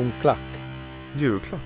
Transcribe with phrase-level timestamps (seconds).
[0.00, 0.60] Bonklack.
[1.16, 1.60] Julklapp.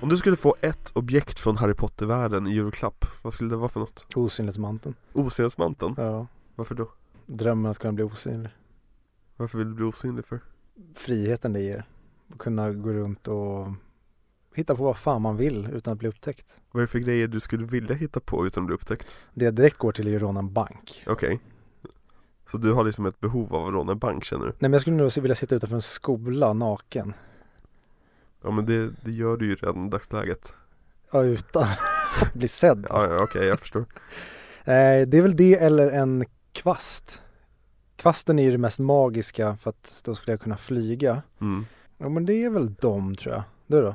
[0.00, 3.68] Om du skulle få ett objekt från Harry Potter-världen i julklapp, vad skulle det vara
[3.68, 4.06] för något?
[4.14, 4.94] Osynlighetsmanteln.
[5.12, 5.94] Osynlighetsmanteln?
[5.96, 6.26] Ja.
[6.56, 6.92] Varför då?
[7.26, 8.50] Drömmen att kunna bli osynlig.
[9.36, 10.40] Varför vill du bli osynlig för?
[10.94, 11.84] Friheten det ger.
[12.32, 13.68] Att kunna gå runt och
[14.54, 16.60] hitta på vad fan man vill utan att bli upptäckt.
[16.70, 19.18] Vad är det för grejer du skulle vilja hitta på utan att bli upptäckt?
[19.34, 21.04] Det jag direkt går till är ju råna en bank.
[21.06, 21.40] Okej.
[22.50, 24.50] Så du har liksom ett behov av att råna en bank känner du?
[24.50, 27.14] Nej men jag skulle nog vilja sitta utanför en skola naken.
[28.42, 30.54] Ja men det, det gör du ju redan i dagsläget.
[31.12, 32.86] Ja, utan att bli sedd.
[32.88, 33.84] Ja, ja okej jag förstår.
[34.60, 37.22] Eh, det är väl det eller en kvast.
[37.96, 41.22] Kvasten är ju det mest magiska för att då skulle jag kunna flyga.
[41.40, 41.66] Mm.
[41.98, 43.42] Ja men det är väl dem tror jag.
[43.66, 43.94] Du då?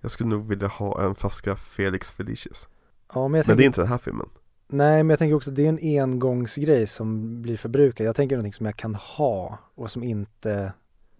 [0.00, 2.68] Jag skulle nog vilja ha en flaska Felix Felicius.
[3.14, 4.28] Ja men jag Men tänker, det är inte den här filmen.
[4.76, 8.06] Nej men jag tänker också att det är en engångsgrej som blir förbrukad.
[8.06, 10.72] Jag tänker någonting som jag kan ha och som inte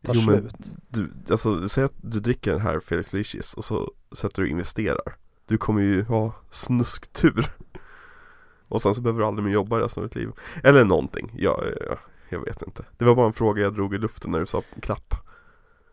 [0.03, 0.73] tar Jo, men slut.
[0.89, 4.51] Du, alltså säg att du dricker den här Felix Felicius och så sätter du och
[4.51, 5.17] investerar.
[5.47, 7.51] Du kommer ju ha snusktur.
[8.69, 10.31] Och sen så behöver du aldrig mer jobba resten av ditt liv.
[10.63, 11.97] Eller någonting, ja, ja,
[12.29, 12.85] jag vet inte.
[12.99, 15.15] Det var bara en fråga jag drog i luften när du sa klapp.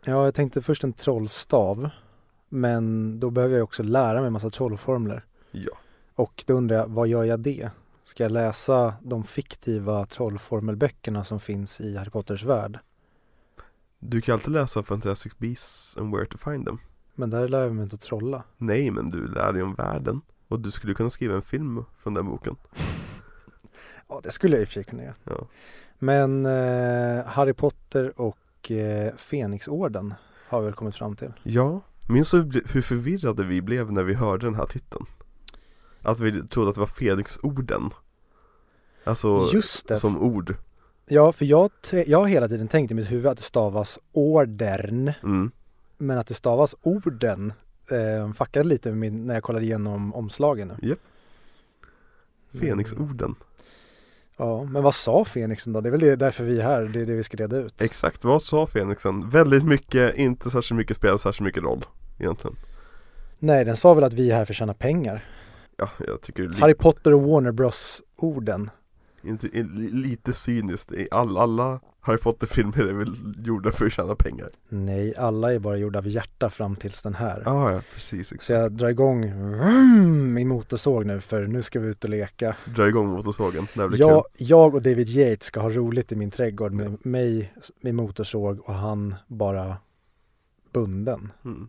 [0.04, 1.90] Ja jag tänkte först en trollstav.
[2.48, 5.24] Men då behöver jag också lära mig en massa trollformler.
[5.50, 5.72] Ja.
[6.14, 7.70] Och då undrar jag, vad gör jag det?
[8.04, 12.78] Ska jag läsa de fiktiva trollformelböckerna som finns i Harry Potters värld?
[13.98, 16.78] Du kan alltid läsa Fantastic Beasts and Where to Find Them.
[17.14, 18.42] Men där lär jag mig inte att trolla.
[18.56, 20.20] Nej, men du lär dig om världen.
[20.48, 22.56] Och du skulle kunna skriva en film från den boken.
[24.08, 25.14] Ja, det skulle jag i och för sig kunna göra.
[25.24, 25.46] Ja.
[25.98, 30.14] Men eh, Harry Potter och eh, Fenixorden
[30.48, 31.32] har vi väl kommit fram till.
[31.42, 35.06] Ja, minns du hur förvirrade vi blev när vi hörde den här titeln?
[36.02, 37.90] Att vi trodde att det var Felix-orden.
[39.04, 39.96] Alltså Just det.
[39.96, 40.54] som ord.
[41.06, 41.70] Ja, för jag,
[42.06, 45.50] jag har hela tiden tänkt i mitt huvud att det stavas ordern, Mm.
[45.98, 47.52] men att det stavas orden
[47.90, 50.88] eh, fuckade lite min, när jag kollade igenom omslagen nu.
[50.88, 50.98] Japp.
[52.60, 53.34] Fenix-orden.
[54.36, 55.80] Ja, men vad sa Fenixen då?
[55.80, 57.82] Det är väl det, därför vi är här, det är det vi ska reda ut.
[57.82, 59.28] Exakt, vad sa Fenixen?
[59.28, 61.84] Väldigt mycket, inte särskilt mycket spelar särskilt mycket roll
[62.18, 62.56] egentligen.
[63.38, 65.24] Nej, den sa väl att vi är här för att tjäna pengar.
[65.76, 68.70] Ja, jag tycker är Harry Potter och Warner Bros-orden.
[69.24, 73.14] Inte, li- lite cyniskt, I all, alla Harry Potter-filmer är väl
[73.46, 74.48] gjorda för att tjäna pengar?
[74.68, 77.42] Nej, alla är bara gjorda av hjärta fram tills den här.
[77.44, 78.42] Ja, ja precis, exakt.
[78.44, 82.56] Så jag drar igång vroom, min motorsåg nu för nu ska vi ut och leka.
[82.64, 84.46] Dra igång motorsågen, det blir Jag, kul.
[84.48, 88.74] jag och David Yates ska ha roligt i min trädgård med mig med motorsåg och
[88.74, 89.76] han bara
[90.72, 91.32] bunden.
[91.44, 91.68] Mm.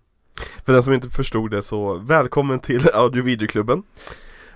[0.66, 3.84] För den som inte förstod det så, välkommen till audio videoklubben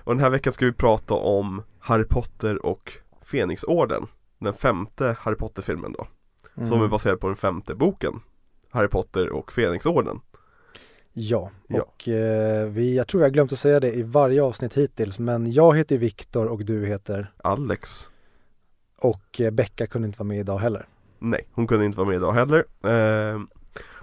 [0.04, 2.92] Och den här veckan ska vi prata om Harry Potter och
[3.24, 4.06] Fenixorden
[4.40, 6.06] Den femte Harry Potter-filmen då
[6.54, 6.82] Som Mm.
[6.84, 8.20] är baserad på den femte boken
[8.70, 10.20] Harry Potter och Fenixorden
[11.12, 11.82] Ja, Ja.
[11.82, 15.18] och eh, vi, jag tror jag har glömt att säga det i varje avsnitt hittills
[15.18, 18.10] men jag heter Viktor och du heter Alex
[19.00, 20.86] och eh, Becka kunde inte vara med idag heller.
[21.18, 23.40] Nej, hon kunde inte vara med idag heller eh,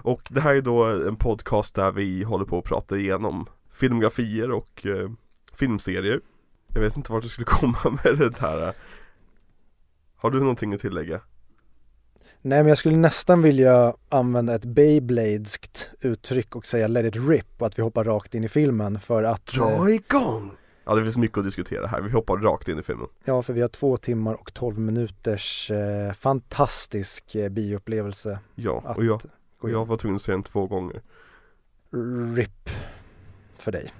[0.06, 4.52] Och det här är då en podcast där vi håller på att prata igenom filmografier
[4.52, 5.10] och eh,
[5.54, 6.22] filmserier.
[6.74, 8.74] Jag vet inte vart jag skulle komma med det här.
[10.16, 11.22] Har du någonting att tillägga?
[12.42, 17.48] Nej men jag skulle nästan vilja använda ett Beybladeskt uttryck och säga let it rip
[17.58, 20.52] och att vi hoppar rakt in i filmen för att eh, Dra igång!
[20.86, 23.08] Ja det finns mycket att diskutera här, vi hoppar rakt in i filmen.
[23.26, 28.40] Ja, för vi har två timmar och tolv minuters eh, fantastisk eh, bioupplevelse.
[28.56, 29.22] Ja, att och jag,
[29.60, 31.02] och jag var tvungen att se den två gånger
[32.36, 32.70] RIP
[33.58, 33.94] för dig.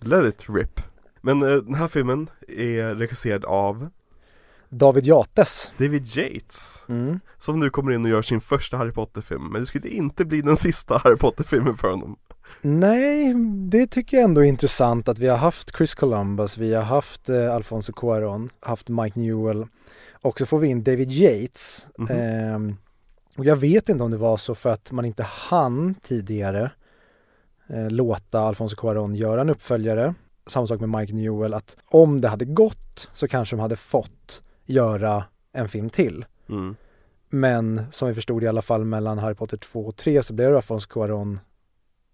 [0.00, 0.80] Let it rip
[1.20, 3.88] Men eh, den här filmen är regisserad av
[4.68, 5.72] David Yates.
[5.76, 7.20] David Yates Mm.
[7.38, 10.42] Som nu kommer in och gör sin första Harry Potter-film Men det skulle inte bli
[10.42, 12.16] den sista Harry Potter-filmen för honom
[12.60, 13.34] Nej,
[13.68, 17.28] det tycker jag ändå är intressant att vi har haft Chris Columbus, vi har haft
[17.28, 19.66] eh, Alfonso Cuarón, haft Mike Newell
[20.22, 21.86] och så får vi in David Yates.
[21.98, 22.10] Mhm.
[22.10, 22.76] Ehm,
[23.36, 26.70] och jag vet inte om det var så för att man inte hann tidigare
[27.66, 30.14] eh, låta Alfonso Cuarón göra en uppföljare.
[30.46, 34.42] Samma sak med Mike Newell, att om det hade gått så kanske de hade fått
[34.64, 36.24] göra en film till.
[36.48, 36.76] mm.
[37.34, 40.50] Men som vi förstod i alla fall mellan Harry Potter 2 och 3 så blev
[40.50, 41.38] det Alfonso Cuarón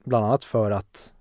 [0.05, 1.13] bland annat för att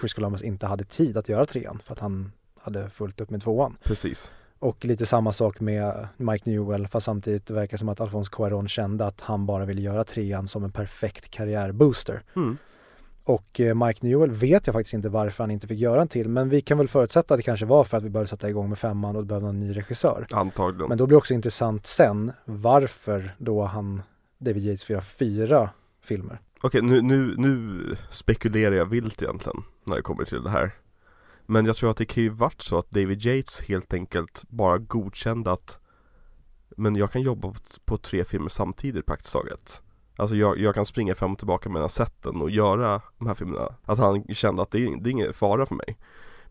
[0.00, 3.42] Chris Columbus inte hade tid att göra trean för att han hade fullt upp med
[3.42, 3.76] tvåan.
[3.82, 8.30] Precis Och lite samma sak med Mike Newell fast samtidigt verkar det som att Alfonso
[8.30, 12.22] Cuarón kände att han bara ville göra trean som en perfekt karriärbooster.
[12.36, 12.56] mm.
[13.24, 16.28] Och eh, Mike Newell vet jag faktiskt inte varför han inte fick göra en till
[16.28, 18.68] men vi kan väl förutsätta att det kanske var för att vi började sätta igång
[18.68, 20.26] med femman och behövde en ny regissör.
[20.30, 24.02] Antagligen Men då blir det också intressant sen varför då han
[24.38, 25.70] David Yates vill göra fyra
[26.02, 26.40] filmer.
[26.60, 27.80] Okej, nu, nu, nu
[28.10, 30.72] spekulerar jag vilt egentligen när det kommer till det här
[31.50, 34.78] men jag tror att det kan ju varit så att David Yates helt enkelt bara
[34.78, 35.78] godkände att
[36.76, 37.54] Men jag kan jobba
[37.84, 39.82] på, tre filmer samtidigt praktiskt taget.
[40.16, 43.74] Alltså jag, jag kan springa fram och tillbaka mellan sätten och göra de här filmerna.
[43.84, 45.98] Att han kände att det är, det är ingen fara för mig.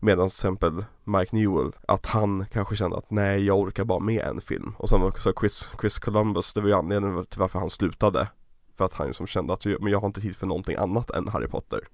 [0.00, 4.20] Medan till exempel Mike Newell, att han kanske kände att nej jag orkar bara med
[4.20, 4.74] en film.
[4.78, 8.28] Och sen också Chris, Chris Columbus, det var ju anledningen till varför han slutade.
[8.76, 11.28] För att han liksom kände att men jag har inte tid för någonting annat än
[11.28, 11.88] Harry Potter.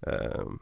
[0.00, 0.58] Ehm,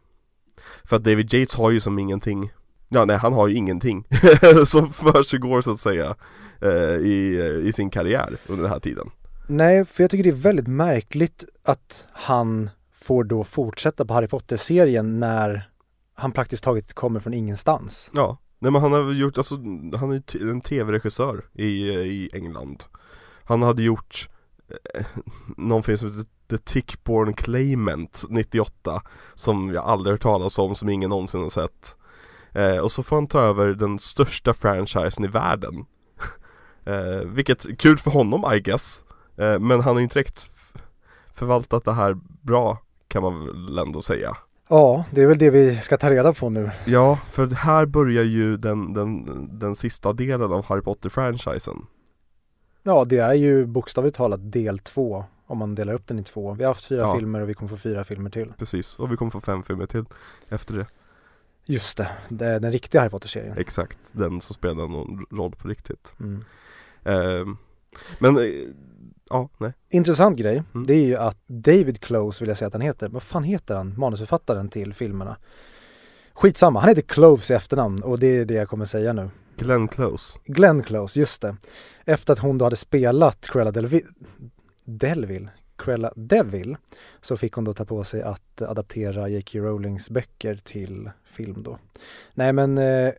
[0.85, 2.51] för att David Yates har ju som ingenting.
[2.89, 4.05] Ja nej han har ju ingenting.
[4.67, 6.17] Som för sig går så att säga
[6.61, 9.11] eh, i, i sin karriär under den här tiden.
[9.47, 14.29] Nej, för jag tycker det är väldigt märkligt att han får då fortsätta på Harry
[14.29, 15.71] Potter-serien när
[16.15, 18.11] han praktiskt taget kommer från ingenstans.
[18.15, 19.55] Ja, nej men han har gjort, alltså
[19.97, 22.85] han är en tv-regissör i, i England.
[23.45, 24.29] Han hade gjort
[24.95, 25.07] eh,
[25.57, 29.03] någon film som heter The Tickborn Claimant 98
[29.35, 31.97] Som jag aldrig hört talas om, som ingen någonsin har sett.
[32.53, 35.75] Eh, Och så får han ta över den största franchisen i världen.
[36.85, 39.05] Eh, Vilket, kul för honom I guess.
[39.37, 40.47] Eh, Men han har ju inte direkt
[41.35, 42.79] förvaltat det här bra
[43.09, 44.37] kan man väl ändå säga.
[44.69, 46.71] Ja, det är väl det vi ska ta reda på nu.
[46.85, 49.25] Ja, för här börjar ju den, den,
[49.59, 51.87] den sista delen av Harry Potter-franchisen.
[52.83, 56.53] Ja, det är ju bokstavligt talat del två om man delar upp den i två.
[56.55, 57.15] Vi har haft fyra Ja.
[57.17, 58.53] filmer och vi kommer få fyra filmer till.
[58.59, 60.05] Precis, och vi kommer få fem filmer till
[60.49, 60.87] efter det
[61.65, 63.59] Just det, det är den riktiga Harry Potter-serien.
[63.59, 66.45] Exakt, den som spelar någon roll på riktigt Mm.
[67.05, 67.57] Ehm,
[68.19, 68.45] Men, eh,
[69.31, 70.87] ja, nej Intressant grej, Mm.
[70.87, 73.09] det är ju att David Close vill jag säga att han heter.
[73.09, 75.37] Vad fan heter han, manusförfattaren till filmerna?
[76.35, 79.31] Skitsamma, han heter Cloves i efternamn och det är det jag kommer säga nu.
[79.57, 81.57] Glenn Close Glenn Close, just det.
[82.05, 84.07] Efter att hon då hade spelat Cruella Delvi-
[84.99, 86.77] Delville, Cruella Devil,
[87.21, 89.59] så fick hon då ta på sig att adaptera J.K.
[89.59, 91.79] Rowlings böcker till film då.
[92.35, 93.13] Nej men eh,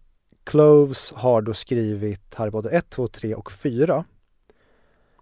[0.44, 4.06] Cloves har då skrivit Harry Potter 1, 2, 3 och 4.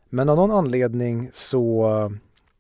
[0.09, 2.12] Men av någon anledning så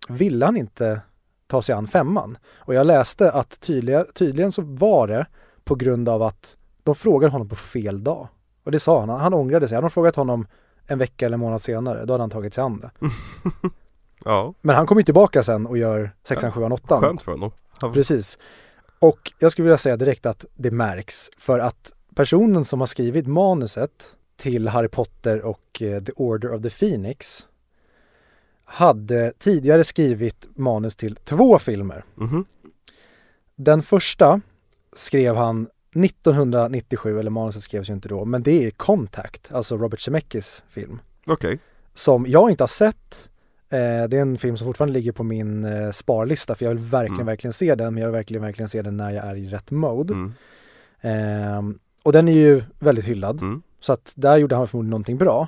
[0.09, 1.01] ville han inte
[1.47, 2.37] ta sig an femman.
[2.55, 5.25] Och jag läste att tydliga, tydligen så var det
[5.63, 8.27] på grund av att de frågade honom på fel dag.
[8.63, 9.75] Och det sa han, han ångrade sig.
[9.75, 10.47] Hade de frågat honom
[10.91, 12.91] en vecka eller en månad senare, då hade han tagit sig an det.
[14.25, 17.01] Ja, Men han kommer ju tillbaka sen och gör sexan, sjuan, åttan.
[17.01, 17.51] skönt för honom
[17.81, 18.37] Han- Precis.
[18.99, 23.27] Och jag skulle vilja säga direkt att det märks för att personen som har skrivit
[23.27, 27.47] manuset till Harry Potter och eh, The Order of the Phoenix
[28.65, 32.03] hade tidigare skrivit manus till två filmer.
[32.15, 32.45] Mhm.
[33.55, 34.41] Den första
[34.95, 39.99] skrev han 1997, eller manuset skrevs ju inte då, men det är Contact, alltså Robert
[39.99, 40.99] Zemeckis film.
[41.27, 41.59] Okej,
[41.93, 43.29] Som jag inte har sett.
[43.69, 43.77] Eh,
[44.09, 47.15] det är en film som fortfarande ligger på min eh, sparlista för jag vill verkligen,
[47.15, 47.25] Mm.
[47.25, 49.71] verkligen se den, men jag vill verkligen, verkligen se den när jag är i rätt
[49.71, 50.13] mode.
[50.13, 50.33] mm.
[51.01, 53.61] Ehm, och den är ju väldigt hyllad, Mm.
[53.79, 55.47] så att där gjorde han förmodligen någonting bra.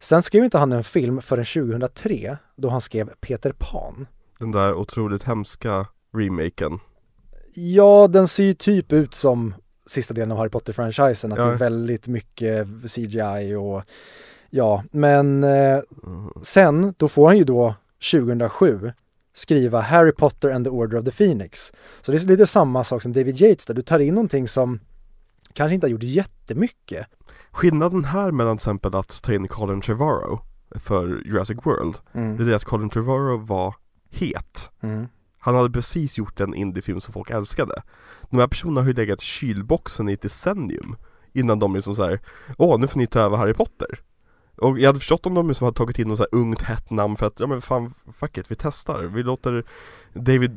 [0.00, 4.06] Sen skrev inte han en film förrän 2003, då han skrev Peter Pan.
[4.38, 6.78] Den där otroligt hemska remaken
[7.54, 9.54] Ja, den ser ju typ ut som
[9.86, 11.44] sista delen av Harry Potter-franchisen, att Ja.
[11.44, 13.82] det är väldigt mycket CGI och
[14.50, 15.50] ja, men eh,
[16.06, 16.30] Mm.
[16.42, 17.74] sen då får han ju då
[18.12, 18.92] 2007
[19.34, 21.72] skriva Harry Potter and the Order of the Phoenix.
[22.02, 24.80] Så det är lite samma sak som David Yates där, du tar in någonting som
[25.52, 27.06] kanske inte har gjort jättemycket.
[27.50, 30.40] Skillnaden här mellan till exempel att ta in Colin Trevorrow
[30.74, 33.74] för Jurassic World Det är det att Colin Trevorrow var
[34.10, 35.06] het Mm.
[35.46, 37.82] Han hade precis gjort en indiefilm som folk älskade.
[38.30, 40.96] De här personerna har ju legat i kylboxen i ett decennium
[41.32, 42.20] Innan de liksom såhär
[42.58, 44.00] Åh, nu får ni ta över Harry Potter.
[44.56, 46.90] Och jag hade förstått om de liksom hade tagit in något så här ungt hett
[46.90, 49.02] namn för att, ja men fan, fuck it, vi testar.
[49.02, 49.64] Vi låter
[50.14, 50.50] David,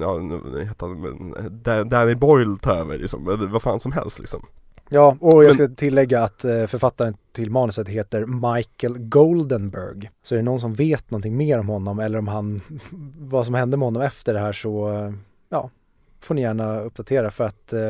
[0.00, 4.46] ja nu heter han, Danny Boyle ta över liksom, eller vad fan som helst liksom.
[4.90, 10.10] Ja, och jag ska tillägga att eh, författaren till manuset heter Michael Goldenberg.
[10.22, 12.60] Så är det någon som vet någonting mer om honom eller om han,
[13.18, 15.12] vad som hände med honom efter det här så, eh,
[15.48, 15.70] ja,
[16.20, 17.80] får ni gärna uppdatera för att eh,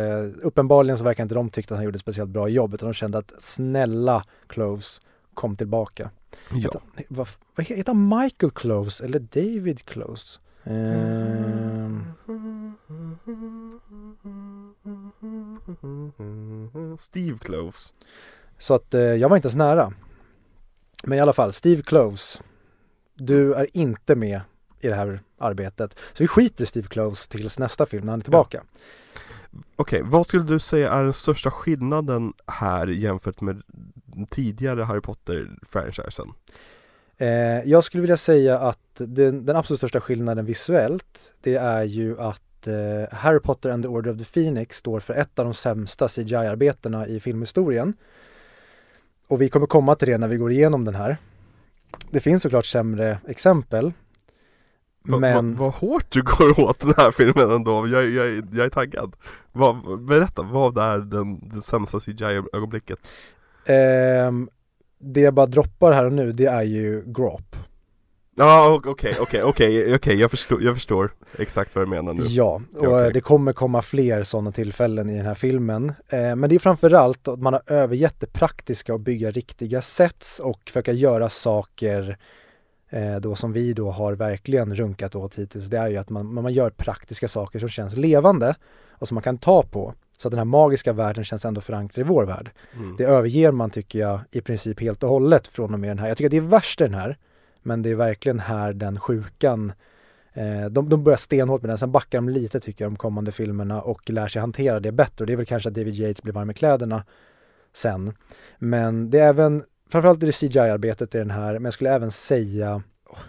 [0.42, 2.94] uppenbarligen så verkar inte de tycka att han gjorde ett speciellt bra jobb utan de
[2.94, 5.00] kände att snälla Cloves
[5.34, 6.10] kom tillbaka.
[6.50, 10.40] Ja, Heter, vad, vad heter han Michael Cloves eller David Cloves?
[11.88, 12.04] Ehm,
[16.98, 17.94] Steve Cloves
[18.58, 19.92] Så att eh, jag var inte ens nära.
[21.04, 22.42] Men i alla fall, Steve Cloves.
[23.14, 24.40] Du är inte med
[24.80, 25.98] i det här arbetet.
[26.12, 28.62] Så vi skiter i Steve Cloves tills nästa film när han är tillbaka.
[29.76, 33.62] Okej, vad skulle du säga är den största skillnaden här jämfört med
[34.30, 36.32] tidigare Harry Potter-franchisen?
[37.18, 42.20] Eh, jag skulle vilja säga att den, den, absolut största skillnaden visuellt, det är ju
[42.20, 45.54] att eh, Harry Potter and the Order of the Phoenix står för ett av de
[45.54, 47.94] sämsta CGI-arbetena i filmhistorien.
[49.28, 51.16] Och vi kommer komma till det när vi går igenom den här.
[52.10, 53.92] Det finns såklart sämre exempel.
[55.02, 55.56] Men...
[55.56, 59.16] Vad va, hårt du går åt den här filmen ändå, jag, jag, jag är taggad.
[59.52, 62.98] Va, berätta, vad är den, det sämsta CGI-ögonblicket?
[63.64, 64.32] Eh,
[64.98, 67.56] det jag bara droppar här och nu, det är ju Grop.
[68.40, 72.22] Ja ah, okej, okej, okej, okej, jag förstår, jag förstår exakt vad du menar nu
[72.26, 73.10] Ja, och okay.
[73.10, 77.28] det kommer komma fler sådana tillfällen i den här filmen eh, Men det är framförallt
[77.28, 82.18] att man har övergett det praktiska och bygga riktiga sets och försöka göra saker
[82.90, 86.34] eh, då som vi då har verkligen runkat åt hittills Det är ju att man,
[86.34, 88.54] man gör praktiska saker som känns levande
[88.90, 92.06] och som man kan ta på så att den här magiska världen känns ändå förankrad
[92.06, 92.50] i vår värld.
[92.76, 92.96] Mm.
[92.96, 96.08] Det överger man tycker jag i princip helt och hållet från och med den här.
[96.08, 97.18] Jag tycker att det är värst i den här
[97.62, 99.72] men det är verkligen här den sjukan
[100.32, 103.32] eh, de, de börjar stenhårt med den, sen backar de lite tycker jag de kommande
[103.32, 106.22] filmerna och lär sig hantera det bättre och det är väl kanske att David Yates
[106.22, 107.04] blir varm i kläderna
[107.72, 108.12] sen.
[108.58, 112.10] Men det är även, framförallt är det CGI-arbetet i den här, men jag skulle även
[112.10, 112.82] säga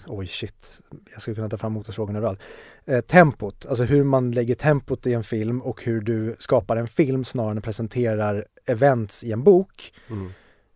[0.07, 0.81] Oj shit,
[1.11, 2.39] jag skulle kunna ta fram motorsågen överallt.
[2.85, 6.87] Eh, tempot, alltså hur man lägger tempot i en film och hur du skapar en
[6.87, 9.93] film snarare än presenterar events i en bok.
[10.09, 10.31] Mm.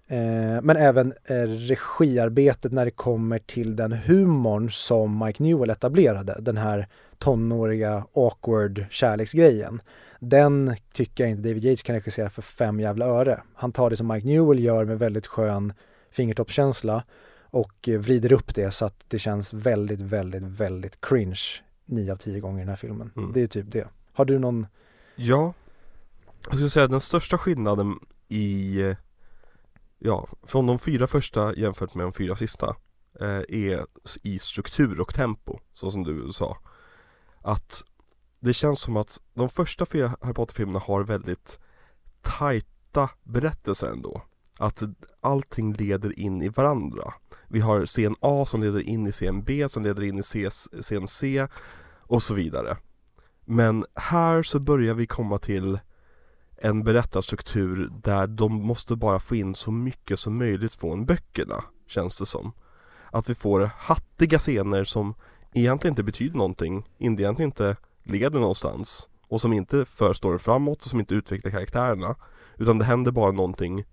[0.08, 6.36] Eh, men även eh, regiarbetet när det kommer till den humorn som Mike Newell etablerade,
[6.40, 9.82] den här tonåriga awkward kärleksgrejen.
[10.20, 13.42] Den tycker jag inte David Yates kan regissera för fem jävla öre.
[13.56, 15.74] Han tar det som Mike Newell gör med väldigt skön
[16.12, 17.04] fingertoppskänsla
[17.54, 21.42] och eh, vrider upp det så att det känns väldigt, väldigt, väldigt cringe
[21.86, 23.12] nio av tio gånger i den här filmen.
[23.16, 23.32] Mm.
[23.34, 23.88] Det är typ det.
[24.14, 24.68] Har du någon?
[25.16, 25.54] Ja,
[26.46, 28.78] jag skulle säga att den största skillnaden i
[30.00, 32.76] ja, från de fyra första jämfört med de fyra sista
[33.20, 33.86] eh, är
[34.24, 36.58] i struktur och tempo, så som du sa.
[37.42, 37.84] Att
[38.40, 41.60] det känns som att de första fyra Harry Potter-filmerna har väldigt
[42.22, 44.22] tajta berättelser ändå.
[44.60, 44.84] Att
[45.22, 47.14] allting leder in i varandra.
[47.48, 50.50] Vi har scen A som leder in i scen B som leder in i
[50.82, 51.48] scen C
[52.02, 52.78] och så vidare.
[53.46, 55.80] Men här så börjar vi komma till
[56.58, 62.18] en berättarstruktur där de måste bara få in så mycket som möjligt från böckerna, känns
[62.18, 62.52] det som.
[63.12, 65.14] Att vi får hattiga scener som
[65.54, 70.90] egentligen inte betyder någonting, egentligen inte leder någonstans och som inte för storyn framåt och
[70.90, 72.16] som inte utvecklar karaktärerna
[72.58, 73.84] utan det händer bara någonting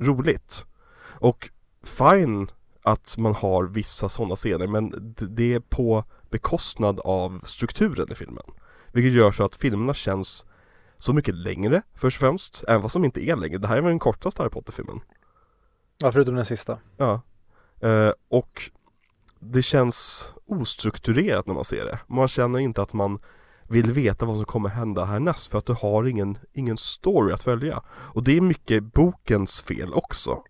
[0.00, 0.66] roligt.
[1.02, 1.50] Och
[1.84, 2.48] fine
[2.82, 8.44] att man har vissa sådana scener men det är på bekostnad av strukturen i filmen.
[8.92, 10.46] Vilket gör så att filmerna känns
[10.98, 13.58] så mycket längre först och främst, även fast de inte är längre.
[13.58, 15.00] Det här är väl den kortaste Harry Potter-filmen?
[16.02, 16.78] Ja, förutom den sista.
[16.96, 17.20] Ja.
[17.80, 18.70] Eh, och
[19.38, 21.98] det känns ostrukturerat när man ser det.
[22.06, 23.18] Man känner inte att man
[23.68, 27.42] vill veta vad som kommer hända härnäst för att du har ingen, ingen story att
[27.42, 27.82] följa.
[27.88, 30.42] Och det är mycket bokens fel också.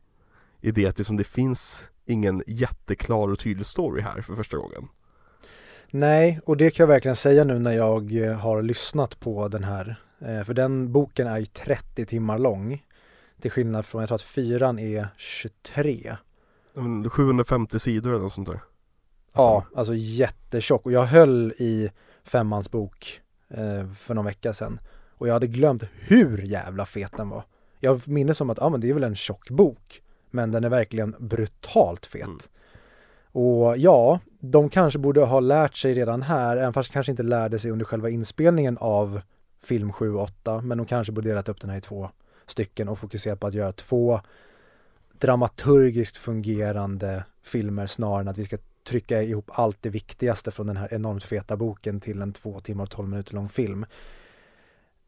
[0.60, 4.88] I det att liksom det finns ingen jätteklar och tydlig story här för första gången.
[5.90, 9.64] Nej, och det kan jag verkligen säga nu när jag eh, har lyssnat på den
[9.64, 12.84] här Eh, för den boken är ju 30 timmar lång.
[13.40, 16.16] Till skillnad från, jag tror att fyran är 23.
[17.10, 18.60] 750 sidor eller något sånt där.
[19.34, 20.86] Ja, alltså jättetjock.
[20.86, 21.90] Och jag höll i
[22.24, 24.80] femmans bok eh, för någon vecka sedan.
[25.10, 27.44] Och jag hade glömt hur jävla fet den var.
[27.80, 30.02] Jag minns som att, ja men det är väl en tjock bok.
[30.30, 32.26] Men den är verkligen brutalt fet.
[32.26, 32.38] Mm.
[33.32, 37.22] Och ja, de kanske borde ha lärt sig redan här, även fast de kanske inte
[37.22, 39.20] lärde sig under själva inspelningen av
[39.62, 42.10] film 7 och 8, men de kanske borde delat upp den här i två
[42.46, 44.20] stycken och fokusera på att göra två
[45.18, 50.76] dramaturgiskt fungerande filmer snarare än att vi ska trycka ihop allt det viktigaste från den
[50.76, 53.86] här enormt feta boken till en två timmar och tolv minuter lång film.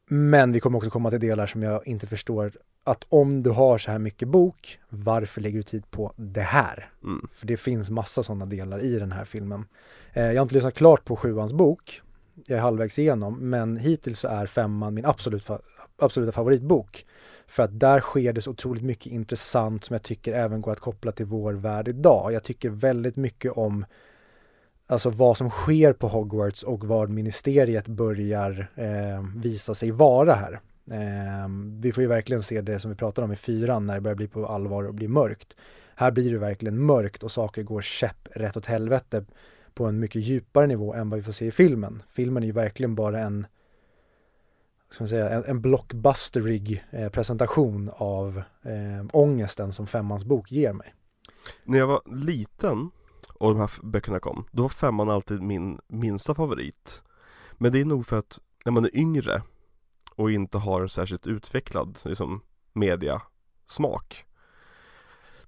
[0.08, 2.52] Men vi kommer också komma till delar som jag inte förstår
[2.84, 6.90] att om du har så här mycket bok, varför lägger du tid på det här?
[7.04, 7.28] Mm.
[7.34, 9.64] För det finns massa sådana delar i den här filmen.
[10.12, 12.02] Eh, jag har inte lyssnat klart på sjuans bok,
[12.46, 15.50] jag är halvvägs igenom, men hittills så är femman min absolut,
[15.98, 17.06] absoluta favoritbok.
[17.48, 20.80] För att där sker det så otroligt mycket intressant som jag tycker även går att
[20.80, 22.32] koppla till vår värld idag.
[22.32, 23.84] Jag tycker väldigt mycket om
[24.86, 30.60] alltså vad som sker på Hogwarts och vad ministeriet börjar eh, visa sig vara här.
[30.90, 31.48] Eh,
[31.80, 34.16] vi får ju verkligen se det som vi pratade om i fyran när det börjar
[34.16, 35.56] bli på allvar och bli mörkt.
[35.94, 39.24] Här blir det verkligen mörkt och saker går käpp rätt åt helvete
[39.74, 42.02] på en mycket djupare nivå än vad vi får se i filmen.
[42.08, 43.46] Filmen är ju verkligen bara en,
[44.96, 50.72] ska man säga, en, en blockbusterig eh, presentation av eh, ångesten som Femmans bok ger
[50.72, 50.94] mig.
[51.64, 52.90] När jag var liten
[53.34, 57.02] och de här böckerna kom, då var femman alltid min minsta favorit.
[57.52, 59.42] Men det är nog för att när man är yngre
[60.14, 62.40] och inte har en särskilt utvecklad liksom,
[62.72, 64.26] mediasmak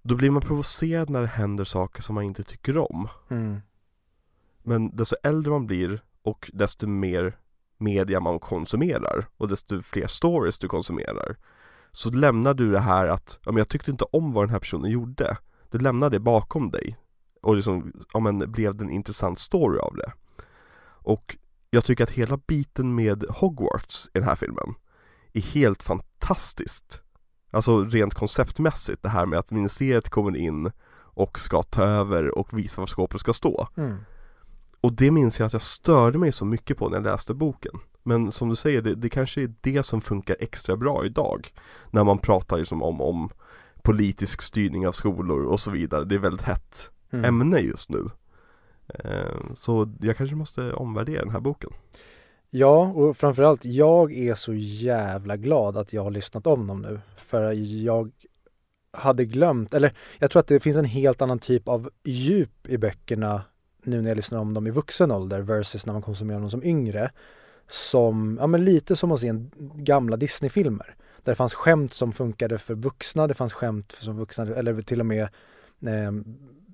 [0.02, 3.08] då blir man provocerad när det händer saker som man inte tycker om.
[3.28, 3.60] Mm.
[4.62, 7.38] Men desto äldre man blir och desto mer
[7.78, 11.36] media man konsumerar och desto fler stories du konsumerar
[11.92, 14.58] så lämnar du det här att, ja men jag tyckte inte om vad den här
[14.58, 15.36] personen gjorde.
[15.70, 16.96] Du lämnar det bakom dig
[17.42, 20.12] och liksom, ja men blev det en intressant story av det.
[21.00, 21.36] Och
[21.70, 24.74] jag tycker att hela biten med Hogwarts i den här filmen
[25.32, 27.02] är helt fantastiskt.
[27.50, 32.58] Alltså rent konceptmässigt, det här med att ministeriet kommer in och ska ta över och
[32.58, 33.68] visa var skåpet ska stå.
[33.76, 33.96] Mm.
[34.88, 37.72] Och det minns jag att jag störde mig så mycket på när jag läste boken.
[38.02, 41.52] Men som du säger, det, det kanske är det som funkar extra bra idag.
[41.90, 43.30] När man pratar liksom om, om
[43.82, 46.04] politisk styrning av skolor och så vidare.
[46.04, 47.24] Det är väldigt hett Mm.
[47.24, 48.10] ämne just nu.
[48.94, 51.70] Eh, Så jag kanske måste omvärdera den här boken.
[52.50, 57.00] Ja, och framförallt jag är så jävla glad att jag har lyssnat om dem nu.
[57.16, 57.52] För
[57.84, 58.10] jag
[58.92, 62.78] hade glömt, eller jag tror att det finns en helt annan typ av djup i
[62.78, 63.42] böckerna
[63.82, 66.64] nu när jag lyssnar om dem i vuxen ålder versus när man konsumerar dem som
[66.64, 67.10] yngre.
[67.68, 70.96] Som, ja men lite som att se en gamla Disney-filmer.
[71.22, 75.00] Där det fanns skämt som funkade för vuxna, det fanns skämt som vuxna, eller till
[75.00, 75.22] och med
[75.86, 76.12] eh,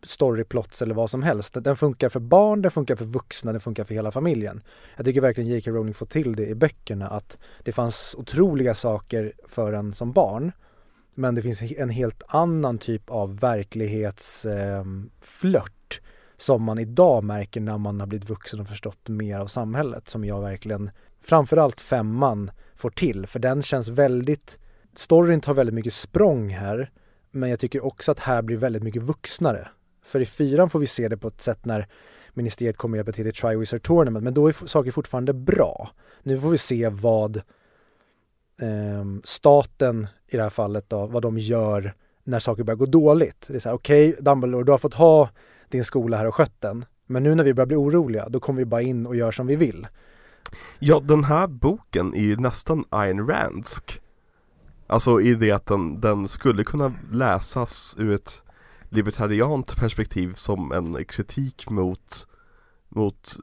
[0.03, 1.65] storyplots eller vad som helst.
[1.65, 4.61] Den funkar för barn, den funkar för vuxna, den funkar för hela familjen.
[4.97, 5.71] Jag tycker verkligen J.K.
[5.71, 10.53] Rowling får till det i böckerna att det fanns otroliga saker för en som barn.
[11.15, 15.74] Men det finns en helt annan typ av verklighetsflört ehm,
[16.45, 20.25] som man idag märker när man har blivit vuxen och förstått mer av samhället som
[20.25, 23.27] jag verkligen, framförallt femman, får till.
[23.27, 24.59] För den känns väldigt,
[24.95, 26.91] storyn tar väldigt mycket språng här
[27.31, 29.69] men jag tycker också att här blir väldigt mycket vuxnare.
[30.05, 31.89] För i fyran får vi se det på ett sätt när
[32.35, 35.91] ministeriet kommer hjälpa till i Triwizard Tournament, men då är saker fortfarande bra.
[36.23, 37.37] Nu får vi se vad
[38.63, 43.47] eh, staten i det här fallet då, vad de gör när saker börjar gå dåligt.
[43.49, 45.29] Det är så här, okej Dumbledore, du har fått ha
[45.75, 46.85] din skola här och skött den.
[47.07, 49.47] Men nu när vi börjar bli oroliga, då kommer vi bara in och gör som
[49.47, 49.87] vi vill.
[50.79, 54.01] Ja, den här boken är ju nästan Ayn Randsk.
[54.87, 58.43] Alltså i det att den, den skulle kunna läsas ur ett
[58.89, 62.27] libertariant perspektiv som en kritik mot
[62.89, 63.37] mot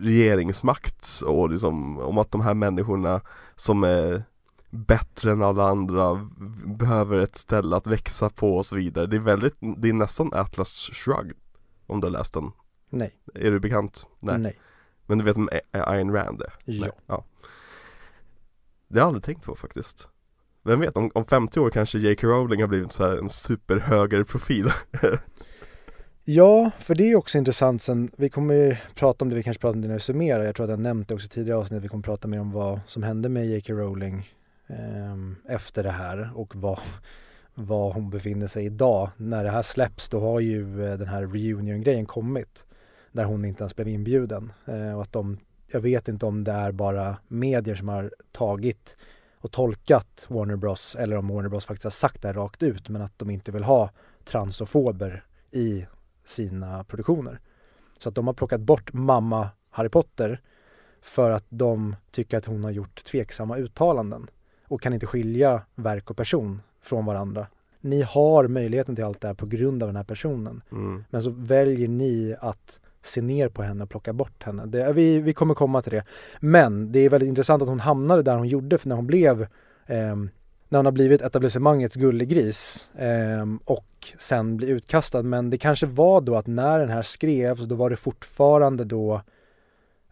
[0.00, 3.20] regeringsmakt och liksom om att de här människorna
[3.56, 4.22] som är
[4.70, 6.28] bättre än alla andra
[6.66, 9.06] behöver ett ställe att växa på och så vidare.
[9.06, 11.36] Det är väldigt, det är nästan Atlas Shrugged
[11.88, 12.50] om du har läst den.
[12.90, 13.12] Nej.
[13.34, 14.06] Är du bekant?
[14.20, 14.58] Nej.
[15.06, 15.36] Men du vet
[15.72, 16.52] A- Ayn Rand är?
[16.64, 16.80] Ja.
[16.80, 16.90] Nej.
[17.06, 17.24] ja.
[18.88, 20.08] Det har jag aldrig tänkt på faktiskt.
[20.64, 22.26] Vem vet, om, om 50 år kanske J.K.
[22.26, 24.72] Rowling har blivit så här en superhögerprofil.
[26.30, 29.60] Ja, för det är också intressant sen, vi kommer ju prata om det, vi kanske
[29.60, 31.82] pratar om det när vi summerar, jag tror att jag nämnt det också tidigare avsnitt,
[31.82, 33.72] vi kommer prata mer om vad som hände med J.K.
[33.72, 34.34] Rowling
[34.66, 36.78] ehm, efter det här och vad,
[37.58, 39.10] var hon befinner sig idag.
[39.16, 42.66] När det här släpps då har ju eh, den här reunion-grejen kommit,
[43.12, 44.52] där hon inte ens blev inbjuden.
[44.66, 45.38] Eh, och att de,
[45.72, 48.96] jag vet inte om det är bara medier som har tagit
[49.40, 52.88] och tolkat Warner Bros eller om Warner Bros faktiskt har sagt det här rakt ut
[52.88, 53.90] men att de inte vill ha
[54.24, 55.86] transofober i
[56.24, 57.40] sina produktioner.
[57.98, 60.40] Så att de har plockat bort mamma Harry Potter
[61.02, 64.30] för att de tycker att hon har gjort tveksamma uttalanden
[64.64, 67.46] och kan inte skilja verk och person från varandra.
[67.80, 70.62] Ni har möjligheten till allt det här på grund av den här personen.
[70.72, 71.04] Mm.
[71.10, 74.66] Men så väljer ni att se ner på henne och plocka bort henne.
[74.66, 76.04] Det, vi, vi kommer komma till det.
[76.40, 79.46] Men det är väldigt intressant att hon hamnade där hon gjorde för när hon blev
[79.86, 80.30] ehm,
[80.68, 85.22] när hon har blivit etablissemangets gullegris ehm, och sen blir utkastad.
[85.22, 89.22] Men det kanske var då att när den här skrevs då var det fortfarande då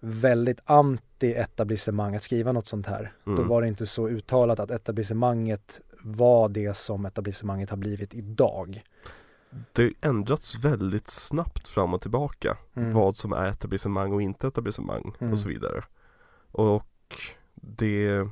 [0.01, 3.13] väldigt anti-etablissemang att skriva något sånt här.
[3.25, 3.49] Då Mm.
[3.49, 8.83] var det inte så uttalat att etablissemanget var det som etablissemanget har blivit idag.
[9.73, 12.93] Det ändrats väldigt snabbt fram och tillbaka Mm.
[12.93, 15.33] Vad som är etablissemang och inte etablissemang Mm.
[15.33, 15.85] och så vidare
[16.53, 16.87] Och
[17.55, 18.29] det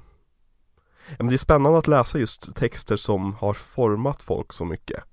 [1.18, 5.04] men Det är spännande att läsa just texter som har format folk så mycket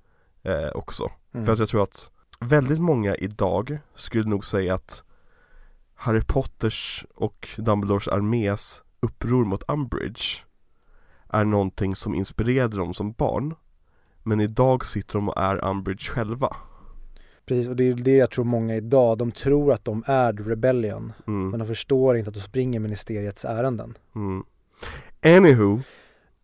[0.44, 1.46] eh, också Mm.
[1.46, 5.04] För att jag tror att väldigt många idag skulle nog säga att
[5.94, 10.44] Harry Potters och Dumbledores armés uppror mot Umbridge
[11.34, 13.56] är någonting som inspirerade dem som barn
[14.24, 16.56] Men idag sitter de och är Umbridge själva
[17.46, 20.44] Precis, och det är det jag tror många idag, de tror att de är The
[20.44, 21.50] Rebellion, mm.
[21.50, 23.98] men de förstår inte att de springer ministeriets ärenden.
[24.16, 24.44] Mm.
[25.26, 25.80] Anywho,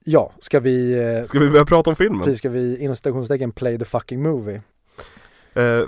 [0.09, 2.23] Ja, ska vi, eh, ska vi börja prata om filmen?
[2.23, 4.61] precis, ska vi inom citationstecken play the fucking movie?
[5.53, 5.81] Eh,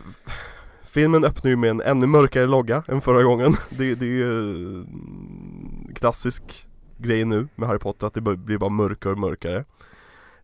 [0.83, 4.33] filmen öppnar ju med en ännu mörkare logga än förra gången Det, det är ju
[4.33, 4.87] mm,
[5.95, 6.67] klassisk
[6.99, 9.65] grej nu med Harry Potter att det blir bara mörkare och mörkare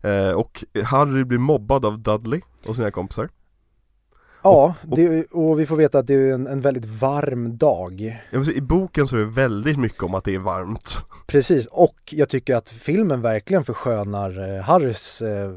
[0.00, 3.28] eh, Och Harry blir mobbad av Dudley och sina kompisar
[4.42, 8.20] Ja, det, och vi får veta att det är en, en väldigt varm dag.
[8.30, 11.96] Säga, I boken så är det väldigt mycket om att det är varmt Precis, och
[12.10, 15.52] jag tycker att filmen verkligen förskönar eh, Harrys eh,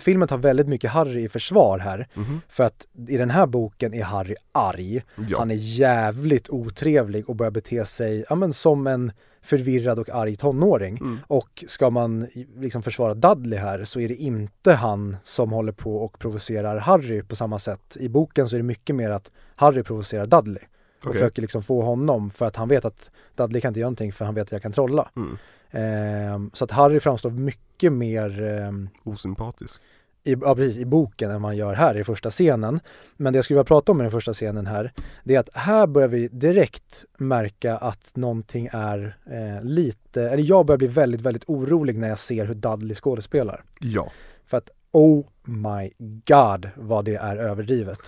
[0.00, 2.08] Filmen tar väldigt mycket Harry i försvar här.
[2.14, 2.40] Mhm.
[2.48, 5.02] För att i den här boken är Harry arg.
[5.28, 9.12] Ja, Han är jävligt otrevlig och börjar bete sig ja, men som en
[9.48, 10.96] förvirrad och arg tonåring.
[10.96, 11.18] mm.
[11.26, 15.96] Och ska man liksom försvara Dudley här så är det inte han som håller på
[15.96, 17.96] och provocerar Harry på samma sätt.
[18.00, 20.62] I boken så är det mycket mer att Harry provocerar Dudley
[21.00, 23.88] och okej försöker liksom få honom för att han vet att Dudley kan inte göra
[23.88, 25.10] någonting för han vet att jag kan trolla.
[25.16, 25.36] mm.
[25.70, 29.82] Ehm, så att Harry framstår mycket mer ehm, Osympatisk
[30.28, 32.80] i, ja, precis, i boken än man gör här i första scenen.
[33.16, 34.92] Men det jag skulle vilja prata om i den första scenen här,
[35.24, 40.66] det är att här börjar vi direkt märka att någonting är eh, lite, eller jag
[40.66, 43.64] börjar bli väldigt, väldigt orolig när jag ser hur Dudley skådespelar.
[43.80, 44.10] Ja
[44.46, 45.92] För att oh my
[46.26, 47.98] god vad det är överdrivet.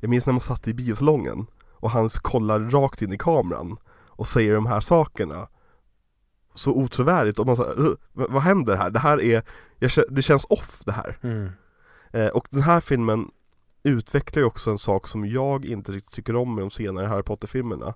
[0.00, 4.26] Jag minns när man satt i biosalongen och han kollar rakt in i kameran och
[4.26, 5.48] säger de här sakerna
[6.54, 8.90] Så otrovärdigt och man säger "Uh, vad vad händer här?
[8.90, 9.42] Det här är,
[9.80, 11.18] jag, det känns off det här.
[11.22, 11.48] Mm.
[12.12, 13.28] eh, Och den här filmen
[13.82, 17.22] utvecklar ju också en sak som jag inte riktigt tycker om med de senare Harry
[17.22, 17.94] Potter-filmerna.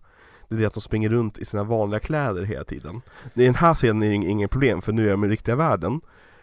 [0.49, 3.03] Det är det att de springer runt i sina vanliga kläder hela tiden.
[3.35, 5.57] I den här scenen är det ing- inget problem för nu är de i riktiga
[5.57, 6.01] världen.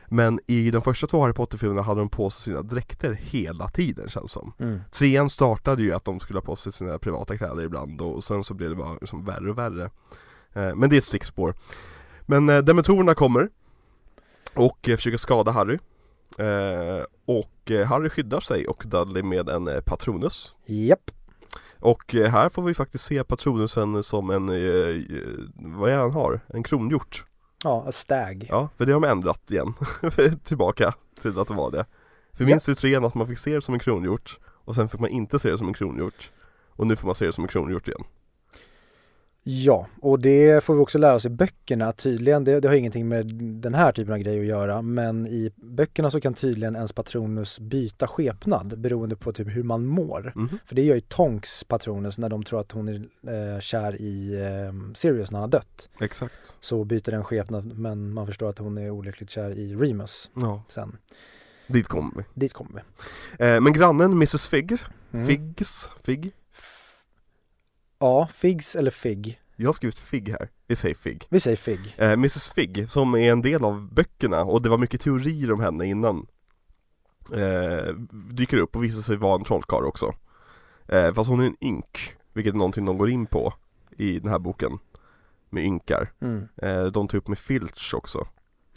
[0.07, 4.09] Men i de första två Harry Potter-filmerna hade de på sig sina dräkter hela tiden
[4.09, 4.53] känns det som.
[4.59, 4.79] Mm.
[4.91, 8.43] Trean startade ju att de skulle ha på sig sina privata kläder ibland och sen
[8.43, 9.83] så blev det bara liksom värre och värre.
[10.53, 11.53] Eh, Men det är ett stickspår.
[12.21, 13.49] Men eh, dementorerna kommer
[14.55, 15.77] och eh, försöker skada Harry.
[16.39, 20.51] Eh, Och eh, Harry skyddar sig och Dudley med en Patronus.
[20.65, 21.11] Japp.
[21.79, 24.45] Och här får vi faktiskt se Patronusen som en,
[25.79, 26.39] vad är det han har?
[26.47, 27.25] En kronhjort.
[27.63, 28.45] Ja, a stag.
[28.49, 29.73] Ja, för det har de ändrat igen.
[30.43, 31.85] Tillbaka till att det var det.
[32.33, 34.99] För minns du trean att man fick se det som en kronhjort Och sen fick
[34.99, 36.31] man inte se det som en kronhjort
[36.69, 38.03] Och nu får man se det som en kronhjort igen
[39.43, 42.43] Ja, och det får vi också lära oss i böckerna tydligen.
[42.43, 46.11] Det, det har ingenting med den här typen av grej att göra, men i böckerna
[46.11, 50.31] så kan tydligen ens patronus byta skepnad beroende på typ hur man mår.
[50.35, 50.49] Mhm.
[50.65, 52.95] För det gör ju Tonks patronus när de tror att hon är
[53.55, 55.89] eh, kär i eh, Sirius när han har dött.
[56.01, 60.29] Exakt Så byter den skepnad, men man förstår att hon är olyckligt kär i Remus
[60.35, 60.97] Ja, sen.
[61.67, 62.71] dit kommer vi Dit kommer
[63.39, 63.45] vi.
[63.45, 65.25] eh, Men grannen Mrs Figgs, Mm.
[65.27, 66.33] Figgs, Fig F-
[68.01, 69.39] Ja, Figs eller Fig?
[69.55, 71.95] Jag har skrivit Fig här, vi säger Fig Vi säger Fig.
[71.97, 75.59] eh, Mrs Fig, som är en del av böckerna och det var mycket teorier om
[75.59, 76.27] henne innan
[77.35, 77.93] eh,
[78.31, 80.13] Dyker upp och visar sig vara en trollkarl också
[80.87, 83.53] eh, Fast hon är en ynk, vilket är någonting de går in på
[83.97, 84.79] i den här boken
[85.49, 86.47] Med ynkar Mm.
[86.57, 88.27] eh, De tar upp med Filch också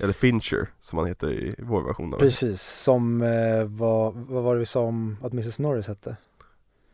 [0.01, 2.19] Eller Fincher som han heter i vår version av.
[2.19, 6.17] Precis, som eh, vad, vad var det vi sa om att Mrs Norris hette?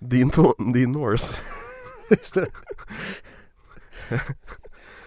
[0.00, 1.36] To- din Norse
[2.10, 2.36] Just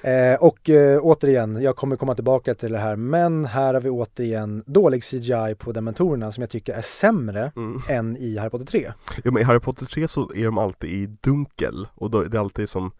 [0.01, 3.89] eh, och eh, återigen, jag kommer komma tillbaka till det här, men här har vi
[3.89, 7.81] återigen dålig CGI på dementorerna som jag tycker är sämre mm.
[7.89, 8.93] än i Harry Potter 3.
[9.23, 12.37] Jo men i Harry Potter 3 så är de alltid i dunkel och då, det
[12.37, 12.91] är alltid som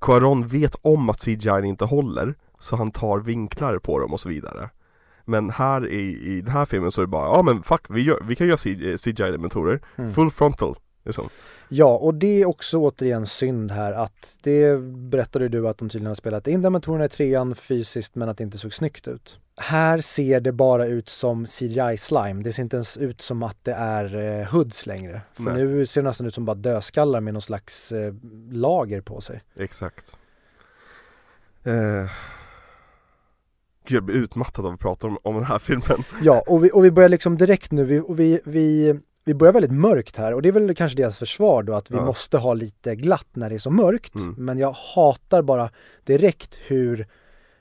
[0.00, 4.28] Quaron vet om att CGI inte håller Så han tar vinklar på dem och så
[4.28, 4.70] vidare
[5.24, 8.02] Men här i, i den här filmen så är det bara, ja men fuck vi,
[8.02, 8.56] gör, vi kan göra
[8.96, 10.12] CGI-dementorer Mm.
[10.12, 11.28] Full frontal liksom.
[11.68, 16.08] Ja, och det är också återigen synd här att det berättade du att de tydligen
[16.10, 19.38] har spelat in dementorerna i trean fysiskt men att det inte såg snyggt ut.
[19.56, 22.42] Här ser det bara ut som CGI-slime.
[22.42, 25.22] Det ser inte ens ut som att det är eh, hoods längre.
[25.32, 25.54] För Nej.
[25.54, 28.14] nu ser det nästan ut som bara dödskallar med någon slags eh,
[28.50, 29.40] lager på sig.
[29.58, 30.16] Exakt
[31.64, 32.10] eh,
[33.86, 36.70] Gud jag blir utmattad av att prata om, om den här filmen Ja, och vi,
[36.72, 40.34] och vi börjar liksom direkt nu, vi, och vi, vi, vi börjar väldigt mörkt här
[40.34, 42.04] och det är väl kanske deras försvar då att vi Ja.
[42.04, 44.14] måste ha lite glatt när det är så mörkt.
[44.14, 44.34] Mm.
[44.38, 45.70] Men jag hatar bara
[46.04, 47.00] direkt hur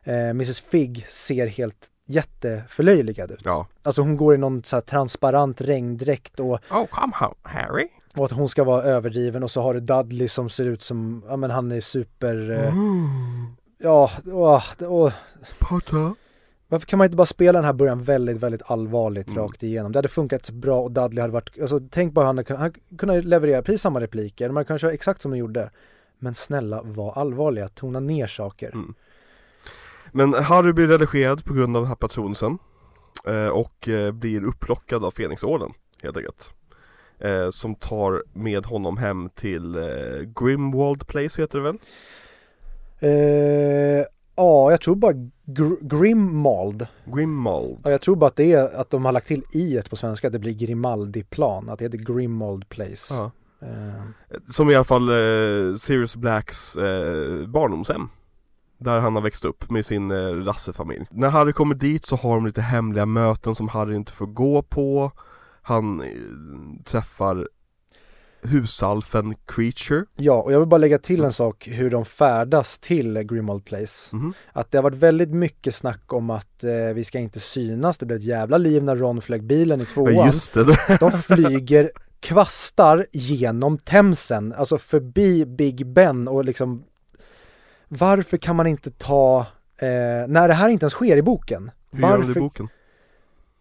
[0.03, 3.41] eh, Mrs Figg ser helt jätteförlöjligad ut.
[3.45, 8.25] Ja Alltså hon går i någon så transparent regndräkt och, Oh come on Harry och
[8.25, 11.35] att hon ska vara överdriven och så har du Dudley som ser ut som, ja
[11.37, 13.55] men han är super, eh, mm.
[13.77, 15.13] ja, åh, åh,
[15.59, 16.13] Potter
[16.71, 19.43] Varför kan man inte bara spela den här början väldigt, väldigt allvarligt Mm.
[19.43, 19.91] rakt igenom?
[19.91, 22.61] Det hade funkat så bra och Dudley hade varit, alltså tänk bara han hade kunnat,
[22.61, 25.69] han kunde leverera precis samma repliker, man kan köra exakt som de gjorde.
[26.19, 28.71] Men snälla, var allvarliga, tona ner saker.
[28.73, 28.93] Mm.
[30.11, 32.57] Men Harry blir redigerad på grund av den patronsen
[33.27, 35.71] eh, Och eh, blir upplockad av Fenixorden
[36.03, 36.53] helt enkelt
[37.19, 39.83] eh, Som tar med honom hem till eh,
[40.39, 41.77] Grimwald Place heter det väl?
[42.99, 44.05] Eh,
[44.41, 45.13] ja, jag tror bara
[45.45, 46.87] gr Grimmald.
[47.05, 49.89] Grimwald Ja, jag tror bara att det är att de har lagt till i ett
[49.89, 53.13] på svenska, att det blir Grimaldi-plan, att det heter Grimald Place.
[53.15, 53.31] ja.
[53.61, 54.03] Eh,
[54.49, 58.09] Som i alla fall eh, Sirius Blacks eh, barndomshem
[58.77, 62.35] Där han har växt upp med sin eh, rassefamilj När Harry kommer dit så har
[62.35, 65.11] de lite hemliga möten som Harry inte får gå på
[65.61, 66.07] Han eh,
[66.85, 67.47] träffar
[68.43, 73.17] husalfen Creature ja, och jag vill bara lägga till en sak hur de färdas till
[73.23, 74.15] Grimald Place.
[74.15, 74.33] Mhm.
[74.53, 78.05] Att det har varit väldigt mycket snack om att eh, vi ska inte synas, det
[78.05, 80.15] blev ett jävla liv när Ron flög bilen i tvåan.
[80.15, 80.65] Ja just det,
[80.99, 86.83] De flyger kvastar genom Themsen, alltså förbi Big Ben och liksom
[87.87, 89.39] Varför kan man inte ta,
[89.81, 92.39] eh, när det här inte ens sker i boken, hur gör de det i varför,
[92.39, 92.67] boken?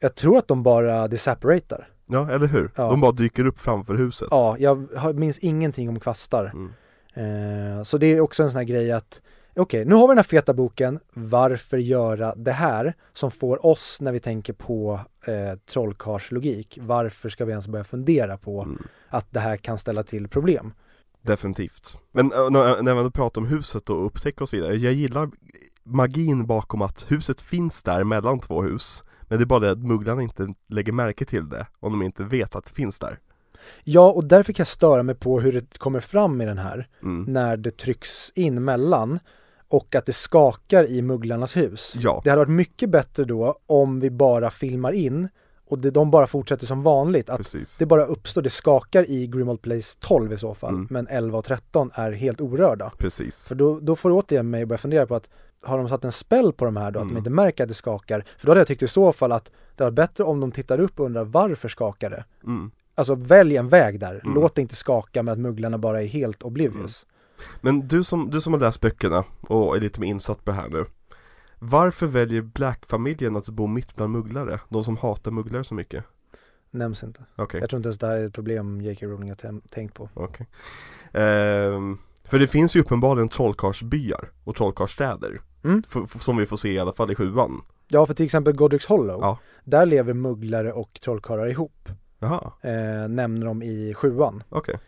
[0.01, 1.89] jag tror att de bara deseparatar.
[2.13, 2.71] Ja, eller hur?
[2.77, 2.91] Ja.
[2.91, 6.45] De bara dyker upp framför huset Ja, jag minns ingenting om kvastar.
[6.55, 6.71] mm.
[7.15, 9.23] Eh, så det är också en sån här grej att
[9.57, 14.01] Okej, nu har vi den här feta boken, varför göra det här som får oss
[14.01, 16.79] när vi tänker på eh, trollkarlslogik?
[16.83, 18.79] Varför ska vi ens börja fundera på Mm.
[19.09, 20.73] att det här kan ställa till problem?
[21.23, 24.93] Definitivt Men äh, när, när man pratar om huset och upptäcka och så vidare Jag
[24.93, 25.31] gillar
[25.85, 29.79] magin bakom att huset finns där mellan två hus Men det är bara det att
[29.79, 33.19] mugglarna inte lägger märke till det Om de inte vet att det finns där
[33.85, 36.89] Ja, och därför kan jag störa mig på hur det kommer fram i den här,
[37.03, 37.33] mm.
[37.33, 39.19] när det trycks in mellan
[39.69, 41.95] och att det skakar i mugglarnas hus.
[41.99, 45.29] Ja, Det hade varit mycket bättre då om vi bara filmar in
[45.71, 47.31] och det, de bara fortsätter som vanligt.
[47.31, 50.87] Att precis det bara uppstår, det skakar i Grimald Place 12 i så fall, Mm.
[50.91, 52.91] men 11 och 13 är helt orörda.
[52.99, 55.29] Precis För då, då får återigen mig att börja fundera på att
[55.63, 57.15] har de satt en spell på de här då, att Mm.
[57.15, 58.25] de inte märker att det skakar?
[58.39, 60.81] För då hade jag tyckt i så fall att det var bättre om de tittar
[60.81, 62.25] upp och undrar varför skakar det?
[62.45, 62.71] mm.
[62.95, 64.35] Alltså välj en väg där, Mm.
[64.35, 67.07] låt det inte skaka med att mugglarna bara är helt oblivious.
[67.61, 70.57] Men du som, du som har läst böckerna och är lite mer insatt på det
[70.57, 70.85] här nu
[71.59, 74.61] Varför väljer Black-familjen att bo mitt bland mugglare?
[74.69, 76.05] De som hatar mugglare så mycket?
[76.71, 77.25] Nämns inte.
[77.37, 79.07] Okej, Jag tror inte ens det här är ett problem J.K.
[79.07, 80.09] Rowling har tänkt på.
[80.15, 80.47] okej
[81.13, 85.83] Ehm, För det finns ju uppenbarligen trollkarlsbyar och trollkarlsstäder Mm.
[86.21, 89.21] Som vi får se i alla fall i sjuan Ja, för till exempel Godric's Hollow,
[89.21, 89.39] Ja.
[89.65, 91.89] där lever mugglare och trollkarlar ihop.
[92.19, 94.43] Jaha, Eh, nämner de i sjuan.
[94.49, 94.79] okej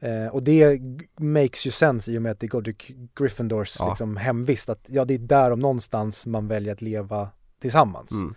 [0.00, 0.80] Eh, och det
[1.20, 2.76] makes ju sense i och med att det är Godric
[3.18, 3.88] Gryffindors Ja.
[3.88, 4.68] liksom, hemvist.
[4.68, 7.28] Att ja, det är där om någonstans man väljer att leva
[7.60, 8.12] tillsammans.
[8.12, 8.34] mm.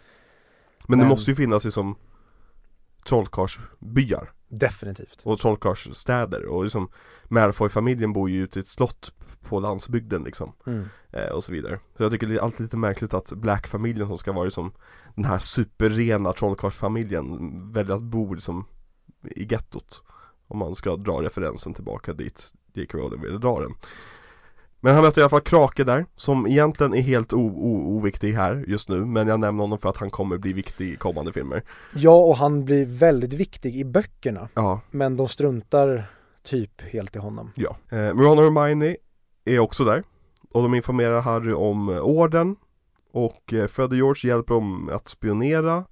[0.87, 1.95] Men det Men- måste ju finnas liksom
[3.07, 5.21] trollkarlsbyar Definitivt.
[5.23, 6.89] och trollkarlsstäder och liksom
[7.23, 10.85] Malfoy-familjen bor ju ute i ett slott på landsbygden liksom Mm.
[11.11, 11.79] eh, och så vidare.
[11.97, 14.71] Så jag tycker det är alltid lite märkligt att Black-familjen som ska vara liksom
[15.15, 18.65] den här superrena trollkarlsfamiljen väljer att bo liksom
[19.23, 20.03] i gettot.
[20.47, 22.97] Om man ska dra referensen tillbaka dit J.K.
[22.97, 23.73] Rowling ville dra den.
[24.79, 28.89] Men han möter i alla fall Krake där, som egentligen är helt oviktig här just
[28.89, 31.63] nu, men jag nämner honom för att han kommer bli viktig i kommande filmer.
[31.95, 34.49] Ja, och han blir väldigt viktig i böckerna.
[34.53, 36.05] Ja, Men de struntar
[36.43, 37.51] typ helt i honom.
[37.55, 37.77] ja.
[37.89, 38.95] Eh, Ron och Hermione
[39.45, 40.03] är också där,
[40.53, 42.55] och de informerar Harry om eh, orden,
[43.11, 45.83] och eh, Fred och George hjälper dem att spionera,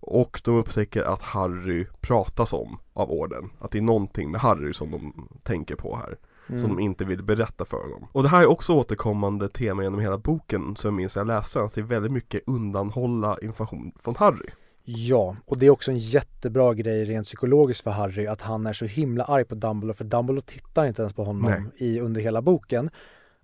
[0.00, 3.50] och de upptäcker att Harry pratas om av orden.
[3.58, 6.16] Att det är någonting med Harry som de tänker på här.
[6.48, 6.60] Mm.
[6.60, 8.08] som de inte vill berätta för honom.
[8.12, 11.60] Och det här är också återkommande tema genom hela boken, som jag minns jag läste
[11.60, 14.50] att det är väldigt mycket undanhålla information från Harry.
[14.88, 18.72] Ja, och det är också en jättebra grej rent psykologiskt för Harry att han är
[18.72, 21.62] så himla arg på Dumbledore för Dumbledore tittar inte ens på honom Nej.
[21.76, 22.90] i, under hela boken.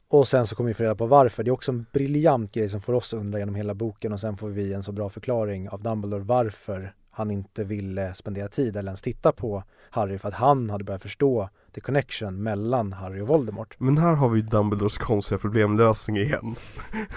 [0.09, 1.43] Och sen så kommer vi få reda på varför.
[1.43, 4.21] Det är också en briljant grej som får oss att undra genom hela boken och
[4.21, 8.77] sen får vi en så bra förklaring av Dumbledore varför han inte ville spendera tid
[8.77, 13.21] eller ens titta på Harry för att han hade börjat förstå the connection mellan Harry
[13.21, 13.75] och Voldemort.
[13.79, 16.55] Men här har vi Dumbledores konstiga problemlösning igen.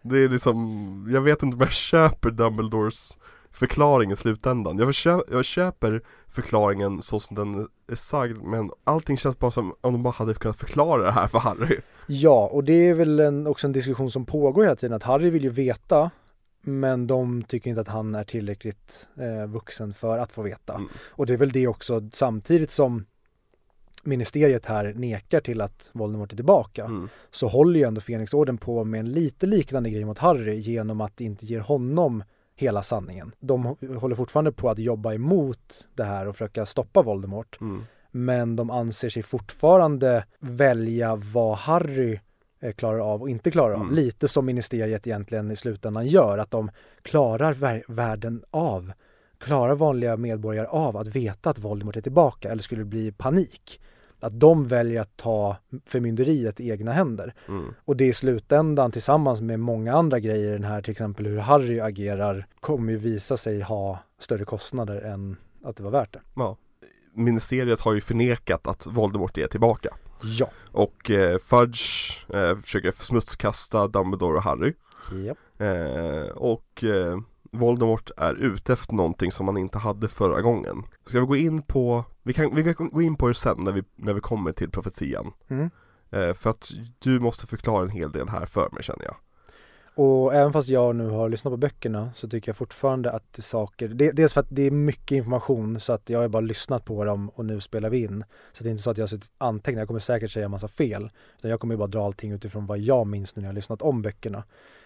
[0.02, 3.18] det är liksom, jag vet inte om jag köper Dumbledores
[3.50, 4.78] förklaring i slutändan.
[4.78, 9.74] Jag, försö- jag köper förklaringen så som den är sagd, men allting känns bara som
[9.80, 11.80] om de bara hade kunnat förklara det här för Harry.
[12.06, 15.30] Ja, och det är väl en, också en diskussion som pågår hela tiden att Harry
[15.30, 16.10] vill ju veta
[16.62, 20.74] men de tycker inte att han är tillräckligt eh, vuxen för att få veta.
[20.74, 20.88] Mm.
[21.10, 23.04] Och det är väl det också samtidigt som
[24.04, 27.08] ministeriet här nekar till att Voldemort är tillbaka Mm.
[27.30, 31.20] så håller ju ändå Fenixorden på med en lite liknande grej mot Harry genom att
[31.20, 32.24] inte ge honom
[32.56, 33.32] hela sanningen.
[33.40, 37.84] De hå- håller fortfarande på att jobba emot det här och försöka stoppa Voldemort Mm.
[38.10, 42.18] men de anser sig fortfarande välja vad Harry
[42.60, 43.80] eh, klarar av och inte klarar av.
[43.82, 43.94] Mm.
[43.94, 46.70] Lite som ministeriet egentligen i slutändan gör, att de
[47.02, 48.92] klarar vär- världen av.
[49.38, 53.80] klarar vanliga medborgare av att veta att Voldemort är tillbaka eller skulle det bli panik?
[54.22, 55.56] Att de väljer att ta
[55.86, 57.34] förmynderiet i egna händer.
[57.48, 57.74] Mm.
[57.84, 61.80] Och det i slutändan tillsammans med många andra grejer, den här till exempel hur Harry
[61.80, 66.20] agerar, kommer ju visa sig ha större kostnader än att det var värt det.
[66.36, 66.56] Ja.
[67.14, 69.94] Ministeriet har ju förnekat att Voldemort är tillbaka.
[70.22, 70.50] Ja.
[70.72, 74.74] Och eh, Fudge eh, försöker smutskasta Dumbledore och Harry.
[75.26, 75.34] ja.
[75.66, 77.18] Eh, och eh,
[77.52, 80.82] Voldemort är ute efter någonting som han inte hade förra gången.
[81.04, 83.72] Ska vi gå in på, vi kan, vi kan gå in på det sen när
[83.72, 85.32] vi, när vi kommer till profetian.
[85.48, 85.70] Mm.
[86.10, 89.16] Eh, för att du måste förklara en hel del här för mig känner jag.
[89.94, 93.40] Och även fast jag nu har lyssnat på böckerna så tycker jag fortfarande att det
[93.40, 96.40] är saker, det, dels för att det är mycket information så att jag har bara
[96.40, 98.24] lyssnat på dem och nu spelar vi in.
[98.52, 100.50] Så det är inte så att jag har suttit antecknat, jag kommer säkert säga en
[100.50, 101.10] massa fel.
[101.38, 103.54] Utan jag kommer ju bara dra allting utifrån vad jag minns nu när jag har
[103.54, 104.44] lyssnat om böckerna.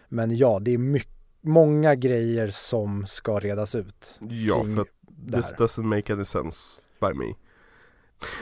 [0.08, 4.20] Men ja, det är mycket, många grejer som ska redas ut.
[4.20, 4.88] Ja, för att
[5.32, 7.34] this doesn't make any sense by me.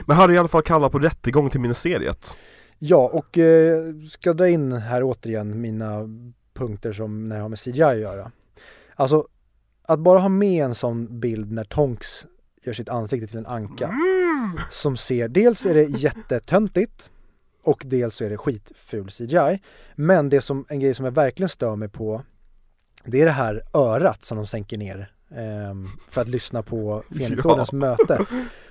[0.05, 2.37] Men Harry i alla fall kallad på rättegång till ministeriet.
[2.79, 6.09] Ja, och eh, ska dra in här återigen mina
[6.53, 8.31] punkter som när det har med CGI att göra.
[8.95, 9.27] Alltså,
[9.87, 12.25] att bara ha med en sån bild när Tonks
[12.65, 13.93] gör sitt ansikte till en anka
[14.69, 17.11] som ser, dels är det jättetöntigt
[17.63, 19.59] och dels så är det skitful CGI.
[19.95, 22.21] Men det som, en grej som jag verkligen stör mig på
[23.05, 27.71] det är det här örat som de sänker ner ehm, för att lyssna på Fenixordens
[27.71, 28.25] möte.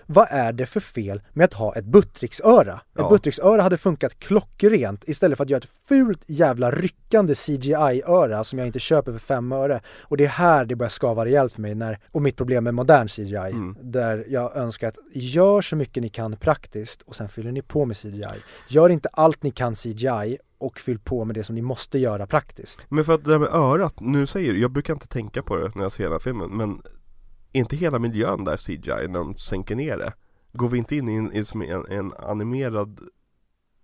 [0.07, 2.75] Vad är det för fel med att ha ett buttricksöra?
[2.75, 3.09] Ett Ja.
[3.09, 8.69] buttricksöra hade funkat klockrent istället för att göra ett fult jävla ryckande CGI-öra som jag
[8.69, 9.81] inte köper för fem öre.
[10.03, 12.75] Och det är här det börjar skava rejält för mig när, och mitt problem med
[12.75, 13.77] modern CGI, Mm.
[13.81, 17.85] där jag önskar att gör så mycket ni kan praktiskt och sen fyller ni på
[17.85, 18.25] med CGI.
[18.69, 22.27] Gör inte allt ni kan CGI och fyll på med det som ni måste göra
[22.27, 22.87] praktiskt.
[22.89, 25.57] Men för att det där med örat, nu säger du, jag brukar inte tänka på
[25.57, 26.83] det när jag ser den här filmen, men
[27.53, 30.13] är inte hela miljön där CGI när de sänker ner det?
[30.53, 33.01] Går vi inte in i en, i en, en animerad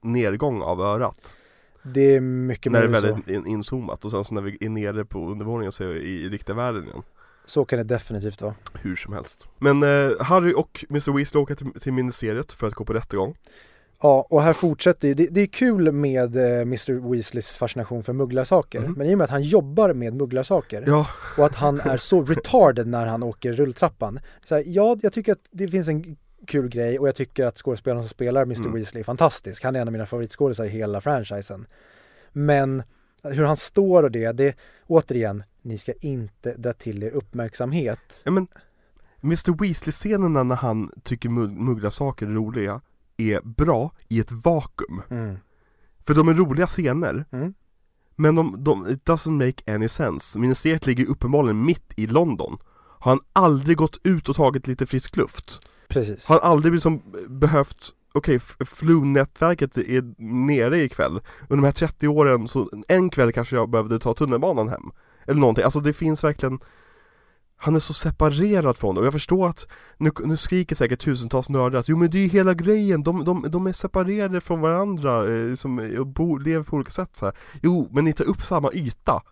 [0.02, 1.34] nedgång av örat?
[1.82, 3.06] Det är mycket när det är mer så.
[3.06, 6.00] väldigt in, inzoomat och sen så när vi är nere på undervåningen så är vi
[6.00, 7.02] i, i riktiga världen igen.
[7.46, 8.54] Så kan det definitivt vara.
[8.74, 9.48] Hur som helst.
[9.58, 13.36] Men eh, Harry och Mr Weasley åker till, till ministeriet för att gå på rättegång.
[14.02, 18.12] Ja, och här fortsätter ju, det, det är kul med eh, Mr Weasleys fascination för
[18.12, 18.92] mugglarsaker, Mhm.
[18.92, 22.22] men i och med att han jobbar med mugglarsaker Ja, och att han är så
[22.24, 24.20] retarded när han åker rulltrappan.
[24.44, 27.56] Så här, ja, jag tycker att det finns en kul grej och jag tycker att
[27.58, 28.72] skådespelaren som spelar Mr Mm.
[28.74, 29.64] Weasley är fantastisk.
[29.64, 31.66] Han är en av mina favoritskådisar i hela franchisen.
[32.32, 32.82] Men
[33.22, 38.22] hur han står och det, det, återigen, ni ska inte dra till er uppmärksamhet.
[38.24, 38.46] ja men
[39.24, 42.80] Mr Weasley-scenerna när han tycker mug- mugglarsaker är roliga
[43.20, 45.02] är bra i ett vakuum.
[45.10, 45.36] Mm.
[46.06, 47.54] För de är roliga scener, Mm.
[48.16, 50.38] men de, de, it doesn't make any sense.
[50.38, 52.58] Ministeriet ligger uppenbarligen mitt i London.
[52.98, 55.66] Har han aldrig gått ut och tagit lite frisk luft?
[55.88, 56.28] Precis.
[56.28, 60.14] Har han aldrig liksom behövt, okej, okay, Flu-nätverket är
[60.46, 61.20] nere ikväll.
[61.42, 64.90] Under de här 30 åren, så en kväll kanske jag behövde ta tunnelbanan hem.
[65.26, 66.58] Eller någonting, alltså det finns verkligen
[67.62, 71.48] han är så separerad från det och jag förstår att nu, nu skriker säkert tusentals
[71.48, 74.60] nördar att jo men det är ju hela grejen, de, de, de är separerade från
[74.60, 77.34] varandra, eh, som, och bo, lever på olika sätt så här.
[77.62, 79.22] Jo, men ni tar upp samma yta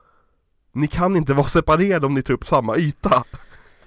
[0.73, 3.25] Ni kan inte vara separerade om ni tar upp samma yta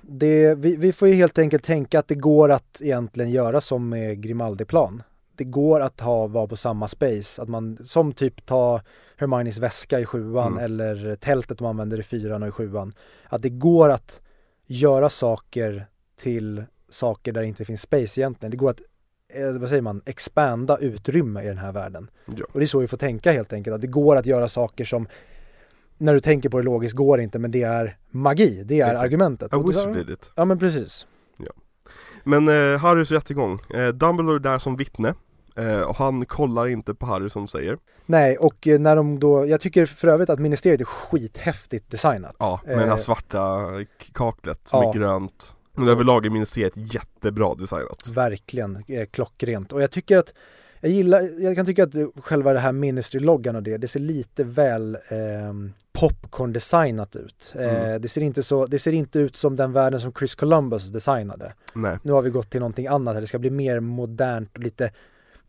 [0.01, 3.89] Det, vi, vi får ju helt enkelt tänka att det går att egentligen göra som
[3.89, 5.03] med Grimaldi-plan.
[5.37, 8.81] Det går att ha, vara på samma space, att man som typ ta
[9.17, 10.63] Hermiones väska i sjuan Mm.
[10.63, 12.93] eller tältet de använder i fyran och i sjuan.
[13.29, 14.21] Att det går att
[14.71, 18.51] göra saker till saker där det inte finns space egentligen.
[18.51, 18.81] Det går att,
[19.33, 22.09] eh, vad säger man, expanda utrymme i den här världen.
[22.25, 22.45] Ja.
[22.53, 24.85] Och det är så vi får tänka helt enkelt, att det går att göra saker
[24.85, 25.07] som
[25.97, 28.85] när du tänker på det logiskt går det inte men det är magi, det är
[28.85, 29.03] Exakt.
[29.05, 29.53] argumentet.
[29.53, 31.05] I wish did it Ja men precis.
[32.23, 35.13] Men eh, Harrys rättegång, eh, Dumbledore är där som vittne
[35.87, 39.59] och han kollar inte på Harry som säger Nej, och eh, när de då, jag
[39.61, 42.35] tycker för övrigt att ministeriet är skithäftigt designat.
[42.39, 43.61] Ja, med det här Eh, svarta
[44.13, 44.89] kaklet som ja.
[44.89, 49.73] är grönt Men överlag är ministeriet jättebra designat Verkligen, eh, klockrent.
[49.73, 50.33] Och jag tycker att,
[50.79, 54.43] jag gillar, jag kan tycka att själva det här ministry-loggan och det, det ser lite
[54.43, 55.53] väl eh,
[55.93, 57.53] popcorn-designat ut.
[57.55, 58.01] Eh, Mm.
[58.01, 61.53] det, ser inte så, det ser inte ut som den världen som Chris Columbus designade.
[61.73, 64.63] Nej, Nu har vi gått till någonting annat här, det ska bli mer modernt och
[64.63, 64.91] lite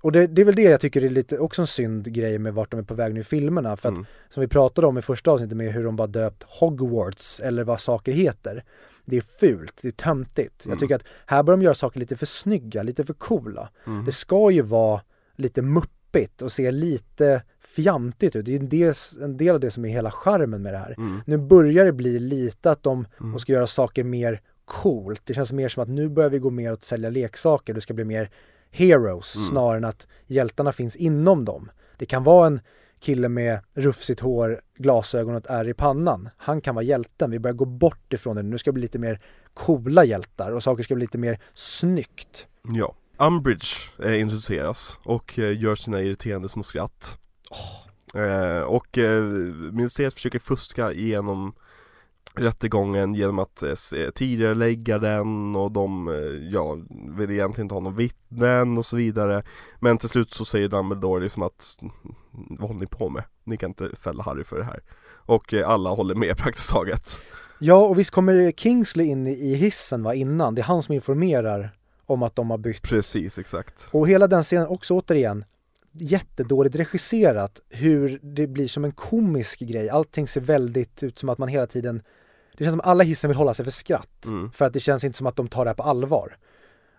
[0.02, 2.54] och det, det är väl det jag tycker är lite också en synd grej med
[2.54, 3.76] vart de är på väg nu i filmerna.
[3.76, 4.06] För att mm.
[4.30, 7.80] som vi pratade om i första avsnittet med hur de bara döpt Hogwarts eller vad
[7.80, 8.64] saker heter.
[9.04, 10.64] Det är fult, det är töntigt.
[10.64, 10.72] Mm.
[10.72, 13.68] Jag tycker att här bör de göra saker lite för snygga, lite för coola.
[13.86, 14.04] Mm.
[14.04, 15.00] Det ska ju vara
[15.36, 18.44] lite muppigt och se lite fjantigt ut.
[18.44, 20.94] Det är en del, en del av det som är hela charmen med det här.
[20.98, 21.20] Mm.
[21.26, 23.34] Nu börjar det bli lite att de Mm.
[23.34, 25.22] och ska göra saker mer coolt.
[25.24, 27.74] Det känns mer som att nu börjar vi gå mer åt sälja leksaker.
[27.74, 28.30] Det ska bli mer
[28.72, 29.46] heroes Mm.
[29.48, 31.70] snarare än att hjältarna finns inom dem.
[31.96, 32.60] Det kan vara en
[33.00, 36.28] kille med rufsigt hår, glasögon och ett ärr i pannan.
[36.36, 37.30] Han kan vara hjälten.
[37.30, 38.42] Vi börjar gå bort ifrån det.
[38.42, 39.20] Nu ska det bli lite mer
[39.54, 42.46] coola hjältar och saker ska bli lite mer snyggt.
[42.74, 42.94] Ja.
[43.18, 47.18] Umbridge eh, introduceras och eh, gör sina irriterande små skratt.
[48.14, 49.22] Eh, och eh,
[49.72, 51.54] ministeriet försöker fuska igenom
[52.34, 53.74] rättegången genom att eh,
[54.14, 56.14] tidigare lägga den och de, eh,
[56.52, 56.78] ja,
[57.18, 59.42] vill egentligen inte ha någon vittnen och så vidare.
[59.80, 61.76] Men till slut så säger Dumbledore liksom att
[62.30, 63.24] vad håller ni på med?
[63.44, 64.82] Ni kan inte fälla Harry för det här.
[65.26, 67.22] Och eh, alla håller med praktiskt taget.
[67.58, 70.54] Ja, och visst kommer Kingsley in i i hissen va, innan.
[70.54, 71.70] Det är han som informerar
[72.06, 72.82] om att de har bytt.
[72.82, 73.88] Precis, exakt.
[73.90, 75.44] Och hela den scenen också återigen
[75.92, 79.90] jättedåligt regisserat hur det blir som en komisk grej.
[79.90, 82.02] Allting ser väldigt ut som att man hela tiden
[82.56, 84.24] det känns som alla hissen vill hålla sig för skratt.
[84.26, 84.52] Mm.
[84.52, 86.36] För att det känns inte som att de tar det här på allvar.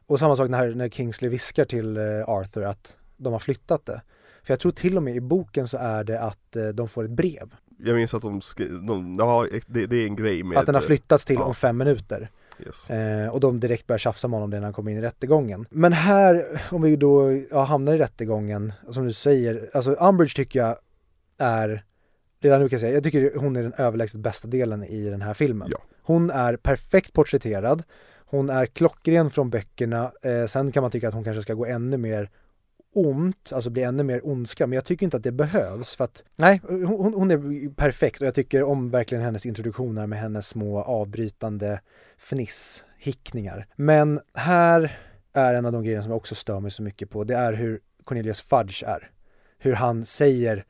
[0.07, 4.01] Och samma sak när, när Kingsley viskar till eh, Arthur att de har flyttat det.
[4.43, 7.03] För jag tror till och med i boken så är det att eh, de får
[7.03, 7.55] ett brev.
[7.79, 8.41] Jag minns att de,
[8.87, 11.43] de ja det, det är en grej med att den har flyttats till ja.
[11.43, 12.29] om fem minuter.
[12.59, 12.89] yes.
[12.89, 15.65] Eh, och de direkt börjar tjafsa med honom det när han kommer in i rättegången.
[15.69, 20.59] Men här, om vi då ja, hamnar i rättegången, som du säger, alltså Umbridge tycker
[20.59, 20.77] jag
[21.37, 21.83] är,
[22.43, 25.21] redan nu kan jag säga, jag tycker hon är den överlägset bästa delen i den
[25.21, 25.67] här filmen.
[25.71, 25.77] Ja.
[26.01, 27.83] Hon är perfekt porträtterad,
[28.25, 31.65] hon är klockren från böckerna, eh, sen kan man tycka att hon kanske ska gå
[31.65, 32.29] ännu mer
[32.93, 36.23] ont, alltså bli ännu mer ondska, men jag tycker inte att det behövs för att,
[36.35, 40.81] nej, hon, hon är perfekt och jag tycker om verkligen hennes introduktioner med hennes små
[40.81, 41.79] avbrytande
[42.17, 43.67] fniss, hickningar.
[43.75, 44.97] Men här
[45.33, 47.53] är en av de grejerna som jag också stör mig så mycket på, det är
[47.53, 49.09] hur Cornelius Fudge är.
[49.57, 50.65] Hur han säger,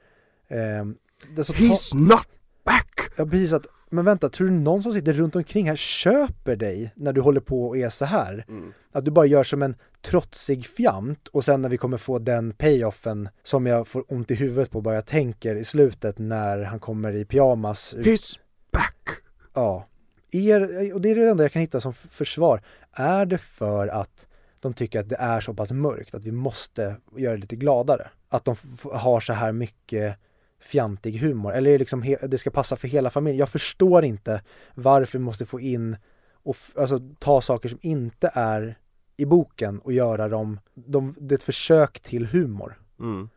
[0.47, 0.95] ehm,
[1.35, 2.27] det så He's not
[2.65, 3.11] back!
[3.17, 6.93] Ja precis att, men vänta, tror du någon som sitter runt omkring här köper dig
[6.95, 8.45] när du håller på och är så här?
[8.49, 8.73] Mm.
[8.91, 12.53] Att du bara gör som en trotsig fjant och sen när vi kommer få den
[12.53, 16.79] payoffen som jag får ont i huvudet på bara jag tänker i slutet när han
[16.79, 17.93] kommer i pyjamas.
[17.93, 18.37] ut- He's
[18.71, 19.09] back!
[19.53, 19.87] Ja.
[20.31, 22.61] Er, och det är det enda jag kan hitta som försvar.
[22.93, 24.27] Är det för att
[24.59, 28.07] de tycker att det är så pass mörkt att vi måste göra det lite gladare?
[28.29, 28.55] Att de
[28.93, 30.17] har så här mycket
[30.63, 31.53] fjantig humor?
[31.53, 33.39] Eller liksom det ska passa för hela familjen?
[33.39, 34.41] Jag förstår inte
[34.75, 35.97] varför vi måste få in
[36.43, 38.77] och alltså, ta saker som inte är
[39.17, 42.79] i boken och göra dem, de, det är ett försök till humor.
[42.99, 43.29] Mm.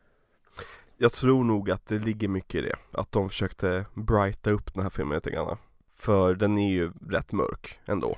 [0.99, 4.83] Jag tror nog att det ligger mycket i det, att de försökte brighta upp den
[4.83, 5.57] här filmen lite grann
[5.95, 8.17] För den är ju rätt mörk ändå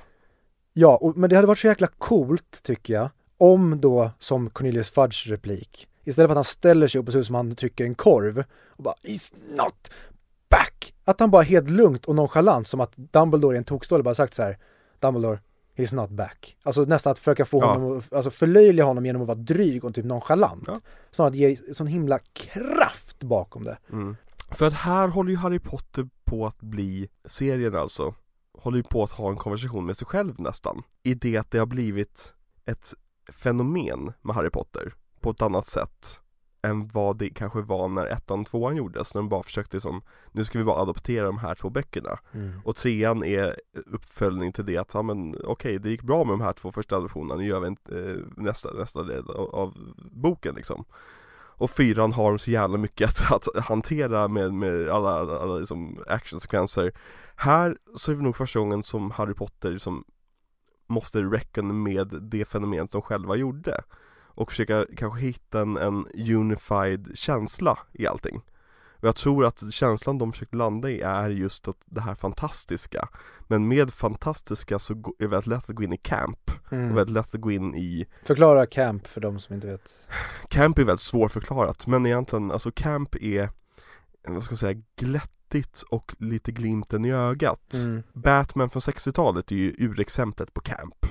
[0.73, 4.89] Ja, och, men det hade varit så jäkla coolt tycker jag, om då som Cornelius
[4.89, 7.85] Fudge replik, istället för att han ställer sig upp och ser ut som han trycker
[7.85, 9.91] en korv och bara He's not
[10.49, 10.93] back!
[11.05, 14.33] Att han bara helt lugnt och nonchalant som att Dumbledore i en tokstolle bara sagt
[14.33, 14.57] så här
[14.99, 15.39] Dumbledore,
[15.75, 16.57] he's not back.
[16.63, 17.73] Alltså nästan att försöka få Ja.
[17.73, 20.63] honom, alltså förlöjliga honom genom att vara dryg och typ nonchalant.
[20.67, 20.79] Ja.
[21.11, 23.77] Snarare att ge sån himla kraft bakom det.
[23.91, 24.15] mm.
[24.51, 28.15] För att här håller ju Harry Potter på att bli, serien alltså
[28.57, 31.57] Håller ju på att ha en konversation med sig själv nästan I det att det
[31.59, 32.33] har blivit
[32.65, 32.93] ett
[33.31, 36.21] fenomen med Harry Potter På ett annat sätt
[36.61, 40.01] än vad det kanske var när ettan och tvåan gjordes, när de bara försökte som
[40.31, 42.19] Nu ska vi bara adoptera de här två böckerna.
[42.63, 43.55] Och trean är
[43.85, 46.97] uppföljning till det att, ja men okej, det gick bra med de här två första
[46.97, 49.77] adoptionerna, nu gör vi en, eh, nästa, nästa del av, av
[50.11, 50.85] boken liksom.
[51.59, 56.03] Och fyran har så jävla mycket att, att hantera med, med alla, alla, alla liksom
[56.07, 56.91] actionsekvenser.
[57.35, 60.03] Här så är det nog första gången som Harry Potter liksom
[60.87, 63.81] måste reckon med det fenomen som de själva gjorde
[64.39, 68.41] och försöka kanske hitta en, en unified känsla i allting
[69.01, 73.09] och jag tror att känslan de försökt landa i är just att det här fantastiska
[73.47, 76.91] Men med fantastiska så är det väldigt lätt att gå in i camp Mm.
[76.91, 79.99] och väldigt lätt att gå in i Förklara camp för de som inte vet.
[80.47, 83.49] Camp är väldigt svårförklarat men egentligen, alltså camp är
[84.27, 88.03] Vad ska man säga, glättigt och lite glimten i ögat Mm.
[88.13, 91.05] Batman från 60-talet är ju urexemplet på camp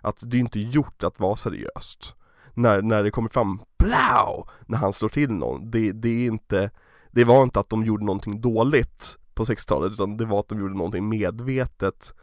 [0.00, 2.14] Att det är inte gjort att vara seriöst
[2.54, 4.44] När, när det kommer fram BLAU!
[4.66, 6.70] När han slår till någon, det, det är inte
[7.10, 10.60] Det var inte att de gjorde någonting dåligt på 60-talet utan det var att de
[10.60, 12.14] gjorde någonting medvetet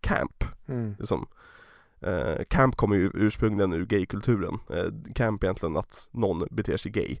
[0.00, 0.94] camp Mm.
[0.98, 1.26] liksom.
[2.00, 7.18] eh, Camp kommer ju ursprungligen ur gaykulturen eh, Camp egentligen att någon beter sig gay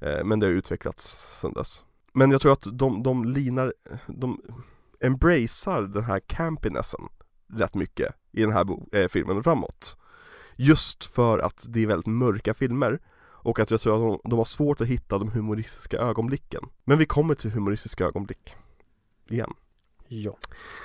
[0.00, 1.04] eh, Men det har utvecklats
[1.40, 3.74] sedan dess Men jag tror att de, de linar,
[4.06, 4.40] de
[5.00, 7.00] embracear den här campinessen
[7.52, 9.96] rätt mycket i den här eh, filmen framåt
[10.56, 12.98] Just för att det är väldigt mörka filmer
[13.46, 16.98] och att jag tror att de, de har svårt att hitta de humoristiska ögonblicken Men
[16.98, 18.56] vi kommer till humoristiska ögonblick
[19.28, 19.52] Igen
[20.08, 20.36] Ja.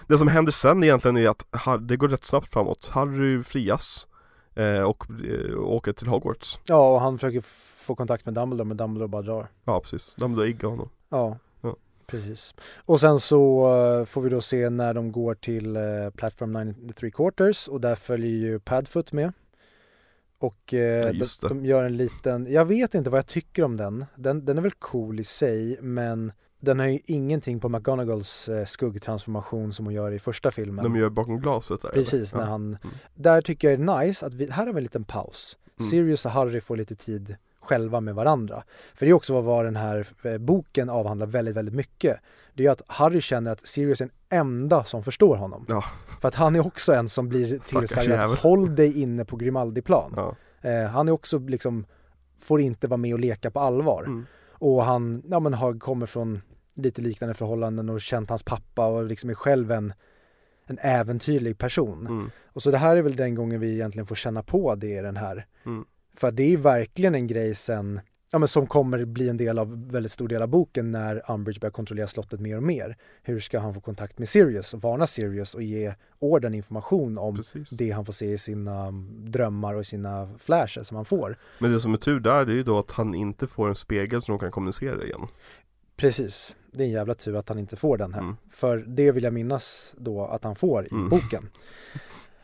[0.08, 1.46] Det som händer sen egentligen är att
[1.88, 2.88] det går rätt snabbt framåt.
[2.88, 4.08] Harry frias
[4.56, 6.60] eh, och eh, åker till Hogwarts.
[6.66, 7.42] Ja, och han försöker
[7.86, 9.48] få kontakt med Dumbledore, men Dumbledore bara drar.
[9.66, 10.90] Ja precis, Dumbledore iggar honom.
[11.10, 11.76] Ja, Ja.
[12.08, 12.56] precis.
[12.86, 13.68] Och sen så
[14.00, 17.96] eh, får vi då se när de går till uh, Platform 93 Quarters och där
[17.96, 19.34] följer ju Padfoot med.
[20.42, 24.06] Och eh, de, de gör en liten, jag vet inte vad jag tycker om den.
[24.16, 28.66] Den, den är väl cool i sig, men den har ju ingenting på McGonagalls eh,
[28.66, 30.84] skuggtransformation som hon gör i första filmen.
[30.84, 32.44] De gör bakom glaset där Precis, eller?
[32.44, 32.52] när Ja.
[32.52, 32.96] han, Mm.
[33.16, 35.58] där tycker jag är nice att vi, här har vi en liten paus.
[35.80, 35.90] Mm.
[35.90, 38.64] Sirius och Harry får lite tid själva med varandra.
[38.94, 42.20] För det är också vad, den här eh, boken avhandlar väldigt, väldigt mycket.
[42.54, 45.66] Det är att Harry känner att Sirius är den enda som förstår honom.
[45.70, 45.84] Ja.
[46.22, 50.14] För att han är också en som blir tillsagd att håll dig inne på Grimaldiplan.
[50.16, 50.36] Ja.
[50.70, 51.86] Eh, han är också liksom,
[52.40, 54.04] får inte vara med och leka på allvar.
[54.04, 54.26] Mm.
[54.52, 56.42] Och han ja, men har, kommer från
[56.76, 59.94] lite liknande förhållanden och känt hans pappa och liksom är själv en,
[60.66, 62.08] en äventyrlig person.
[62.08, 62.32] Mm.
[62.46, 65.02] Och så det här är väl den gången vi egentligen får känna på det i
[65.02, 65.46] den här.
[65.66, 65.86] Mm.
[66.18, 68.00] För det är verkligen en grej sen,
[68.32, 71.60] ja men som kommer bli en del av, väldigt stor del av boken när Umbridge
[71.60, 72.98] börjar kontrollera slottet mer och mer.
[73.24, 77.36] Hur ska han få kontakt med Sirius och varna Sirius och ge orden information om
[77.36, 77.70] Precis.
[77.70, 81.38] det han får se i sina mm, drömmar och sina flashes som han får.
[81.60, 83.76] Men det som är tur där det är ju då att han inte får en
[83.76, 85.28] spegel som de kan kommunicera igen.
[85.96, 88.22] Precis, det är en jävla tur att han inte får den här.
[88.22, 88.36] Mm.
[88.52, 91.10] För det vill jag minnas då att han får i Mm.
[91.10, 91.50] boken.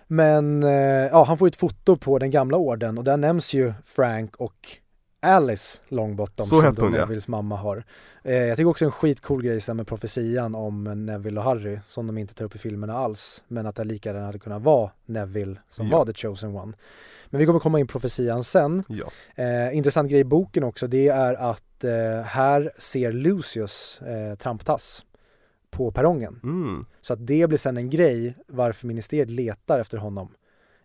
[0.08, 0.70] Men eh,
[1.12, 4.68] ja, han får ett foto på den gamla orden och där nämns ju Frank och
[5.22, 7.00] Alice Longbottom Så som hon, ja.
[7.00, 7.84] Nevilles mamma har.
[8.24, 12.08] Eh, jag tycker också en skitcool grej sen med profetian om Neville och Harry som
[12.08, 13.44] de inte tar upp i filmerna alls.
[13.48, 15.98] Men att det lika gärna hade kunnat vara Neville som Ja.
[15.98, 16.74] var the chosen one.
[17.30, 18.84] Men vi kommer komma in på profetian sen.
[18.90, 19.06] Ja.
[19.44, 25.06] Eh, intressant grej i boken också det är att eh, här ser Lucius eh, tramptass
[25.72, 26.40] på perrongen.
[26.44, 26.86] Mm.
[27.02, 30.30] Så att det blir sen en grej varför ministeriet letar efter honom.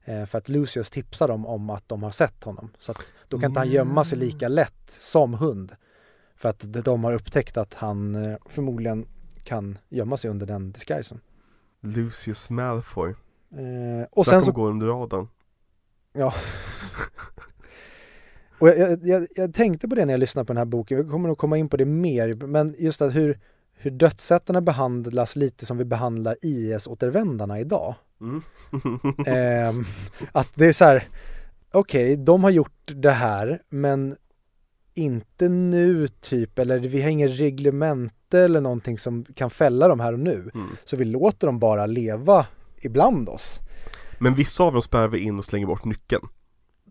[0.04, 2.70] Eh, för att Lucius tipsar dem om att de har sett honom.
[2.78, 5.72] Så att då kan inte han gömma sig lika lätt som hund.
[6.36, 9.06] För att de- har upptäckt att han eh, förmodligen
[9.44, 11.20] kan gömma sig under den disguisen.
[11.80, 13.10] Lucius Malfoy.
[13.10, 15.28] Eh, och Och sen så går under radarn.
[18.58, 20.98] Och jag, jag, jag, jag tänkte på det när jag lyssnade på den här boken,
[20.98, 23.40] vi kommer nog komma in på det mer, men just att hur,
[23.82, 27.94] hur dödsättarna behandlas lite som vi behandlar IS-återvändarna idag.
[28.20, 28.42] Mm.
[29.26, 29.84] Ehm,
[30.32, 31.08] att det är så här,
[31.72, 34.16] okej, de har gjort det här, men
[34.94, 40.12] inte nu typ, eller vi har ingen reglemente eller någonting som kan fälla dem här
[40.12, 40.50] och nu.
[40.54, 40.68] Mm.
[40.84, 42.46] Så vi låter dem bara leva
[42.82, 43.60] ibland oss.
[44.18, 46.22] Men vissa av dem spärrar vi in och slänger bort nyckeln.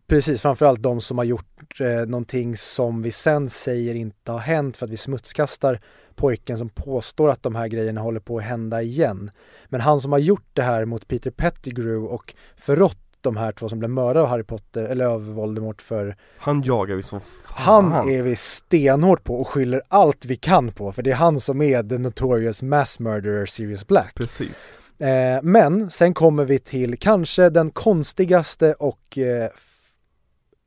[0.08, 4.78] Precis, framförallt de som har gjort eh, någonting som vi sen säger inte har hänt
[4.78, 5.82] för att vi smutskastar
[6.22, 9.32] pojken som påstår att de här grejerna håller på att hända igen.
[9.70, 13.70] Men han som har gjort det här mot Peter Pettigrew och förrått de här två
[13.70, 17.92] som blev mördade av Harry Potter, eller av Voldemort för Han jagar vi som fan.
[17.92, 21.40] han är vi stenhårt på och skyller allt vi kan på för det är han
[21.40, 24.16] som är the notorious mass murderer Sirius Black.
[24.16, 24.74] Precis.
[25.00, 29.50] Eh, men sen kommer vi till kanske den konstigaste och eh,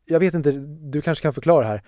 [0.07, 0.52] jag vet inte,
[0.92, 1.82] du kanske kan förklara här.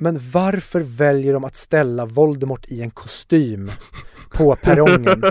[0.00, 3.70] Men varför väljer de att ställa Voldemort i en kostym
[4.30, 5.22] på perrongen?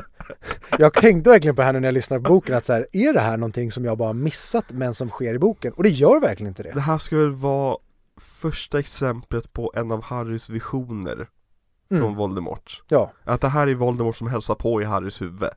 [0.77, 2.87] Jag tänkte verkligen på det här nu när jag lyssnade på boken att så här,
[2.93, 5.73] är det här någonting som jag bara missat men som sker i boken?
[5.73, 6.71] Och det gör verkligen inte det.
[6.71, 7.77] Det här ska väl vara
[8.21, 11.27] första exemplet på en av Harrys visioner
[11.89, 12.15] från Mm.
[12.15, 12.83] Voldemort.
[12.87, 15.49] Ja, Att det här är Voldemort som hälsar på i Harrys huvud.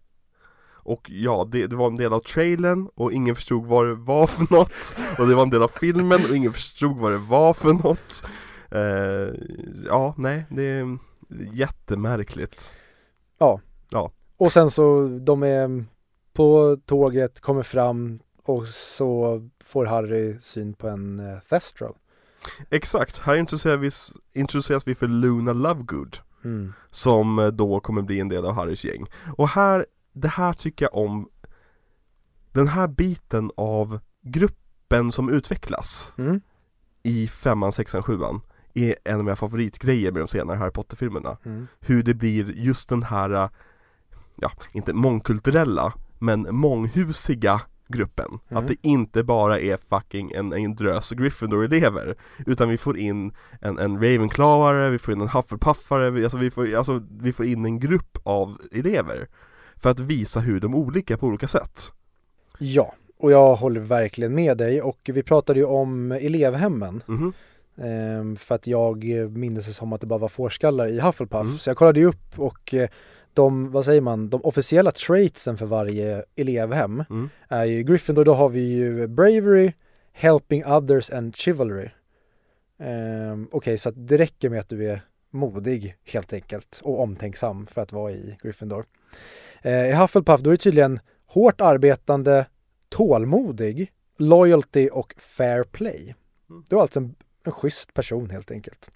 [0.85, 4.27] Och ja, det, det var en del av trailern och ingen förstod vad det var
[4.27, 4.97] för något.
[5.19, 8.23] Och det var en del av filmen och ingen förstod vad det var för något.
[8.75, 9.35] Eh,
[9.87, 10.99] ja, nej, det är
[11.53, 12.73] jättemärkligt.
[14.37, 15.85] och sen så de är
[16.33, 21.95] på tåget, kommer fram och så får Harry syn på en eh, Thestral.
[22.71, 23.91] Exakt, här introduceras vi,
[24.41, 26.19] introduceras vi för Luna Lovegood.
[26.45, 26.73] Mm.
[26.91, 29.07] Som eh, då kommer bli en del av Harrys gäng.
[29.37, 31.29] Och här, det här tycker jag om
[32.53, 36.41] Den här biten av gruppen som utvecklas Mm.
[37.03, 38.41] i femman, sexan, sjuan
[38.75, 41.37] är en av mina favoritgrejer med de senare Harry Potter-filmerna.
[41.45, 41.67] Mm.
[41.81, 43.49] Hur det blir just den här, eh,
[44.37, 48.39] ja, inte mångkulturella, men månghusiga gruppen.
[48.49, 48.63] Mm.
[48.63, 52.15] Att det inte bara är fucking en, en drös Gryffindor-elever
[52.47, 56.51] Utan vi får in en, en Ravenclaware, vi får in en Hufflepuffare, vi, alltså, vi,
[56.51, 59.29] får, alltså, vi får in en grupp av elever
[59.77, 61.93] För att visa hur de är olika på olika sätt
[62.59, 67.33] Ja, och jag håller verkligen med dig och vi pratade ju om elevhemmen Mhm.
[67.79, 69.05] Ehm, för att jag
[69.37, 71.59] minns det som att det bara var fårskallar i Hufflepuff Mm.
[71.59, 72.89] så jag kollade ju upp och eh,
[73.35, 77.29] de, vad säger man, de officiella traitsen för varje elevhem Mm.
[77.49, 79.73] är ju, Gryffindor då har vi ju bravery,
[80.13, 81.89] helping others and chivalry.
[82.79, 85.01] Ehm, Okej, så att det räcker med att du är
[85.31, 88.85] modig helt enkelt och omtänksam för att vara i Gryffindor.
[89.63, 92.47] Eh, I Hufflepuff då är det tydligen hårt arbetande,
[92.89, 96.15] tålmodig, loyalty och fair play.
[96.51, 96.65] Mm.
[96.69, 97.15] Du är alltså en,
[97.45, 98.91] en schysst person helt enkelt.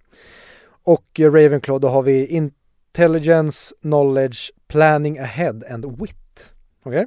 [0.85, 6.53] Och eh, Ravenclaw då har vi intelligence, knowledge, planning ahead and wit.
[6.83, 7.07] Okej?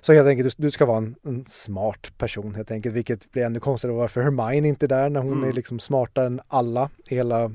[0.00, 3.42] Så helt enkelt, du, du ska vara en, en smart person helt enkelt, vilket blir
[3.44, 5.48] ännu konstigare varför Hermione inte är där när hon Mm.
[5.48, 7.52] är liksom smartare än alla i hela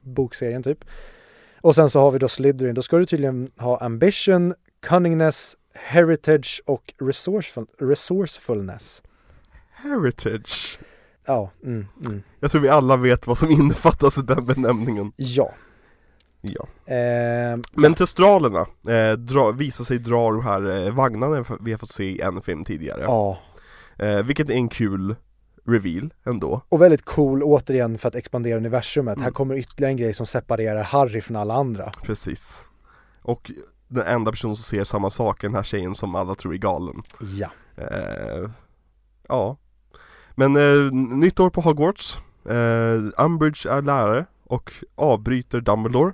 [0.00, 0.84] bokserien typ.
[1.60, 6.62] Och sen så har vi då Slytherin, då ska du tydligen ha ambition, cunningness, heritage
[6.66, 9.02] och resourceful, resourcefulness.
[9.70, 10.78] Heritage.
[11.26, 12.22] Ja, mm, mm.
[12.40, 15.12] Jag tror vi alla vet vad som innefattas i den benämningen.
[15.16, 15.50] ja.
[16.40, 16.66] Ja.
[16.94, 21.90] Ehm, Men testralerna eh, dra, visar sig dra de här eh, vagnarna vi har fått
[21.90, 23.02] se i en film tidigare.
[23.02, 23.38] ja.
[23.98, 25.16] Eh, vilket är en kul
[25.66, 26.60] reveal ändå.
[26.68, 29.16] Och väldigt cool återigen för att expandera universumet.
[29.16, 29.24] Mm.
[29.24, 31.90] Här kommer ytterligare en grej som separerar Harry från alla andra.
[32.02, 32.64] Precis.
[33.22, 33.50] Och
[33.88, 36.58] den enda personen som ser samma sak är den här tjejen som alla tror är
[36.58, 37.02] galen.
[37.20, 37.48] Ja.
[37.76, 38.50] Eh,
[39.28, 39.56] ja.
[40.38, 42.20] Men eh, nytt år på Hogwarts.
[42.48, 46.12] Eh, Umbridge är lärare och avbryter Dumbledore.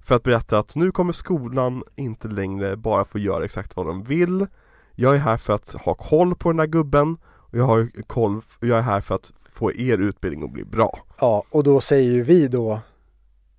[0.00, 4.02] För att berätta att nu kommer skolan inte längre bara få göra exakt vad de
[4.02, 4.46] vill.
[4.94, 7.16] Jag är här för att ha koll på den där gubben.
[7.26, 10.98] Och jag har koll, jag är här för att få er utbildning att bli bra.
[11.20, 12.80] Ja, och då säger ju vi då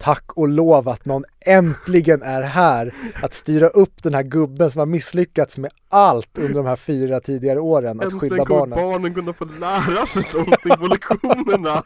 [0.02, 4.80] Tack och lov att någon äntligen är här att styra upp den här gubben som
[4.80, 8.92] har misslyckats med allt under de här fyra tidigare åren, att Äntligen skydda kommer barnen.
[8.92, 11.84] barnen kunna få lära sig någonting på lektionerna.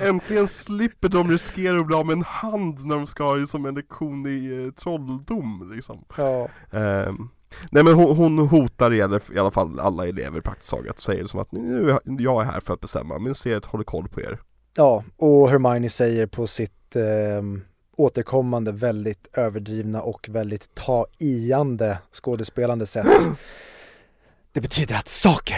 [0.00, 3.66] Äntligen slipper de riskera att bli av med en hand när de ska ha som
[3.66, 6.04] en lektion i eh, trolldom liksom.
[6.16, 7.28] Ja, Ehm,
[7.70, 9.02] nej men hon, hon hotar i
[9.38, 12.80] alla, fall alla elever praktiskt taget säger som att nu jag är här för att
[12.80, 14.38] bestämma, ministeriet håller koll på er.
[14.76, 17.64] Ja och Hermione säger på sitt ehm,
[17.96, 23.06] återkommande väldigt överdrivna och väldigt ta-iande skådespelande sätt.
[24.52, 25.56] Det betyder att saker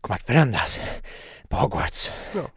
[0.00, 0.80] kommer att förändras
[1.48, 2.12] på Hogwarts.
[2.34, 2.50] Ja.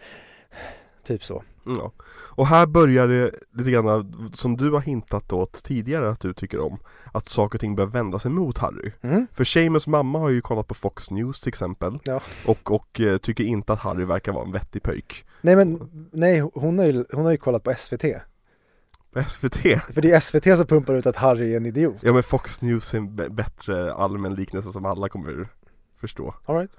[1.04, 1.44] Typ så.
[1.66, 1.92] Mm, Ja.
[2.38, 6.60] Och här börjar det lite grann som du har hintat åt tidigare att du tycker
[6.60, 6.78] om
[7.14, 9.28] Att saker och ting börjar vända sig mot Harry Mm.
[9.34, 12.22] För Seamus mamma har ju kollat på Fox News till exempel Ja.
[12.46, 16.40] och, och eh, tycker inte att Harry verkar vara en vettig pöjk Nej men, nej
[16.54, 18.04] hon har, ju, hon har ju kollat på SVT.
[19.14, 19.58] På SVT
[19.94, 21.96] För det är SVT som pumpar ut att Harry är en idiot.
[22.02, 25.48] Ja men Fox News är en b- bättre allmän liknelse som alla kommer
[26.02, 26.72] förstå All right.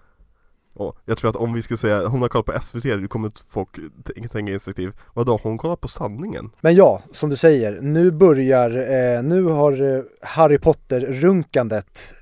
[0.75, 3.33] Och jag tror att om vi skulle säga hon har kollat på SVT, då kommer
[3.49, 3.69] folk
[4.07, 6.51] t- tänka instinktivt Vadå, har hon kollat på sanningen?
[6.61, 8.71] Men ja, som du säger, nu börjar,
[9.17, 12.15] eh, nu har eh, Harry Potter-runkandet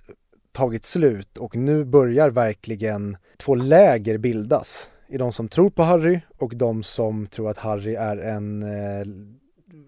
[0.52, 4.90] tagit slut och nu börjar verkligen två läger bildas.
[5.14, 9.06] I de som tror på Harry och de som tror att Harry är en eh,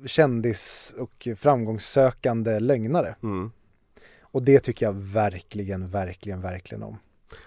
[0.07, 3.17] kändis och framgångssökande lögnare.
[3.23, 3.51] Mm.
[4.21, 6.99] Och det tycker jag verkligen, verkligen, verkligen om.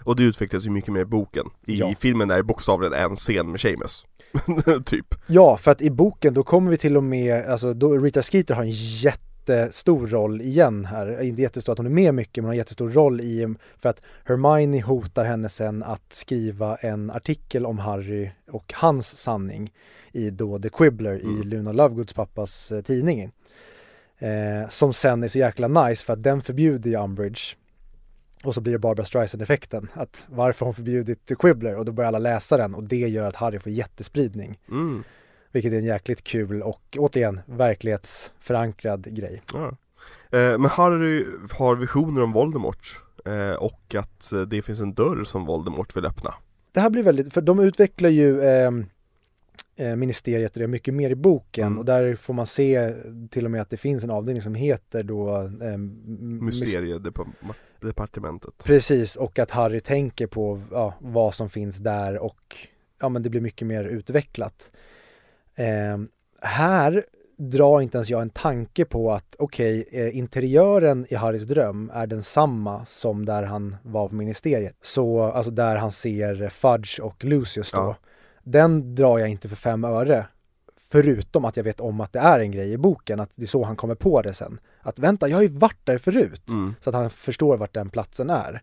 [0.03, 1.93] Och det utvecklas ju mycket mer i boken I Ja.
[1.99, 4.05] filmen är bokstavligen en scen med Seamus
[4.85, 8.21] Typ Ja, för att i boken då kommer vi till och med, alltså då Rita
[8.21, 8.71] Skeeter har en
[9.47, 11.21] jättestor roll igen här.
[11.21, 14.01] Inte jättestor att hon är med mycket, men hon har jättestor roll i, för att
[14.25, 19.73] Hermione hotar henne sen att skriva en artikel om Harry och hans sanning
[20.11, 21.47] i då The Quibbler i Mm.
[21.47, 23.31] Luna Lovegoods pappas eh, tidning.
[24.19, 27.41] Eh, som sen är så jäkla nice för att den förbjuder ju Umbridge.
[28.43, 31.75] Och så blir det Barbara Streisand-effekten, att varför hon förbjudit The Quibbler?
[31.75, 34.59] Och då börjar alla läsa den och det gör att Harry får jättespridning.
[34.69, 35.03] mm.
[35.51, 39.41] Vilket är en jäkligt kul och återigen verklighetsförankrad grej.
[39.53, 39.67] Ja.
[40.31, 45.23] Eh, men Harry har visioner om Voldemort eh, och att eh, det finns en dörr
[45.23, 46.33] som Voldemort vill öppna.
[46.71, 48.71] Det här blir väldigt, för de utvecklar ju eh,
[49.75, 51.79] eh, ministeriet och det mycket mer i boken Mm.
[51.79, 52.93] och där får man se
[53.29, 58.53] till och med att det finns en avdelning som heter då eh, Mysteriedepartementet.
[58.63, 62.57] Precis, och att Harry tänker på ja, vad som finns där och
[63.01, 64.71] ja, men det blir mycket mer utvecklat.
[65.59, 65.97] Eh,
[66.41, 67.03] här
[67.37, 72.07] drar inte ens jag en tanke på att okej, eh, interiören i Harrys dröm är
[72.07, 74.75] densamma som där han var på ministeriet.
[74.81, 77.77] Så, alltså där han ser Fudge och Lucius då.
[77.77, 77.95] Ja.
[78.43, 80.25] Den drar jag inte för fem öre.
[80.91, 83.47] Förutom att jag vet om att det är en grej i boken, att det är
[83.47, 84.59] så han kommer på det sen.
[84.81, 86.49] Att vänta, jag har ju varit där förut.
[86.49, 86.75] Mm.
[86.81, 88.61] Så att han förstår vart den platsen är.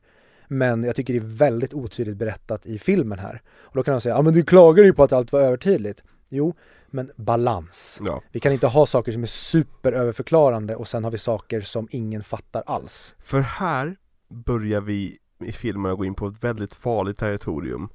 [0.49, 3.43] Men jag tycker det är väldigt otydligt berättat i filmen här.
[3.57, 6.03] Och då kan han säga, ja men du klagar ju på att allt var övertydligt.
[6.29, 6.55] Jo,
[6.97, 8.01] men balans.
[8.05, 8.23] Ja.
[8.33, 12.23] Vi kan inte ha saker som är superöverförklarande och sen har vi saker som ingen
[12.23, 13.15] fattar alls.
[13.23, 13.97] För här
[14.29, 17.89] börjar vi i filmen gå in på ett väldigt farligt territorium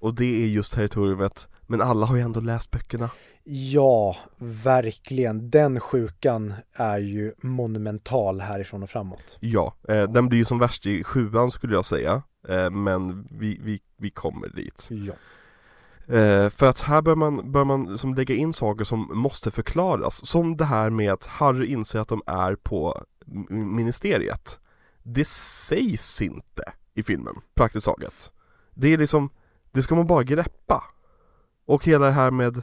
[0.00, 3.10] Och det är just territoriumet, men alla har ju ändå läst böckerna
[3.44, 5.50] Ja, verkligen.
[5.50, 9.38] Den sjukan är ju monumental härifrån och framåt.
[9.40, 13.60] Ja, eh, den blir ju som värst i sjuan skulle jag säga eh, Men vi,
[13.62, 15.14] vi, vi kommer dit Ja.
[16.06, 20.26] Eh, För att här bör man, bör man som lägga in saker som måste förklaras.
[20.26, 23.04] Som det här med att Harry inser att de är på
[23.50, 24.60] ministeriet.
[25.02, 26.62] Det sägs inte
[26.94, 28.32] i filmen, praktiskt taget.
[28.74, 29.30] Det är liksom,
[29.72, 30.84] det ska man bara greppa.
[31.66, 32.62] Och hela det här med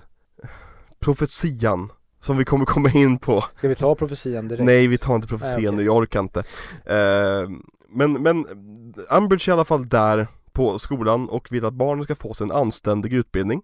[1.00, 3.44] profetian som vi kommer komma in på.
[3.56, 4.66] Ska vi ta profetian direkt?
[4.66, 6.40] Nej vi tar inte profetian nu, jag orkar inte.
[6.86, 7.50] Eh,
[7.92, 8.46] Men, men
[9.12, 12.44] Umbridge är i alla fall där på skolan och vill att barnen ska få sig
[12.44, 13.62] en anständig utbildning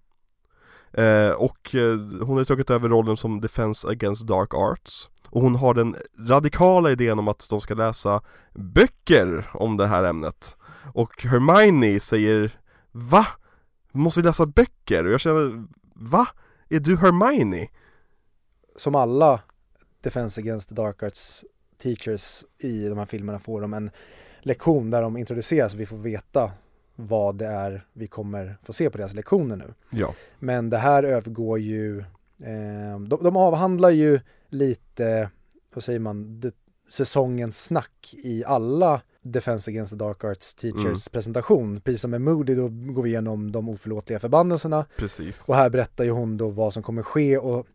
[0.94, 5.56] eh, Och eh, hon har tagit över rollen som Defense Against Dark Arts Och hon
[5.56, 8.22] har den radikala idén om att de ska läsa
[8.54, 10.58] böcker om det här ämnet
[10.94, 12.60] Och Hermione säger
[12.92, 13.28] Va?
[13.92, 15.06] Måste vi läsa böcker?
[15.06, 15.66] Och jag känner
[15.96, 16.28] Va?
[16.70, 17.68] Är du Hermione?
[18.76, 19.40] Som alla
[20.02, 21.46] Defense Against the Dark Arts
[21.78, 23.92] teachers i de här filmerna får de en
[24.40, 26.52] lektion där de introduceras och vi får veta
[26.96, 29.74] vad det är vi kommer få se på deras lektioner nu.
[29.90, 32.00] Ja, Men det här övergår ju,
[32.44, 34.20] eh, de, de avhandlar ju
[34.50, 35.30] lite,
[35.74, 36.52] vad säger man, det,
[36.90, 40.96] säsongens snack i alla Defense Against the Dark Arts Teachers Mm.
[41.12, 41.82] presentation.
[41.82, 46.04] Precis som med Moody då går vi igenom de oförlåtliga förbannelserna precis och här berättar
[46.04, 47.68] ju hon då vad som kommer ske och Och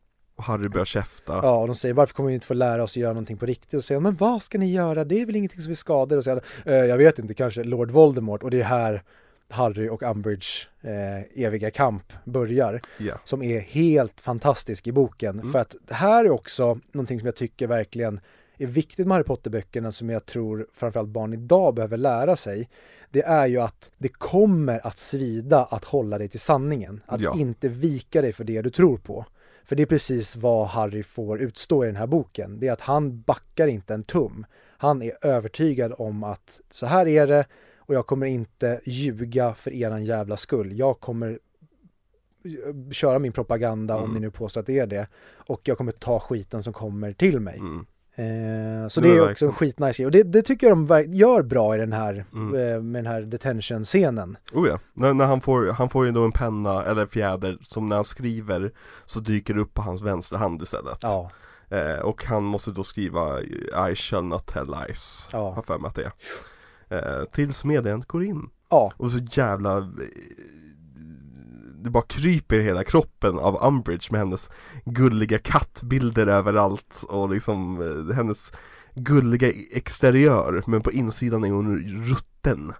[0.42, 2.96] Harry börjar käfta ja, och de säger varför kommer vi inte få lära oss att
[2.96, 5.60] göra någonting på riktigt och säger men vad ska ni göra, det är väl ingenting
[5.60, 8.64] som vi skadar och säger eh, jag vet inte, kanske Lord Voldemort och det är
[8.64, 9.02] här
[9.50, 15.38] Harry och Umbridge eh, eviga kamp börjar Ja, som är helt fantastisk i boken.
[15.40, 15.52] Mm.
[15.52, 18.20] För att det här är också någonting som jag tycker verkligen
[18.58, 22.68] är viktigt med Harry Potter-böckerna som jag tror framförallt barn idag behöver lära sig.
[23.10, 27.00] Det är ju att det kommer att svida att hålla dig till sanningen.
[27.06, 27.34] Att Ja.
[27.38, 29.26] inte vika dig för det du tror på.
[29.70, 32.60] För det är precis vad Harry får utstå i den här boken.
[32.60, 34.46] Det är att han backar inte en tum.
[34.78, 37.46] Han är övertygad om att så här är det
[37.76, 40.78] och jag kommer inte ljuga för eran jävla skull.
[40.78, 41.38] Jag kommer
[42.90, 44.14] köra min propaganda om Mm.
[44.14, 47.40] ni nu påstår att det är det och jag kommer ta skiten som kommer till
[47.40, 47.58] mig.
[47.58, 47.86] mm.
[48.20, 50.06] Eh, så Det det är också en skitnice grej.
[50.06, 52.54] Och det, det tycker jag de gör bra i den här, Mm.
[52.74, 54.36] eh, med den här detention-scenen.
[54.52, 57.88] Oh ja, när, när han får, han får ju då en penna eller fjäder som
[57.88, 58.72] när han skriver
[59.06, 60.98] så dyker det upp på hans vänsterhand istället.
[61.02, 61.30] Ja,
[61.68, 63.40] eh, Och han måste då skriva
[63.90, 65.50] I shall not tell lies, Ja.
[65.52, 67.18] har för mig att det är.
[67.20, 68.48] Eh, Tills meddelandet går in.
[68.70, 69.92] Ja, Och så jävla
[71.82, 74.50] Det bara kryper i hela kroppen av Umbridge med hennes
[74.84, 78.52] gulliga kattbilder överallt och liksom eh, hennes
[78.94, 81.78] gulliga exteriör men på insidan är hon
[82.08, 82.72] rutten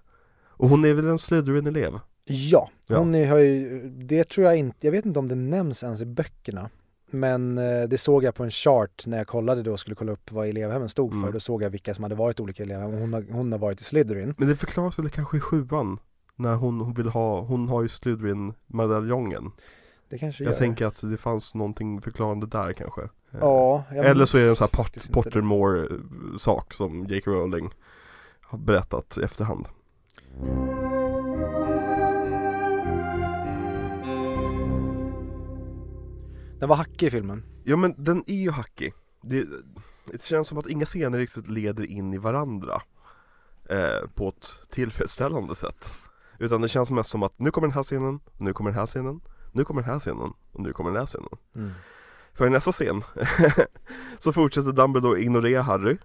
[0.47, 1.99] Och hon är väl en Slytherin-elev?
[2.25, 2.69] ja.
[2.87, 2.97] Ja.
[2.97, 6.01] Hon är, har ju, det tror jag inte, jag vet inte om det nämns ens
[6.01, 6.69] i böckerna.
[7.11, 10.11] Men eh, det såg jag på en chart när jag kollade då och skulle kolla
[10.11, 11.19] upp vad elevhemmen stod för.
[11.19, 11.31] Mm.
[11.31, 13.83] Då såg jag vilka som hade varit olika elevhem hon har, hon har varit i
[13.83, 14.35] Slytherin.
[14.37, 15.99] Men det förklaras väl kanske i sjuan?
[16.41, 19.51] När hon, hon vill ha, hon har ju Slytherin-medaljongen
[20.09, 20.59] Det kanske Jag gör.
[20.59, 24.49] tänker att det fanns någonting förklarande där kanske Eh, Ja, jag Eller så är det
[24.49, 25.11] en sån här Pot-.
[25.11, 27.31] Pottermore-sak som J.K.
[27.31, 27.69] Rowling
[28.41, 29.67] har berättat i efterhand
[36.59, 37.43] Den var hackig i filmen.
[37.63, 39.45] Ja men den är ju hackig det,
[40.11, 42.81] det känns som att inga scener riktigt leder in i varandra
[43.69, 45.93] eh, På ett tillfredsställande sätt
[46.41, 48.85] Utan det känns mest som att nu kommer den här scenen, nu kommer den här
[48.85, 49.21] scenen
[49.51, 51.71] Nu kommer den här scenen och nu kommer den här scenen Mm.
[52.33, 53.03] För i nästa scen
[54.19, 55.97] så fortsätter Dumbledore ignorera Harry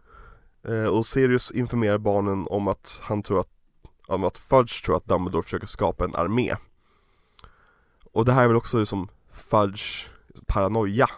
[0.69, 3.49] eh, och Sirius informerar barnen om att han tror att,
[4.07, 6.57] om att Fudge tror att Dumbledore försöker skapa en armé.
[8.13, 10.09] Och det här är väl också som Fudge
[10.47, 11.09] paranoia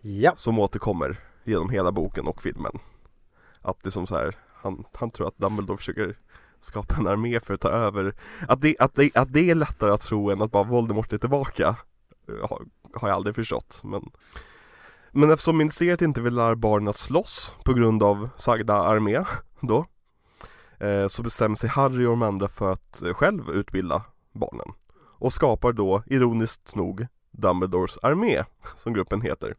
[0.00, 2.72] Ja, som återkommer genom hela boken och filmen.
[3.62, 6.16] Att det är som så här, han, han tror att Dumbledore försöker
[6.60, 8.14] skapa en armé för att ta över.
[8.48, 11.18] Att det, att det, att det är lättare att tro än att bara Voldemort är
[11.18, 11.76] tillbaka
[12.28, 12.62] eh, har,
[12.94, 13.80] har jag aldrig förstått.
[13.84, 14.10] Men,
[15.12, 19.24] men eftersom ministeriet inte vill lära barnen att slåss på grund av sagda armé
[19.60, 19.86] då
[20.78, 24.02] eh, så bestämmer sig Harry och de andra för att eh, själv utbilda
[24.32, 24.72] barnen.
[25.20, 28.44] Och skapar då, ironiskt nog, Dumbledores armé,
[28.76, 29.54] som gruppen heter.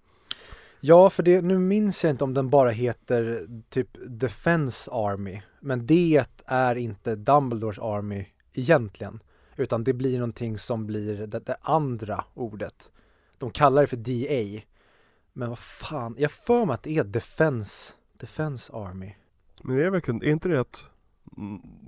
[0.79, 5.41] Ja, för det, nu minns jag inte om den bara heter typ Defense Army.
[5.59, 9.19] Men det är inte Dumbledores Army egentligen.
[9.55, 12.91] Utan det blir någonting som blir det, det andra ordet.
[13.37, 14.61] de kallar det för DA.
[15.33, 19.15] Men vad fan, jag för mig att det är Defense, Defense Army.
[19.63, 20.91] Men det är verkligen, är inte det att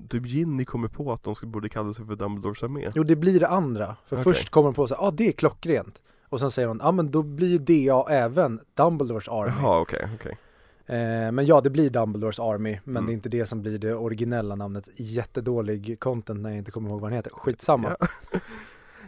[0.10, 2.92] typ Ginny kommer på att de borde kalla sig för Dumbledores armé?
[2.96, 3.98] Jo, det blir det andra.
[4.08, 4.24] För Okej.
[4.24, 6.02] först kommer de på ja ah, det är klockrent.
[6.32, 9.52] Och sen säger hon, ja ah, men då blir ju DA även Dumbledores Army.
[9.62, 10.38] Jaha, okej, okej.
[10.86, 13.06] Eh, men ja, det blir Dumbledores Army, men Mm.
[13.06, 14.90] det är inte det som blir det originella namnet.
[14.96, 17.32] Jättedålig content när jag inte kommer ihåg vad den heter.
[17.32, 17.96] Skitsamma.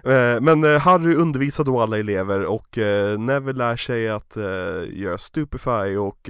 [0.05, 4.43] Eh, Men eh, Harry undervisar då alla elever och eh, Neville lär sig att eh,
[4.89, 6.29] göra Stupefy och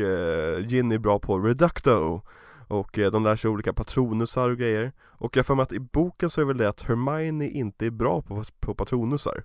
[0.67, 2.21] Ginny är bra på Reducto
[2.67, 6.29] och de lär sig olika patronusar och grejer Och jag får mig att i boken
[6.29, 9.43] så är väl det att Hermione inte är bra på, på patronusar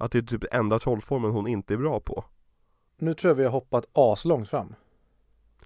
[0.00, 2.24] Att det är typ enda trollformen hon inte är bra på
[2.98, 4.74] Nu tror jag vi har hoppat aslångt fram.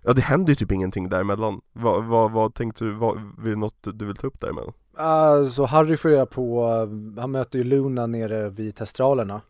[0.03, 3.57] Ja det händer ju typ ingenting däremellan Vad, vad, vad tänkte du, vad, är det
[3.57, 4.73] något du vill ta upp däremellan?
[4.97, 6.67] Alltså Harry får reda på,
[7.21, 9.41] han möter ju Luna nere vid testralerna.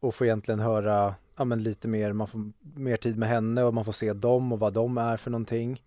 [0.00, 3.74] Och får egentligen höra, ja men lite mer, man får mer tid med henne och
[3.74, 5.82] man får se dem och vad de är för någonting.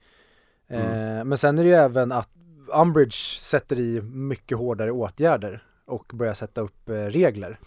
[0.67, 2.29] Eh, men sen är det ju även att
[2.67, 7.59] Umbridge sätter i mycket hårdare åtgärder och börjar sätta upp eh, regler.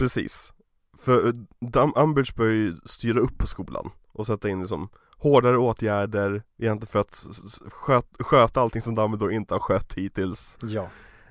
[0.00, 0.54] Precis.
[0.98, 5.58] För eh, Dum- Umbridge börjar ju styra upp på skolan och sätta in liksom hårdare
[5.58, 6.42] åtgärder.
[6.58, 7.26] Egentligen för att
[7.70, 10.58] sköt, sköta allting som Dumbledore inte har skött hittills.
[10.62, 10.88] Ja.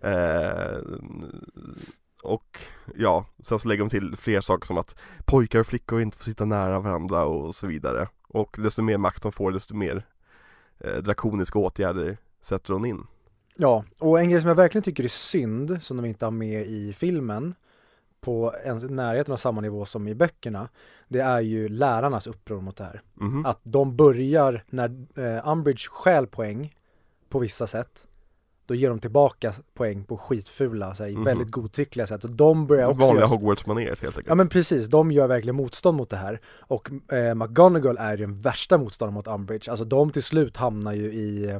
[0.10, 0.78] eh,
[2.24, 2.60] Och
[2.96, 4.96] ja, sen så lägger de till fler saker som att
[5.26, 8.08] pojkar och flickor inte får sitta nära varandra och så vidare.
[8.28, 10.06] Och desto mer makt de får desto mer
[10.80, 13.08] eh, drakoniska åtgärder sätter hon in.
[13.56, 16.66] Ja, och en grej som jag verkligen tycker är synd, som de inte har med
[16.68, 17.56] i filmen,
[18.22, 20.70] på ens närheten av samma nivå som i böckerna,
[21.08, 23.02] det är ju lärarnas uppror mot det här.
[23.14, 23.46] Mhm.
[23.46, 26.74] Att de börjar, när eh, Umbridge stjäl poäng
[27.30, 28.06] på vissa sätt,
[28.66, 31.24] då ger de tillbaka poäng på skitfula, så här, i Mhm.
[31.24, 32.22] väldigt godtyckliga sätt.
[32.22, 35.56] Så de börjar också Vanliga göra- Hogwarts-maneret helt enkelt Ja men precis, de gör verkligen
[35.56, 36.40] motstånd mot det här.
[36.60, 39.72] Och eh, McGonagall är ju den värsta motståndaren mot Umbridge.
[39.72, 41.60] Alltså de till slut hamnar ju i eh,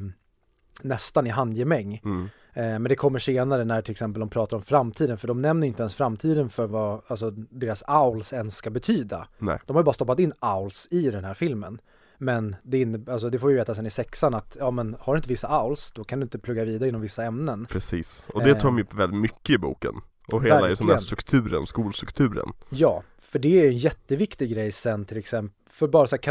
[0.82, 2.00] nästan i handgemäng.
[2.04, 2.28] mm.
[2.60, 5.66] Eh, men det kommer senare när till exempel de pratar om framtiden, för de nämner
[5.66, 9.28] inte ens framtiden för vad alltså, deras owls ens ska betyda.
[9.38, 11.80] Nej, De har ju bara stoppat in owls i den här filmen.
[12.18, 15.14] Men det, inne, alltså, det får vi veta sen i sexan att, ja men har
[15.14, 17.66] du inte vissa owls, då kan du inte plugga vidare inom vissa ämnen.
[17.70, 18.56] precis Och det Eh.
[18.58, 19.94] tar de upp väldigt mycket i boken
[20.32, 25.18] Och hela den här strukturen, skolstrukturen Ja, för det är en jätteviktig grej sen till
[25.18, 26.22] exempel, för bara så här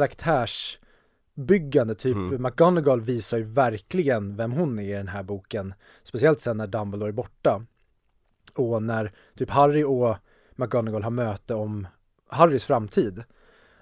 [1.40, 2.42] karaktärsbyggande, typ Mm.
[2.42, 5.74] McGonagall visar ju verkligen vem hon är i den här boken.
[6.04, 7.66] Speciellt sen när Dumbledore är borta.
[8.56, 10.18] Och när typ Harry och
[10.56, 11.88] McGonagall har möte om
[12.30, 13.24] Harrys framtid.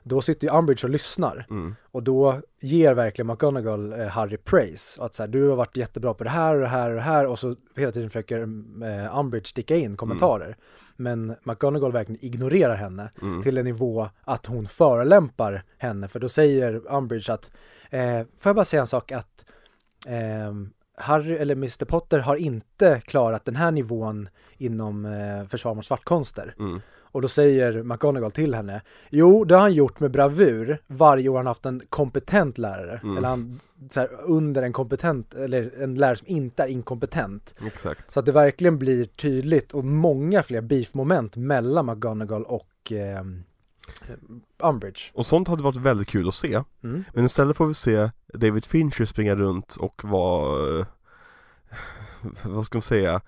[0.08, 1.46] Då sitter ju Umbridge och lyssnar.
[1.50, 1.76] mm.
[1.92, 5.02] Och då ger verkligen McGonagall eh, Harry praise.
[5.02, 7.02] Att så här, du har varit jättebra på det här och det här och det
[7.02, 7.28] här.
[7.28, 8.42] Och så hela tiden försöker
[8.84, 10.58] eh, Umbridge sticka in kommentarer.
[10.96, 13.42] Men McGonagall verkligen ignorerar henne Mm.
[13.42, 16.08] till en nivå att hon förolämpar henne.
[16.08, 17.52] För då säger Umbridge att,
[17.90, 19.46] eh, får jag bara säga en sak att
[20.08, 25.86] ehm, Harry eller Mr Potter har inte klarat den här nivån inom eh, försvar mot
[25.86, 26.56] svartkonster.
[26.60, 26.82] Mm.
[27.18, 31.38] Och då säger McGonagall till henne, jo det har han gjort med bravur varje år
[31.38, 33.00] han haft en kompetent lärare.
[33.04, 33.18] Mm.
[33.18, 33.60] Eller han,
[33.90, 37.56] så här, under en kompetent, eller en lärare som inte är inkompetent.
[37.66, 43.24] Exakt Så att det verkligen blir tydligt och många fler beef-moment mellan McGonagall och eh,
[44.64, 45.02] Umbridge.
[45.14, 47.04] Och sånt hade varit väldigt kul att se Mm.
[47.14, 50.86] Men istället får vi se David Fincher springa runt och vara eh,
[52.44, 53.22] Vad ska man säga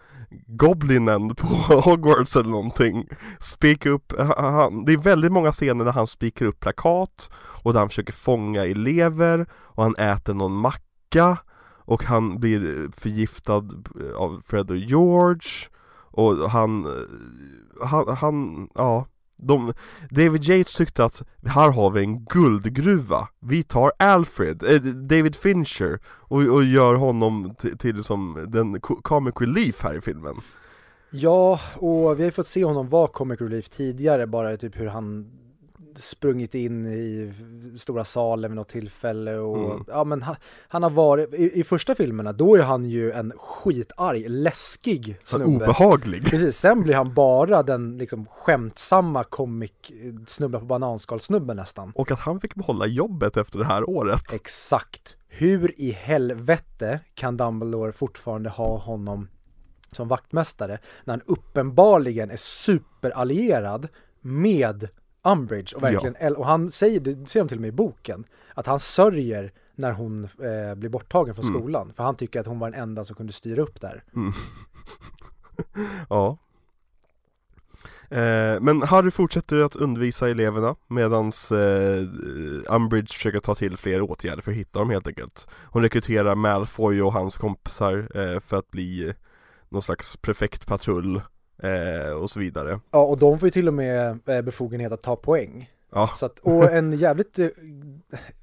[0.48, 1.48] Goblinen på
[1.82, 3.08] Hogwarts eller någonting
[3.40, 7.30] Spika upp, han, det är väldigt många scener där han spikar upp plakat
[7.64, 11.38] Och där han försöker fånga elever Och han äter någon macka
[11.86, 13.70] Och han blir förgiftad
[14.16, 15.50] av Fred och George
[16.12, 19.06] Och han, eh, han, han ja
[19.40, 19.74] de,
[20.10, 23.28] David Yates tyckte att här har vi en guldgruva.
[23.40, 29.36] Vi tar Alfred, äh, David Fincher och, och gör honom till, till som den comic
[29.40, 30.36] relief här i filmen.
[31.12, 34.88] Ja, och vi har ju fått se honom vara comic relief tidigare, bara typ hur
[34.88, 35.32] han
[35.96, 37.34] sprungit in i
[37.78, 39.84] stora salen vid något tillfälle och Mm.
[39.88, 40.36] ja men han,
[40.68, 45.46] han har varit, i, i första filmerna då är han ju en skitarg, läskig snubbe.
[45.46, 49.72] obehaglig Precis, sen blir han bara den liksom skämtsamma comic
[50.28, 51.92] snubbla på bananskal snubben nästan.
[51.96, 55.16] Och att han fick behålla jobbet efter det här året Exakt.
[55.28, 59.28] Hur i helvete kan Dumbledore fortfarande ha honom
[59.92, 63.88] som vaktmästare när han uppenbarligen är superallierad
[64.22, 64.88] med
[65.24, 68.24] Umbridge och verkligen, äl- och han säger, det ser de till och med i boken,
[68.54, 71.62] att han sörjer när hon eh, blir borttagen från Mm.
[71.62, 74.04] skolan, för han tycker att hon var den enda som kunde styra upp där.
[74.16, 74.32] mm.
[76.10, 76.38] Ja
[78.12, 82.04] Eh, men Harry fortsätter att undervisa eleverna medans eh,
[82.70, 85.48] Umbridge försöker ta till fler åtgärder för att hitta dem helt enkelt.
[85.66, 89.14] Hon rekryterar Malfoy och hans kompisar eh, för att bli
[89.70, 91.22] någon slags prefektpatrull
[91.64, 92.80] eh, och så vidare.
[92.92, 95.70] Ja, och de får ju till och med eh, befogenhet att ta poäng.
[95.92, 97.48] Ja, Så att, och en jävligt, eh,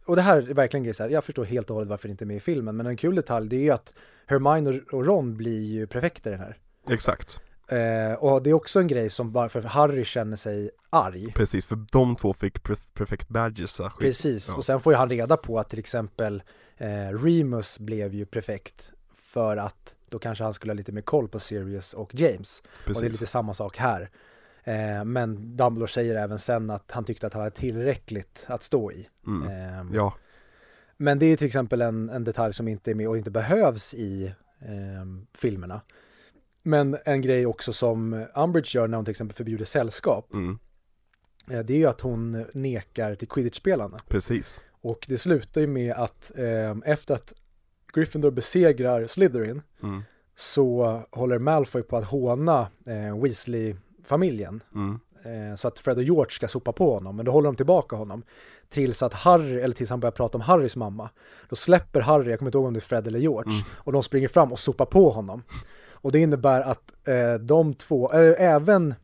[0.06, 2.08] och det här är verkligen en grej så här, jag förstår helt och hållet varför
[2.08, 3.94] det inte är med i filmen, men en kul detalj det är ju att
[4.26, 6.56] Hermione och- Ron blir ju prefekter i den här.
[6.90, 7.40] exakt.
[7.68, 11.32] Eh, och det är också en grej som bara för att Harry känner sig arg.
[11.32, 13.80] Precis, för de två fick pre- prefect badges.
[14.00, 14.56] Precis, Ja.
[14.56, 16.42] och sen får ju han reda på att till exempel
[16.76, 16.88] eh,
[17.24, 18.92] Remus blev ju prefekt
[19.36, 22.62] för att då kanske han skulle ha lite mer koll på Sirius och James.
[22.86, 24.10] Och det är lite samma sak här.
[24.64, 28.92] Eh, men Dumbledore säger även sen att han tyckte att han hade tillräckligt att stå
[28.92, 29.08] i.
[29.26, 29.48] Mm.
[29.48, 30.14] Eh, Ja,
[30.96, 33.94] Men det är till exempel en, en detalj som inte är med och inte behövs
[33.94, 34.26] i
[34.60, 35.80] eh, filmerna.
[36.62, 40.58] Men en grej också som Umbridge gör när hon till exempel förbjuder sällskap, mm.
[41.50, 43.98] eh, det är ju att hon nekar till quidditch-spelarna.
[44.08, 44.62] precis.
[44.80, 47.32] Och det slutar ju med att eh, efter att
[47.96, 50.02] Gryffindor besegrar Slytherin Mm.
[50.36, 54.62] så håller Malfoy på att håna eh, Weasley-familjen.
[54.74, 54.98] Mm.
[55.24, 57.96] Eh, så att Fred och George ska sopa på honom, men då håller de tillbaka
[57.96, 58.22] honom.
[58.68, 61.10] Tills att Harry, eller tills han börjar prata om Harrys mamma.
[61.48, 63.64] Då släpper Harry, jag kommer inte ihåg om det är Fred eller George, Mm.
[63.70, 65.42] och de springer fram och sopar på honom.
[65.90, 68.94] Och det innebär att eh, de två, eh, även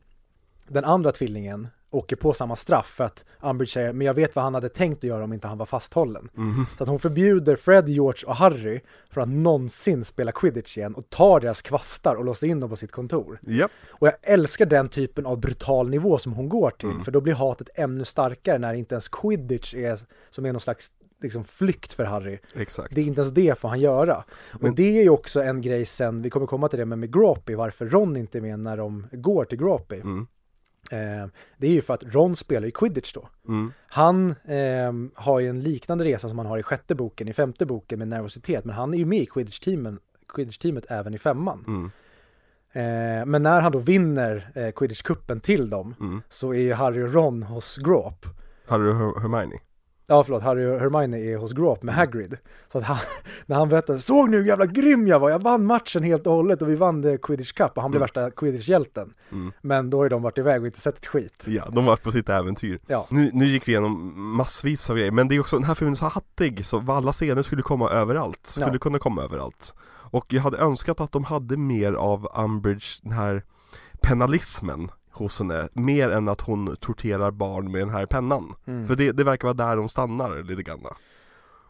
[0.67, 4.43] den andra tvillingen åker på samma straff för att Umbridge säger, men jag vet vad
[4.43, 6.29] han hade tänkt att göra om inte han var fasthållen.
[6.33, 6.65] Mhm.
[6.77, 8.79] Så att hon förbjuder Fred, George och Harry
[9.09, 12.75] från att någonsin spela quidditch igen och tar deras kvastar och låser in dem på
[12.75, 13.39] sitt kontor.
[13.47, 17.03] Japp, Och jag älskar den typen av brutal nivå som hon går till, Mm.
[17.03, 20.91] för då blir hatet ännu starkare när inte ens quidditch är som är någon slags
[21.21, 22.39] liksom, flykt för Harry.
[22.55, 22.95] exakt.
[22.95, 24.23] Det är inte ens det får han göra.
[24.59, 26.99] Men- Och det är ju också en grej sen, vi kommer komma till det med,
[26.99, 29.99] med Gropey, varför Ron inte är med när de går till Gropey.
[29.99, 30.27] Mm.
[30.93, 31.27] Eh,
[31.57, 33.29] det är ju för att Ron spelar ju quidditch då.
[33.47, 33.71] Mm.
[33.87, 37.65] Han ehm, har ju en liknande resa som han har i sjätte boken, i femte
[37.65, 41.63] boken med nervositet, men han är ju med i quidditch-teamet även i femman.
[41.67, 41.91] Mm.
[42.75, 46.21] Eh, men när han då vinner eh, quidditch-cupen till dem Mm.
[46.29, 48.25] så är ju Harry och Ron hos Grop.
[48.67, 49.59] Harry och Her- Hermione.
[50.07, 52.37] Ja förlåt, Harry och Hermione är hos Grop med Hagrid.
[52.71, 52.97] Så att han,
[53.45, 55.29] när han berättar, såg ni hur jävla grym jag var?
[55.29, 57.99] Jag vann matchen helt och hållet och vi vann the Quidditch Cup och han blev
[57.99, 58.01] Mm.
[58.03, 59.13] värsta Quidditch-hjälten.
[59.31, 59.51] Mm.
[59.61, 61.43] Men då har de varit iväg och inte sett ett skit.
[61.47, 62.79] Ja, de var på sitt äventyr.
[62.87, 65.75] Ja, Nu, nu gick vi igenom massvis av grejer, men det är också, den här
[65.75, 68.79] filmen är så hattig så alla scener skulle komma överallt, skulle Ja.
[68.79, 69.73] kunna komma överallt.
[69.89, 73.43] Och jag hade önskat att de hade mer av Umbridge, den här
[74.01, 78.53] penalismen hos henne, mer än att hon torterar barn med den här pennan.
[78.65, 78.87] mm.
[78.87, 80.85] För det, det verkar vara där de stannar lite grann.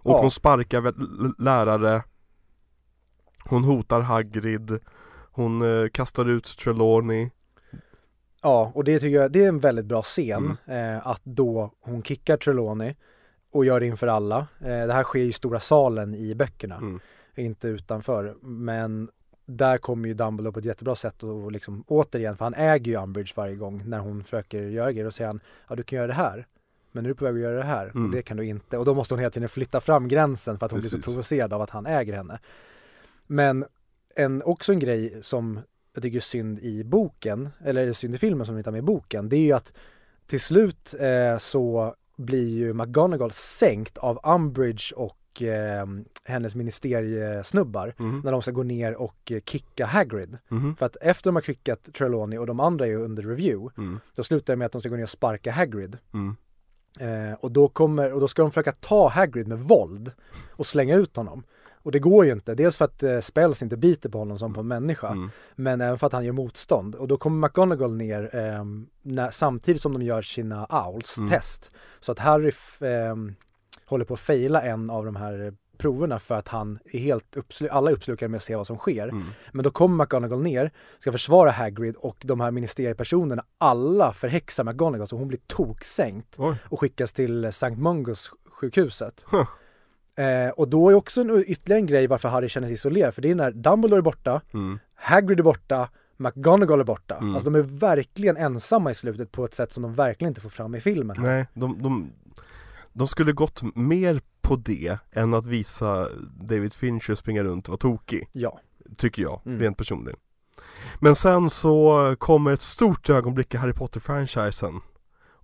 [0.05, 0.21] Och Ja.
[0.21, 0.93] hon sparkar
[1.43, 2.03] lärare,
[3.45, 4.79] hon hotar Hagrid,
[5.31, 7.29] hon eh, kastar ut Trelawney.
[8.41, 12.03] Ja, och det tycker jag, det är en väldigt bra scen, eh, att då hon
[12.03, 12.95] kickar Trelawney
[13.53, 14.37] och gör det inför alla.
[14.59, 16.99] Eh, det här sker i stora salen i böckerna, Mm.
[17.35, 18.35] inte utanför.
[18.41, 19.09] Men
[19.45, 22.97] där kommer ju Dumbledore på ett jättebra sätt och liksom återigen, för han äger ju
[22.97, 26.07] Umbridge varje gång när hon försöker göra grejer och säger han, ja du kan göra
[26.07, 26.47] det här.
[26.91, 28.05] Men nu är du på väg att göra det här Mm.
[28.05, 28.77] och det kan du inte.
[28.77, 31.05] Och då måste hon hela tiden flytta fram gränsen för att hon blir Precis.
[31.05, 32.39] så provocerad av att han äger henne.
[33.27, 33.65] Men
[34.15, 35.59] en, också en grej som
[35.93, 38.79] jag tycker är synd i boken, eller synd i filmen som vi inte har med
[38.79, 39.73] i boken, det är ju att
[40.27, 45.85] till slut eh, så blir ju McGonagall sänkt av Umbridge och eh,
[46.25, 48.21] hennes ministeriesnubbar Mhm.
[48.25, 50.37] när de ska gå ner och eh, kicka Hagrid.
[50.47, 50.75] Mhm.
[50.75, 53.99] För att efter de har kickat Trelawney och de andra är under review, Mm.
[54.15, 55.97] då slutar det med att de ska gå ner och sparka Hagrid.
[56.13, 56.35] Mm.
[56.99, 60.11] Eh, och, då kommer, och då ska de försöka ta Hagrid med våld
[60.51, 61.43] och slänga ut honom.
[61.85, 64.53] Och det går ju inte, dels för att eh, spells inte biter på honom som
[64.53, 65.29] på en människa, Mm.
[65.55, 66.95] men även för att han gör motstånd.
[66.95, 71.39] Och då kommer McGonagall ner ehm, när, samtidigt som de gör sina owls Mm.
[71.99, 73.35] Så att Harry ehm,
[73.85, 77.69] håller på att faila en av de här proverna för att han är helt uppslu-
[77.71, 79.07] alla är uppslukade med att se vad som sker.
[79.07, 79.23] Mm.
[79.51, 85.07] Men då kommer McGonagall ner, ska försvara Hagrid och de här ministeriepersonerna, alla förhäxar McGonagall
[85.07, 86.55] så hon blir toksänkt Oj.
[86.65, 89.25] och skickas till Sankt Mungos sjukhuset.
[89.31, 89.45] Huh.
[90.25, 93.21] Eh, och då är också en, ytterligare en grej varför Harry känner sig isolerad, för
[93.21, 94.79] det är när Dumbledore är borta, Mm.
[94.95, 97.17] Hagrid är borta, McGonagall är borta.
[97.17, 97.35] Mm.
[97.35, 100.49] Alltså de är verkligen ensamma i slutet på ett sätt som de verkligen inte får
[100.49, 101.17] fram i filmen.
[101.17, 101.23] Här.
[101.23, 102.11] Nej, de, de,
[102.93, 106.09] de skulle gått mer på det än att visa
[106.41, 108.59] David Fincher springa runt och vara tokig, Ja,
[108.97, 109.59] tycker jag, Mm.
[109.59, 110.19] rent personligen.
[110.99, 114.81] Men sen så kommer ett stort ögonblick i Harry Potter-franchisen.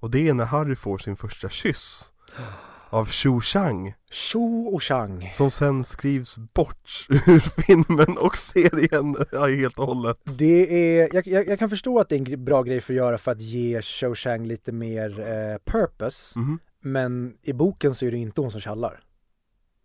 [0.01, 2.13] Och det är när Harry får sin första kyss.
[2.91, 5.29] av Xu Shang Cho och Chang.
[5.33, 10.17] som sen skrivs bort ur filmen och serien ja, helt och hållet.
[10.37, 12.97] Det är, jag, jag, jag kan förstå att det är en bra grej för att
[12.97, 16.39] göra för att ge Cho Chang lite mer eh, purpose.
[16.39, 16.59] Mhm.
[16.81, 18.99] Men i boken så är det inte hon som tjallar.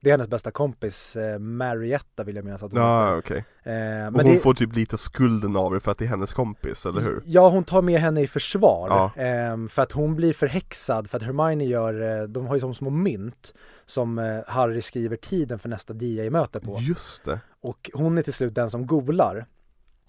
[0.01, 3.19] Det är hennes bästa kompis, eh, Marietta vill jag minnas att hon Ja, heter.
[3.19, 3.45] okej.
[3.63, 6.09] Eh, Och men hon det, får typ lite skulden av det för att det är
[6.09, 7.23] hennes kompis, eller hur?
[7.27, 8.89] Ja, hon tar med henne i försvar.
[8.89, 9.23] Ja.
[9.23, 12.75] Ehm, för att hon blir förhäxad för att Hermione gör, eh, de har ju som
[12.75, 13.55] små mynt
[13.87, 16.79] som eh, Harry skriver tiden för nästa DA-möte på.
[16.81, 17.41] Just det.
[17.61, 19.47] Och hon är till slut den som golar.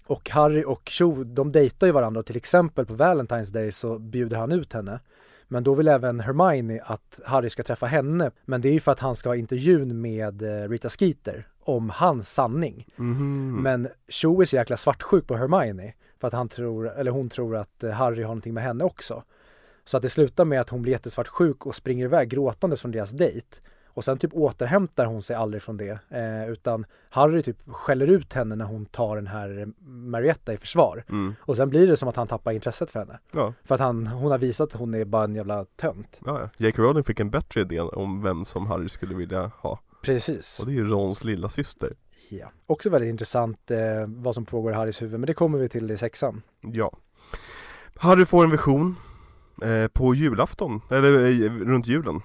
[0.06, 3.98] Och Harry och Cho, de dejtar ju varandra och till exempel på Valentine's Day så
[3.98, 5.00] bjuder han ut henne.
[5.48, 8.30] Men då vill även Hermione att Harry ska träffa henne.
[8.44, 11.90] Men det är ju för att han ska ha intervjun med eh, Rita Skeeter om
[11.90, 12.86] hans sanning.
[12.96, 13.62] Mhm.
[13.62, 17.56] Men Cho är så jäkla svartsjuk på Hermione för att han tror, eller hon tror
[17.56, 19.22] att eh, Harry har någonting med henne också.
[19.84, 23.10] Så att det slutar med att hon blir jättesvartsjuk och springer iväg gråtandes från deras
[23.10, 23.46] dejt.
[23.96, 25.98] Och sen typ återhämtar hon sig aldrig från det.
[26.08, 31.04] Eh, utan Harry typ skäller ut henne när hon tar den här Marietta i försvar.
[31.08, 31.34] Mm.
[31.40, 33.18] Och sen blir det som att han tappar intresset för henne.
[33.32, 36.20] Ja, För att han, hon har visat att hon är bara en jävla tönt.
[36.26, 36.66] ja, ja.
[36.66, 36.82] J.K.
[36.82, 39.80] Rowling fick en bättre idé om vem som Harry skulle vilja ha.
[40.02, 40.60] Precis.
[40.60, 41.92] Och det är ju Rons lilla syster.
[42.30, 42.46] Ja.
[42.66, 45.90] Också väldigt intressant eh, vad som pågår i Harrys huvud, men det kommer vi till
[45.90, 46.42] i sexan.
[46.60, 46.92] Ja.
[47.96, 48.96] Harry får en vision
[49.62, 52.22] eh, på julafton, eller eh, runt julen.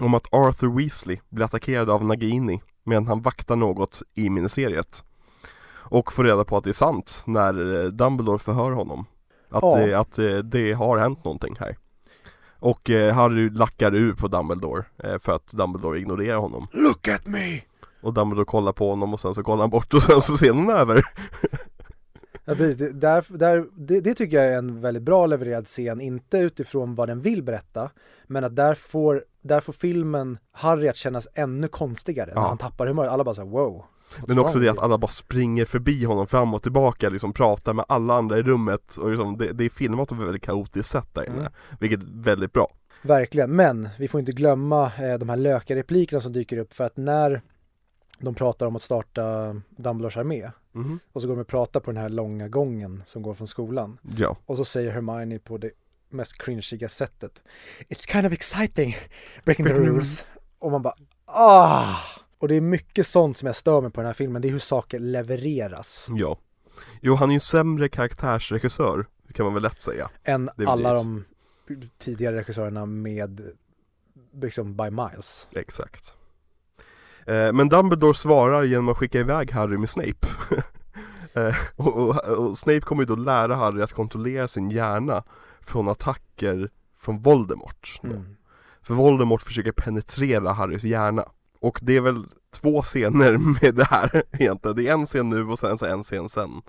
[0.00, 5.04] Om att Arthur Weasley blir attackerad av Nagini medan han vaktar något i miniseriet.
[5.72, 9.06] Och får reda på att det är sant när eh, Dumbledore förhör honom.
[9.50, 9.76] Att, Ja.
[9.76, 11.76] det, att eh, det har hänt någonting här.
[12.58, 16.66] Och eh, Harry lackar ur på Dumbledore eh, för att Dumbledore ignorerar honom.
[16.72, 17.60] Look at me!
[18.02, 20.46] Och Dumbledore kollar på honom och sen så kollar han bort och sen så ser
[20.46, 21.02] scenen över.
[22.44, 22.76] Ja, precis.
[22.76, 26.94] Det, där, där, det, det tycker jag är en väldigt bra levererad scen, inte utifrån
[26.94, 27.90] vad den vill berätta,
[28.26, 32.48] men att där får, där får filmen Harry att kännas ännu konstigare när Ja.
[32.48, 33.06] han tappar humör.
[33.06, 33.84] Alla bara såhär wow.
[34.28, 37.84] Men också det att alla bara springer förbi honom fram och tillbaka, liksom pratar med
[37.88, 41.08] alla andra i rummet och liksom, det, det är filmat på ett väldigt kaotiskt sätt
[41.14, 41.52] där inne, Mm.
[41.80, 42.68] vilket är väldigt bra.
[43.02, 46.84] you?" Verkligen, men vi får inte glömma eh, de här lökarreplikerna som dyker upp för
[46.84, 47.42] att när
[48.18, 50.98] de pratar om att starta Dumbledores armé Mhm.
[51.12, 53.98] och så går de och pratar på den här långa gången som går från skolan
[54.16, 55.70] Ja, och så säger Hermione på det
[56.12, 57.42] mest cringiga sättet
[57.88, 58.96] It's kind of exciting
[59.44, 60.26] breaking the rules
[60.58, 60.94] och man bara
[61.26, 61.96] ah
[62.38, 64.52] och det är mycket sånt som jag stör mig på den här filmen, det är
[64.52, 66.38] hur saker levereras ja.
[67.00, 70.10] Jo, han är ju sämre karaktärsregissör, kan man väl lätt säga.
[70.24, 70.96] än alla det.
[70.96, 71.24] de
[71.98, 73.40] tidigare regissörerna med
[74.42, 75.48] liksom by miles.
[75.56, 76.16] Exakt.
[77.26, 80.28] Eh, men Dumbledore svarar genom att skicka iväg Harry med Snape.
[81.32, 85.24] eh, och, och, och Snape kommer ju då lära Harry att kontrollera sin hjärna
[85.66, 88.00] från attacker från Voldemort.
[88.04, 88.36] Mm.
[88.82, 91.24] För Voldemort försöker penetrera Harrys hjärna.
[91.60, 94.76] Och det är väl två scener med det här egentligen.
[94.76, 96.62] Det är en scen nu och sen så en scen sen.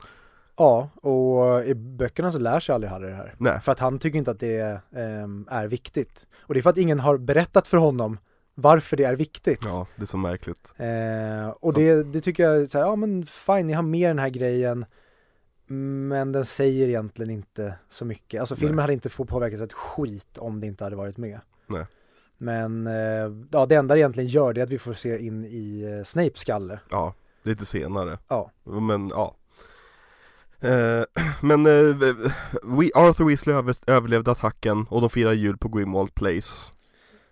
[0.57, 3.35] Ja, och i böckerna så lär sig aldrig Harry det här.
[3.37, 3.59] Nej.
[3.61, 6.27] För att han tycker inte att det ehm, är viktigt.
[6.41, 8.17] Och det är för att ingen har berättat för honom
[8.55, 9.59] varför det är viktigt.
[9.63, 10.73] Ja, det är så märkligt.
[10.77, 14.19] Eh, och det, det tycker jag, så här, ja men fine, ni har med den
[14.19, 14.85] här grejen
[15.67, 18.39] men den säger egentligen inte så mycket.
[18.39, 18.83] Alltså filmen Nej.
[18.83, 21.39] hade inte fått påverkas ett skit om det inte hade varit med.
[21.67, 21.85] Nej.
[22.37, 25.45] Men eh, ja, det enda det egentligen gör det är att vi får se in
[25.45, 26.79] i eh, Snapes skalle.
[26.89, 27.13] Ja,
[27.43, 28.19] lite senare.
[28.27, 28.51] Ja.
[28.63, 29.35] Men ja.
[30.59, 31.03] Eh,
[31.41, 31.95] men eh,
[32.63, 36.73] we, Arthur Weasley över, överlevde attacken och de firar jul på Grimwald Place.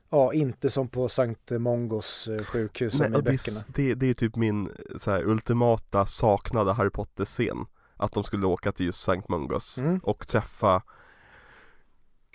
[0.09, 3.59] Ja, inte som på Sankt Mongos sjukhus som Nej, i och det, böckerna.
[3.59, 7.65] är, det, det är typ min så här, ultimata saknade Harry Potter-scen.
[8.01, 9.99] Att de skulle åka till just Sankt Mungos Mm.
[10.03, 10.81] och träffa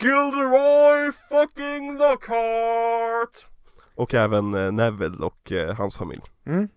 [0.01, 3.48] Gilderoy fucking Lockhart!
[3.94, 6.22] Och även eh, Neville och eh, hans familj.
[6.47, 6.68] Mm.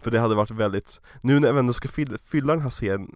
[0.00, 3.14] För det hade varit väldigt, nu när vi ändå ska fyll, fylla den här serien,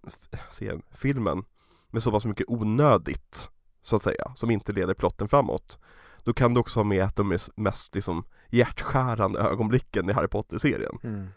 [0.50, 1.44] serien, filmen
[1.90, 3.48] med så pass mycket onödigt,
[3.82, 5.78] så att säga, som inte leder plotten framåt.
[6.24, 10.28] Då kan du också ha med att de är mest liksom hjärtskärande ögonblicken i Harry
[10.28, 10.98] Potter-serien.
[11.02, 11.28] Mm.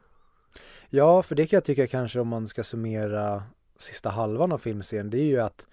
[0.90, 3.44] Ja, för det kan jag tycka kanske om man ska summera
[3.82, 5.68] sista halvan av filmserien, det är ju att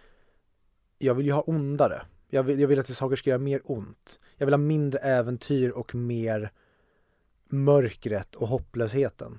[0.99, 2.03] jag vill ju ha ondare.
[2.31, 4.21] Jag vill, jag vill att saker ska göra mer ont.
[4.37, 6.53] Jag vill ha mindre äventyr och mer
[7.49, 9.39] mörkret och hopplösheten.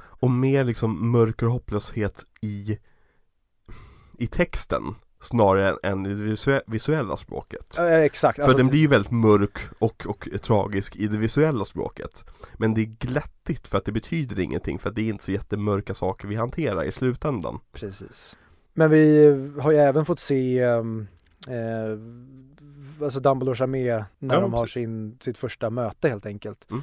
[0.00, 2.78] Och mer liksom mörker och hopplöshet i,
[4.18, 7.78] i texten snarare än det visue- visuella språket.
[7.78, 8.36] Eh, exakt.
[8.36, 12.24] För Alltså, den blir ju väldigt mörk och, och tragisk i det visuella språket
[12.56, 15.32] Men det är glättigt för att det betyder ingenting för att det är inte så
[15.32, 18.36] jättemörka saker vi hanterar i slutändan Precis.
[18.74, 19.26] Men vi
[19.60, 21.06] har ju även fått se ehm,
[21.48, 24.74] eh, alltså Dumbledores armé när Ja, de har precis.
[24.74, 26.66] sin, sitt första möte helt enkelt.
[26.70, 26.82] Mm.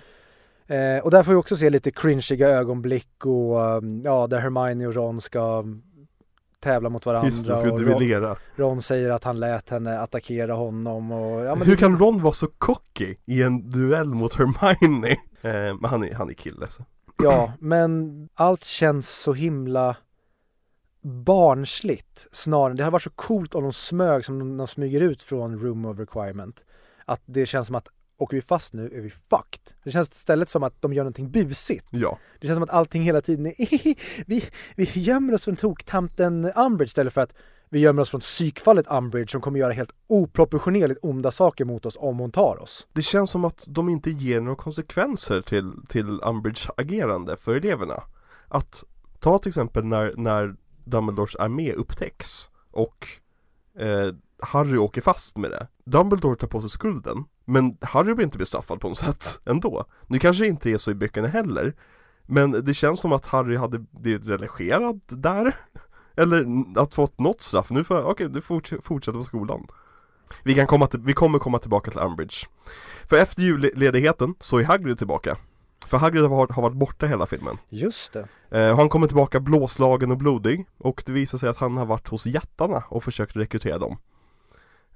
[0.97, 4.87] Eh, och där får vi också se lite cringiga ögonblick och um, ja, där Hermione
[4.87, 5.63] och Ron ska
[6.59, 7.27] tävla mot varandra.
[7.27, 8.35] Just det, ska och Ron.
[8.55, 12.33] Ron säger att han lät henne attackera honom och ja, Hur det- kan Ron vara
[12.33, 15.11] så cocky i en duell mot Hermione?
[15.41, 15.51] Eh,
[15.81, 16.83] men han är, han är kille så.
[17.23, 19.95] Ja, men allt känns så himla
[21.25, 22.73] barnsligt snarare.
[22.73, 25.85] Det hade varit så coolt om de smög som de, de smyger ut från room
[25.85, 26.65] of requirement.
[27.05, 29.73] Att det känns som att åker vi fast nu är vi fucked.
[29.83, 31.87] Det känns istället som att de gör någonting busigt.
[31.91, 33.55] Ja, Det känns som att allting hela tiden är
[34.25, 34.43] vi,
[34.75, 37.33] vi gömmer oss från toktanten Umbridge istället för att
[37.69, 41.97] vi gömmer oss från psykfallet Umbridge som kommer göra helt oproportionerligt onda saker mot oss
[41.99, 42.87] om hon tar oss.
[42.93, 48.03] det känns som att de inte ger några konsekvenser till, till Umbridge agerande för eleverna.
[48.47, 48.83] Att
[49.19, 53.07] ta till exempel när, när Dumbledores armé upptäcks och
[53.79, 55.67] eh, Harry åker fast med det.
[55.85, 59.85] Dumbledore tar på sig skulden, men Harry blir inte bestraffad på något sätt ändå.
[60.07, 61.73] Nu kanske det inte är så i böckerna heller,
[62.25, 65.55] men det känns som att Harry hade blivit relegerad där.
[66.15, 66.45] Eller
[66.81, 67.69] att fått något straff.
[67.69, 69.67] Nu får okej, du forts- fortsätter på skolan.
[70.43, 72.47] Vi, kan komma till, vi kommer komma tillbaka till Umbridge.
[73.09, 75.37] För efter julledigheten så är Hagrid tillbaka.
[75.87, 77.57] För Hagrid har varit, har varit borta hela filmen.
[77.69, 78.27] Just det.
[78.51, 82.07] Eh, han kommer tillbaka blåslagen och blodig och det visar sig att han har varit
[82.07, 83.97] hos jättarna och försökt rekrytera dem.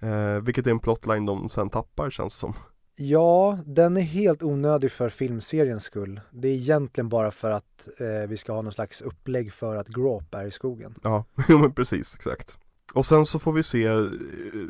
[0.02, 2.53] Eh, vilket är en plotline de sen tappar känns det som.
[2.95, 6.22] Ja, den är helt onödig för filmseriens skull.
[6.32, 9.88] Det är egentligen bara för att eh, vi ska ha någon slags upplägg för att
[9.88, 10.95] Grawp är i skogen.
[11.03, 12.57] Ja, jo men precis, exakt.
[12.94, 14.06] Och sen så får vi se eh,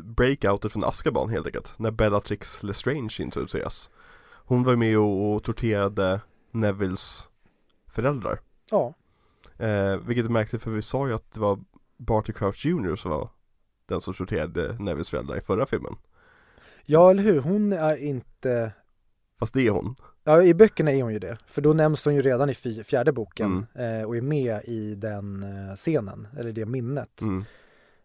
[0.04, 3.92] breakoutet från Azkaban helt enkelt, när Bellatrix Lestrange introduceras.
[4.46, 6.22] Hon var med och, och torterade
[6.52, 7.30] Nevilles
[7.88, 8.40] föräldrar.
[8.72, 8.94] Ja,
[9.62, 11.60] Eh, vilket är märkligt för vi sa ju att det var
[11.98, 13.30] Barty Crouch Jr som var
[13.92, 15.96] den som torterade Nevilles föräldrar i förra filmen.
[16.86, 17.42] ja eller hur?
[17.42, 18.74] Hon är inte...
[19.40, 19.96] Fast det är hon.
[20.24, 21.38] Ja, i böckerna är hon ju det.
[21.48, 22.54] För då nämns hon ju redan i
[22.84, 27.22] fjärde boken eh, och är med i den eh, scenen, eller det minnet.
[27.22, 27.44] Mm.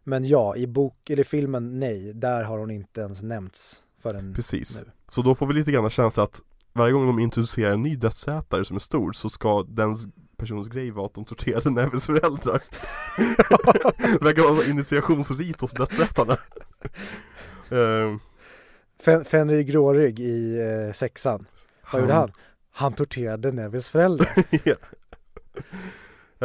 [0.05, 4.83] Men ja, i bok, eller filmen, nej, där har hon inte ens nämnts förrän Precis.
[4.83, 4.91] nu.
[5.09, 6.43] Så då får vi lite grann känsla att
[6.73, 9.95] varje gång de introducerar en ny dödsätare som är stor så ska den
[10.37, 12.63] personens grej vara att de torterade Nevilles föräldrar.
[14.25, 16.37] Verkar vara en initiationsrit hos dödsätarna.
[17.71, 18.19] Ehm,
[19.05, 21.47] Fen- Fenrir Grårygg i eh, sexan,
[21.93, 22.29] vad gjorde han?
[22.71, 24.45] Han torterade Nevilles föräldrar.
[24.65, 24.75] Ja.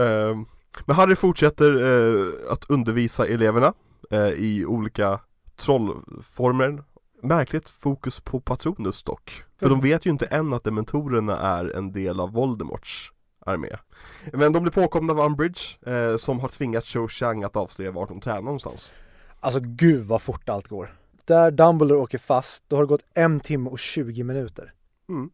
[0.01, 0.45] Ehm,
[0.85, 3.73] men Harry fortsätter eh, att undervisa eleverna
[4.11, 5.19] eh, i olika
[5.55, 6.84] trollformer
[7.23, 11.91] Märkligt fokus på Patronus dock För de vet ju inte än att dementorerna är en
[11.91, 13.11] del av Voldemorts
[13.45, 13.77] armé
[14.34, 15.61] Men de blir påkomna av Umbridge
[15.91, 18.93] eh, som har tvingat Cho Chang att avslöja vart de tränar någonstans
[19.39, 20.95] Alltså gud vad fort allt går.
[21.26, 24.73] Där Dumbledore åker fast, då har det gått en timme och 20 minuter.
[25.09, 25.30] mm.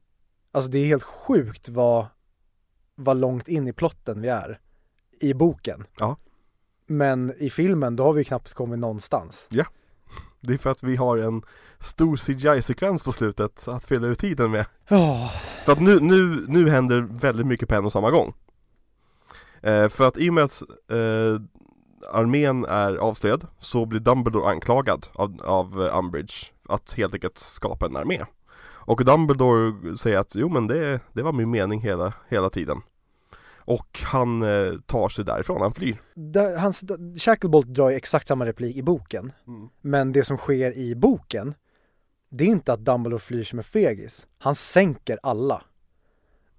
[0.52, 2.06] Alltså det är helt sjukt vad,
[2.96, 4.60] vad långt in i plotten vi är.
[5.20, 5.84] I boken.
[6.00, 6.18] Ja.
[6.86, 9.48] Men i filmen, då har vi knappt kommit någonstans.
[10.42, 11.42] Det är för att vi har en
[11.80, 14.66] stor CGI-sekvens på slutet att fylla ut tiden med.
[14.88, 15.32] Ja,
[15.66, 18.34] För att nu, nu, nu händer väldigt mycket på en och samma gång.
[19.62, 21.42] Eh, För att i och med att eh,
[22.14, 26.34] armén är avslöjad så blir Dumbledore anklagad av, av eh, Umbridge
[26.70, 28.26] att helt enkelt skapa en armé.
[28.60, 32.82] Och Dumbledore säger att jo men det, det var min mening hela, hela tiden.
[33.68, 36.02] Och han eh, tar sig därifrån, han flyr.
[36.16, 36.84] Där, hans,
[37.18, 39.32] Shacklebolt drar ju exakt samma replik i boken.
[39.82, 41.54] Men det som sker i boken,
[42.30, 44.28] det är inte att Dumbledore flyr som en fegis.
[44.38, 45.64] Han sänker alla.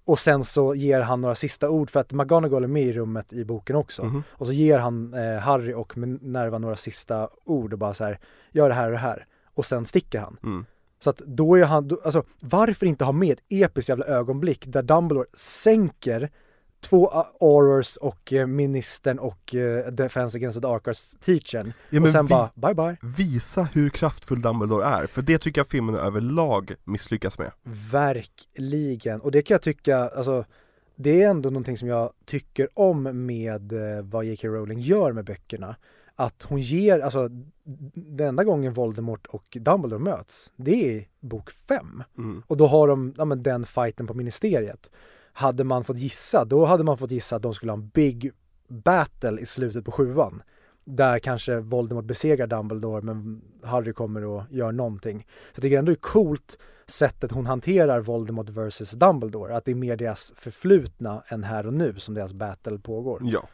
[0.05, 3.33] Och sen så ger han några sista ord för att McGonagall är med i rummet
[3.33, 4.03] i boken också.
[4.03, 4.23] Mhm.
[4.29, 8.19] Och så ger han eh, Harry och Minerva några sista ord och bara så här,
[8.51, 9.25] gör det här och det här.
[9.53, 10.37] Och sen sticker han.
[10.43, 10.65] Mm.
[10.99, 14.65] Så att då är han, då, alltså varför inte ha med ett episkt jävla ögonblick
[14.67, 16.31] där Dumbledore sänker
[16.81, 21.73] två Aurors och eh, ministern och eh, Defense Against the Dark Arts teachern.
[21.89, 22.97] Ja, och sen vi- bara, bye bye.
[23.17, 27.51] Visa hur kraftfull Dumbledore är, för det tycker jag filmen överlag misslyckas med
[28.23, 29.21] Verkligen.
[29.21, 30.45] Och det kan jag tycka, alltså
[30.95, 34.47] det är ändå någonting som jag tycker om med eh, vad J.K.
[34.47, 35.75] Rowling gör med böckerna.
[36.15, 37.29] Att hon ger, alltså
[37.93, 42.03] den enda gången Voldemort och Dumbledore möts, det är bok fem.
[42.17, 42.43] mm.
[42.47, 44.91] Och då har de, ja men den fighten på ministeriet.
[45.33, 48.31] Hade man fått gissa, då hade man fått gissa att de skulle ha en big
[48.67, 50.41] battle i slutet på sjuan.
[50.85, 55.19] Där kanske Voldemort besegrar Dumbledore men Harry kommer och gör någonting.
[55.19, 56.57] Så jag tycker ändå det är coolt
[56.87, 59.57] sättet hon hanterar Voldemort versus Dumbledore.
[59.57, 63.21] Att det är mer deras förflutna än här och nu som deras battle pågår.
[63.23, 63.47] Ja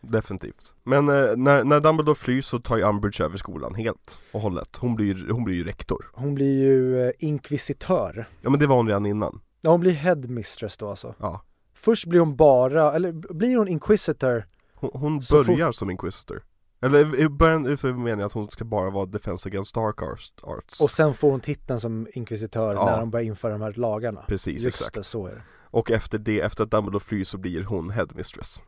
[0.00, 0.74] definitivt.
[0.84, 4.76] Men eh, när, när Dumbledore flyr så tar ju Umbridge över skolan helt och hållet.
[4.76, 6.10] Hon blir, hon blir ju rektor.
[6.12, 8.28] Hon blir ju eh, inkvisitör.
[8.40, 9.40] Ja men det var hon redan innan.
[9.60, 11.14] Ja, hon blir headmistress då alltså.
[11.18, 11.42] Ja.
[11.74, 14.44] Först blir hon bara, eller blir hon inquisitor?
[14.74, 16.42] Hon, hon börjar som inquisitor.
[16.82, 20.32] Eller i början så menar jag att hon ska bara vara defense against dark arts.
[20.42, 20.80] arts.
[20.80, 22.84] Och sen får hon titeln som inkvisitör Ja.
[22.84, 24.20] när de börjar införa de här lagarna.
[24.28, 24.94] Precis, Just exakt.
[24.94, 25.42] det, så är det.
[25.70, 28.62] Och efter det, efter att Dumbledore flyr så blir hon headmistress.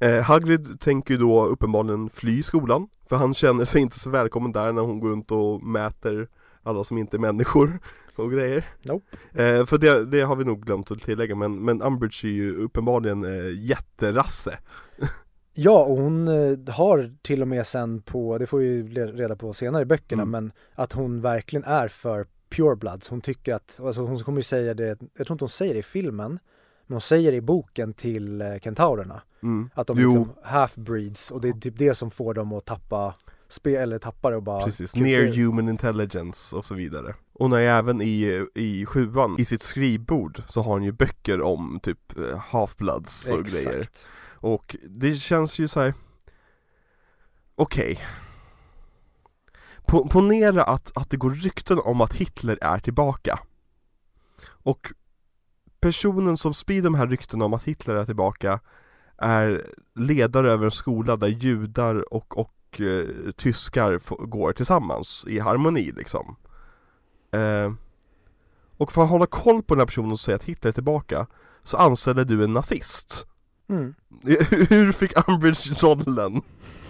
[0.00, 4.52] Eh, Hagrid tänker ju då uppenbarligen fly skolan, för han känner sig inte så välkommen
[4.52, 6.28] där när hon går runt och mäter
[6.62, 7.78] alla som inte är människor
[8.16, 8.64] och grejer.
[8.82, 9.16] Nope.
[9.32, 12.56] Eh, för det, det har vi nog glömt att tillägga, men, men Umbridge är ju
[12.56, 14.58] uppenbarligen eh, jätterasse.
[15.54, 19.36] Ja, och hon eh, har till och med sen på, det får vi ju reda
[19.36, 20.30] på senare i böckerna, Mm.
[20.30, 22.26] men att hon verkligen är för
[22.56, 23.08] purebloods.
[23.08, 25.80] Hon tycker att, alltså hon kommer ju säga det, jag tror inte hon säger det
[25.80, 26.38] i filmen,
[26.86, 29.22] men hon säger det i boken till eh, kentaurerna.
[29.42, 29.70] Mm.
[29.74, 33.14] Att de är liksom half-breeds och det är typ det som får dem att tappa
[33.48, 37.14] spel, eller tappa det och bara Precis, near human intelligence och så vidare.
[37.34, 41.40] Och när jag även i, i sjuan, i sitt skrivbord, så har han ju böcker
[41.42, 43.78] om typ eh, half-bloods och grejer.
[43.78, 44.10] Exakt.
[44.34, 45.94] Och det känns ju så här.
[47.54, 48.00] okej.
[49.86, 53.38] Po- Ponera att, att det går rykten om att Hitler är tillbaka.
[54.44, 54.92] Och
[55.80, 58.60] personen som sprider de här ryktena om att Hitler är tillbaka
[59.16, 65.92] är ledare över en skola där judar och, och eh, tyskar går tillsammans i harmoni
[65.96, 66.36] liksom.
[67.32, 67.72] Eh,
[68.76, 71.26] och för att hålla koll på den här personen och säga att Hitler är tillbaka
[71.64, 73.26] så anställer du en nazist.
[73.68, 73.94] Mm.
[74.68, 76.42] Hur fick Umbridge rollen?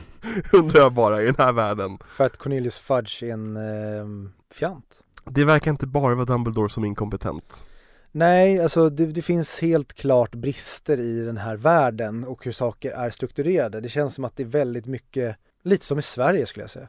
[0.52, 1.98] Undrar jag bara i den här världen.
[2.06, 5.01] För att Cornelius Fudge är en eh, fjant.
[5.24, 7.66] Det verkar inte bara vara Dumbledore som är inkompetent.
[8.12, 12.90] Nej, alltså det, det finns helt klart brister i den här världen och hur saker
[12.90, 13.81] är strukturerade.
[13.81, 16.89] Det känns som att det är väldigt mycket, lite som i Sverige skulle jag säga.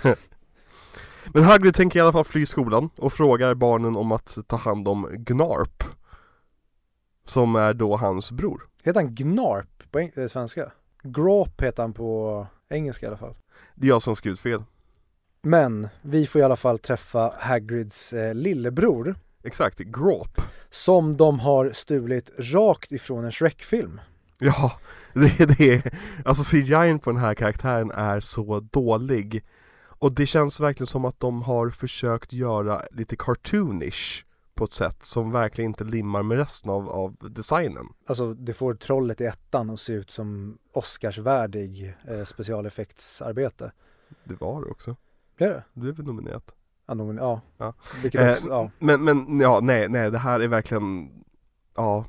[1.32, 4.88] Men Hagrid tänker i alla fall fly skolan och frågar barnen om att ta hand
[4.88, 5.84] om Gnarp.
[7.26, 8.62] Som är då hans bror.
[8.84, 10.72] Heter han Gnarp på eng- eh, svenska?
[11.02, 13.34] Grop heter han på engelska i alla fall.
[13.74, 14.64] Det är jag som skrivit fel.
[15.42, 20.40] Men vi får i alla fall träffa Hagrids eh, lillebror Exakt, Grawp.
[20.70, 24.00] som de har stulit rakt ifrån en Shrek-film.
[24.38, 24.72] Ja,
[25.12, 25.94] det, det är,
[26.24, 29.44] alltså CGI på den här karaktären är så dålig.
[30.04, 34.24] Och det känns verkligen som att de har försökt göra lite cartoonish
[34.54, 37.86] på ett sätt som verkligen inte limmar med resten av, av designen.
[38.06, 43.72] Alltså det får trollet i ettan att se ut som Oscarsvärdig eh, specialeffektsarbete.
[44.24, 44.96] Det var det också.
[45.36, 45.64] Blir det?
[45.72, 46.54] Du är väl nominerat?
[46.86, 47.40] Ja, någon, ja.
[47.58, 47.74] Ja.
[48.02, 48.70] Vilket Eh, också, ja.
[48.78, 51.10] Men, men ja, nej, nej, det här är verkligen,
[51.76, 52.04] ja.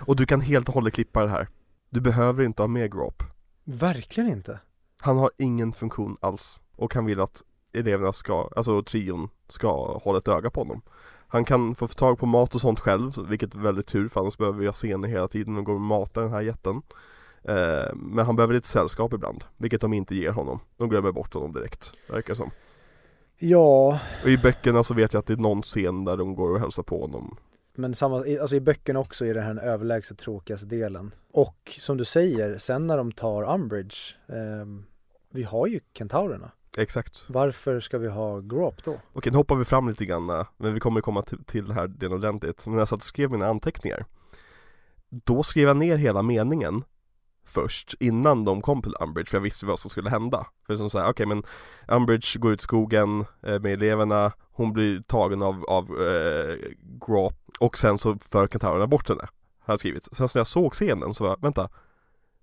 [0.00, 1.48] Och du kan helt och hållet klippa det här.
[1.90, 3.22] Du behöver inte ha med Grawp.
[3.64, 4.60] Verkligen inte.
[5.02, 6.62] Han har ingen funktion alls.
[6.76, 7.42] Och han vill att
[7.72, 10.82] eleverna ska, alltså trion, ska hålla ett öga på honom.
[11.28, 14.38] Han kan få tag på mat och sånt själv, vilket är väldigt tur för annars
[14.38, 16.82] behöver vi ha scener hela tiden och gå och mata den här jätten.
[17.42, 20.60] Eh, men han behöver lite sällskap ibland, vilket de inte ger honom.
[20.76, 22.50] De glömmer bort honom direkt, verkar som.
[23.38, 26.50] Ja, Och i böckerna så vet jag att det är någon scen där de går
[26.50, 27.36] och hälsar på honom.
[27.74, 31.14] men samma, alltså i böckerna också är det här den överlägset tråkigaste delen.
[31.32, 33.96] Och som du säger, sen när de tar Umbridge,
[34.28, 34.84] ehm,
[35.32, 36.50] vi har ju kentaurerna.
[36.76, 37.24] Exakt.
[37.28, 39.00] Varför ska vi ha Grop då?
[39.12, 41.74] Okej, nu hoppar vi fram lite grann, eh, men vi kommer komma till, till det
[41.74, 42.66] här delen ordentligt.
[42.66, 44.04] Men när jag satt och skrev mina anteckningar,
[45.08, 46.84] då skrev jag ner hela meningen
[47.44, 50.46] först, innan de kom till Umbridge, för jag visste vad som skulle hända.
[50.66, 51.42] För som säger, okej men
[51.88, 56.56] Umbridge går ut i skogen eh, med eleverna, hon blir tagen av, av eh,
[57.06, 59.28] Grop, och sen så för kentaurerna bort henne,
[59.60, 60.04] har jag skrivit.
[60.12, 61.68] Sen så när jag såg scenen så var jag, vänta,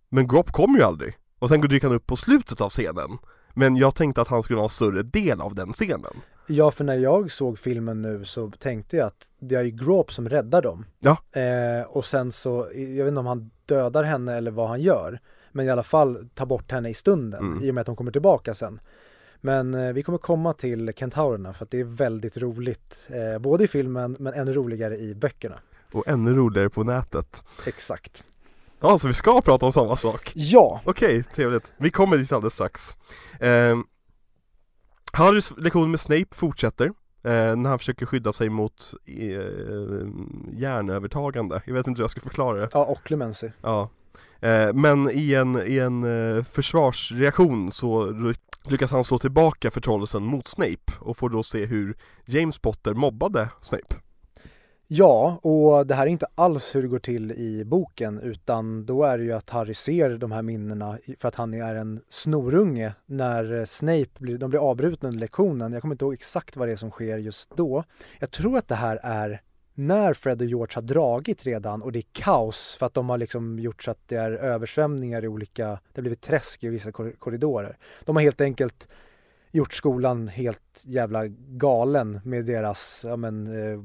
[0.09, 1.17] men Grop kommer ju aldrig.
[1.39, 3.17] Och sen dyker han upp på slutet av scenen.
[3.53, 6.13] Men jag tänkte att han skulle ha en större del av den scenen.
[6.47, 10.13] Ja, för när jag såg filmen nu så tänkte jag att det är ju Grop
[10.13, 10.85] som räddar dem.
[10.99, 11.17] Ja.
[11.41, 15.19] Eh, och sen så, jag vet inte om han dödar henne eller vad han gör.
[15.51, 17.63] Men i alla fall tar bort henne i stunden Mm.
[17.63, 18.79] i och med att hon kommer tillbaka sen.
[19.41, 23.07] Men eh, vi kommer komma till kentaurerna för att det är väldigt roligt.
[23.09, 25.55] Eh, både i filmen men ännu roligare i böckerna.
[25.93, 27.41] Och ännu roligare på nätet.
[27.67, 28.23] Exakt.
[28.81, 30.31] Ja, så vi ska prata om samma sak.
[30.35, 31.73] Ja, Okej, trevligt.
[31.77, 32.95] Vi kommer dit alldeles strax.
[33.39, 33.77] Eh,
[35.13, 36.85] Harrys lektion med Snape fortsätter.
[37.23, 39.17] Eh, när han försöker skydda sig mot eh,
[40.53, 41.61] hjärnövertagande.
[41.65, 42.69] Jag vet inte hur jag ska förklara det.
[42.73, 43.49] ja och Clemency.
[43.61, 43.89] Ja.
[44.41, 46.03] Eh, men i en, i en
[46.37, 48.13] eh, försvarsreaktion så
[48.65, 53.49] lyckas han slå tillbaka förtrollelsen mot Snape och får då se hur James Potter mobbade
[53.61, 53.95] Snape.
[54.91, 59.03] Ja, och det här är inte alls hur det går till i boken utan då
[59.03, 62.93] är det ju att Harry ser de här minnena för att han är en snorunge
[63.05, 65.73] när eh, Snape blir, de blir avbrutna under lektionen.
[65.73, 67.83] Jag kommer inte ihåg exakt vad det är som sker just då.
[68.19, 69.41] Jag tror att det här är
[69.73, 73.17] när Fred och George har dragit redan och det är kaos för att de har
[73.17, 76.91] liksom gjort så att det är översvämningar i olika, det har blivit träsk i vissa
[76.91, 77.77] korridorer.
[78.05, 78.87] De har helt enkelt
[79.51, 83.79] gjort skolan helt jävla galen med deras, ja men, eh,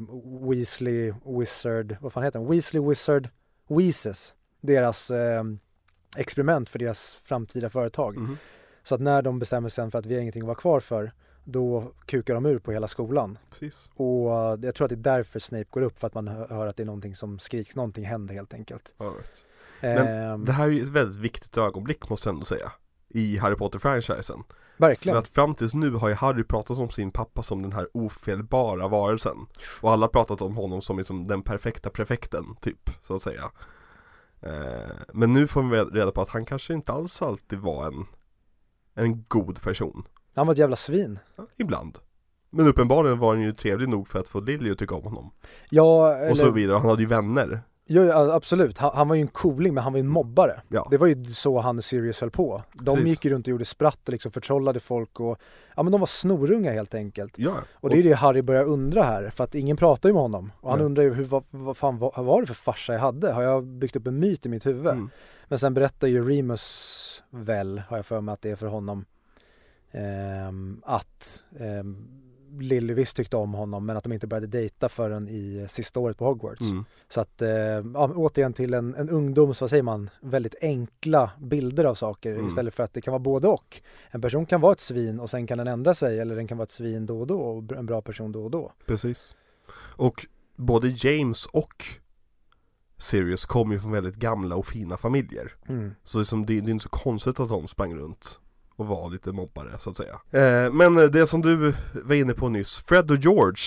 [0.51, 2.51] Weasley Wizard, vad fan heter den?
[2.51, 3.29] Weasley Wizard
[3.69, 4.35] Weezes.
[4.61, 5.45] Deras eh,
[6.17, 8.17] experiment för deras framtida företag.
[8.17, 8.37] Mm.
[8.83, 11.13] Så att när de bestämmer sig för att vi har ingenting att vara kvar för,
[11.45, 13.39] då kukar de ur på hela skolan.
[13.51, 13.91] Precis.
[13.95, 14.31] Och
[14.63, 16.83] jag tror att det är därför Snape går upp, för att man hör att det
[16.83, 18.95] är någonting som skriks, någonting händer helt enkelt.
[18.99, 19.45] Right.
[19.81, 22.73] Men eh, det här är ju ett väldigt viktigt ögonblick måste jag ändå säga
[23.15, 24.45] i Harry Potter-franchisen.
[24.77, 25.15] Verkligen.
[25.15, 27.89] För att fram tills nu har ju Harry pratat om sin pappa som den här
[27.95, 29.37] ofelbara varelsen.
[29.81, 33.51] Och alla har pratat om honom som liksom den perfekta prefekten, typ, så att säga.
[34.41, 38.07] Eh, men nu får vi reda på att han kanske inte alls alltid var en,
[38.95, 40.05] en god person.
[40.35, 41.19] Han var ett jävla svin.
[41.37, 41.99] Ja, ibland.
[42.51, 45.31] Men uppenbarligen var han ju trevlig nog för att få Lily att tycka om honom.
[45.71, 46.31] Ja, eller...
[46.31, 47.63] Och så vidare, han hade ju vänner.
[47.87, 48.79] Jo, absolut.
[48.79, 50.61] Han, han, var ju en cooling men han var ju en mobbare.
[50.69, 50.89] Ja.
[50.91, 52.63] Det var ju så han och Sirius höll på.
[52.73, 53.11] De Precis.
[53.11, 55.39] gick ju runt och gjorde spratt och liksom förtrollade folk och
[55.77, 57.39] ja men de var snorunga helt enkelt.
[57.39, 57.55] Ja.
[57.73, 60.23] Och det är ju det Harry börjar undra här för att ingen pratar ju med
[60.23, 60.53] honom.
[60.61, 60.87] Och han Nej.
[60.87, 63.33] undrar ju hur, vad, vad fan vad, vad var det för farsa jag hade?
[63.33, 64.87] Har jag byggt upp en myt i mitt huvud?
[64.87, 65.11] Mm.
[65.49, 69.05] Men sen berättar ju Remus väl, har jag för mig att det är för honom,
[69.93, 72.24] ehm, att ehm,
[72.61, 76.19] Lily visst tyckte om honom men att de inte började dejta förrän i sista året
[76.19, 76.71] på Hogwarts.
[76.71, 76.85] Mm.
[77.09, 81.85] Så att, eh, ja, återigen till en, en ungdoms, vad säger man, väldigt enkla bilder
[81.85, 82.47] av saker mm.
[82.47, 83.83] istället för att det kan vara både och.
[84.11, 86.59] En person kan vara ett svin och sen kan den ändra sig eller den kan
[86.59, 88.73] vara ett svin då och då och en bra person då och då.
[88.87, 89.37] Precis.
[89.97, 90.27] Och
[90.57, 91.85] både James och
[92.99, 95.53] Sirius kommer ju från väldigt gamla och fina familjer.
[95.69, 95.95] Mm.
[96.03, 98.41] Så det, det, det är inte så konstigt att de sprang runt
[98.77, 100.21] och vara lite mobbare så att säga.
[100.31, 103.63] Eh, men det som du var inne på nyss, Fred och George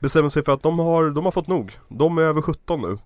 [0.00, 1.78] bestämmer sig för att de har, de har fått nog.
[1.88, 2.98] De är över 17 nu.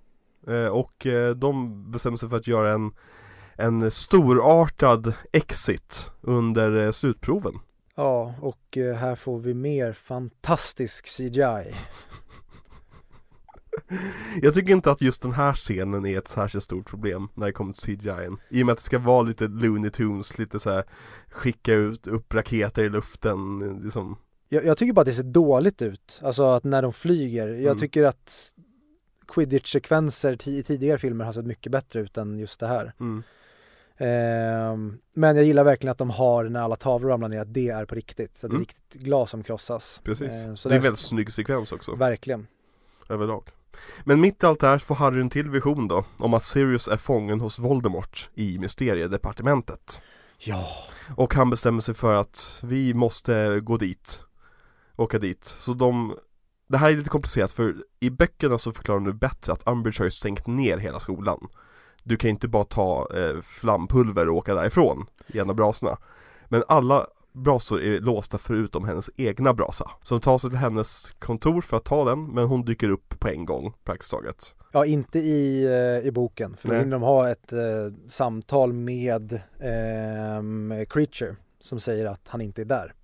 [0.54, 2.92] Eh, och eh, de bestämmer sig för att göra en,
[3.56, 7.54] en storartad exit under eh, slutproven.
[7.96, 11.74] Ja, och eh, här får vi mer fantastisk CGI.
[14.42, 17.52] Jag tycker inte att just den här scenen är ett särskilt stort problem när det
[17.52, 20.70] kommer till CGI I och med att det ska vara lite Looney Tunes, lite så
[20.70, 20.84] här,
[21.28, 24.16] skicka ut upp raketer i luften liksom.
[24.48, 27.48] jag, jag tycker bara att det ser dåligt ut, alltså att när de flyger.
[27.48, 27.78] Jag mm.
[27.78, 28.52] tycker att
[29.28, 32.92] Quidditch-sekvenser i tidigare filmer har sett mycket bättre ut än just det här.
[33.00, 33.22] Mm.
[33.98, 37.68] Eh, men jag gillar verkligen att de har när alla tavlor ramlar ner, att det
[37.68, 38.36] är på riktigt.
[38.36, 38.50] Så att mm.
[38.50, 38.84] det är mm.
[38.84, 40.00] riktigt glas som krossas.
[40.04, 40.46] Precis.
[40.46, 41.94] Eh, det är en väldigt snygg sekvens också.
[41.94, 42.46] Verkligen.
[43.08, 43.42] Överlag.
[44.04, 46.88] Men mitt i allt det här får Harry en till vision då, om att Sirius
[46.88, 50.00] är fången hos Voldemort i Mysteriedepartementet.
[50.38, 50.66] Ja.
[51.16, 54.22] Och han bestämmer sig för att vi måste gå dit,
[54.96, 55.44] åka dit.
[55.44, 56.16] Så de,
[56.68, 60.04] det här är lite komplicerat för i böckerna så förklarar de bättre att Umbridge har
[60.04, 61.48] ju stängt ner hela skolan.
[62.02, 65.96] Du kan inte bara ta eh, flampulver och åka därifrån i en av brasorna.
[66.48, 67.06] Men alla
[67.36, 69.90] brasor är låsta förutom hennes egna brasa.
[70.02, 73.20] Så de tar sig till hennes kontor för att ta den, men hon dyker upp
[73.20, 74.54] på en gång praktiskt taget.
[74.72, 77.58] Ja, inte i, eh, i boken, för då hinner de ha ett eh,
[78.06, 82.94] samtal med eh, Creature som säger att han inte är där.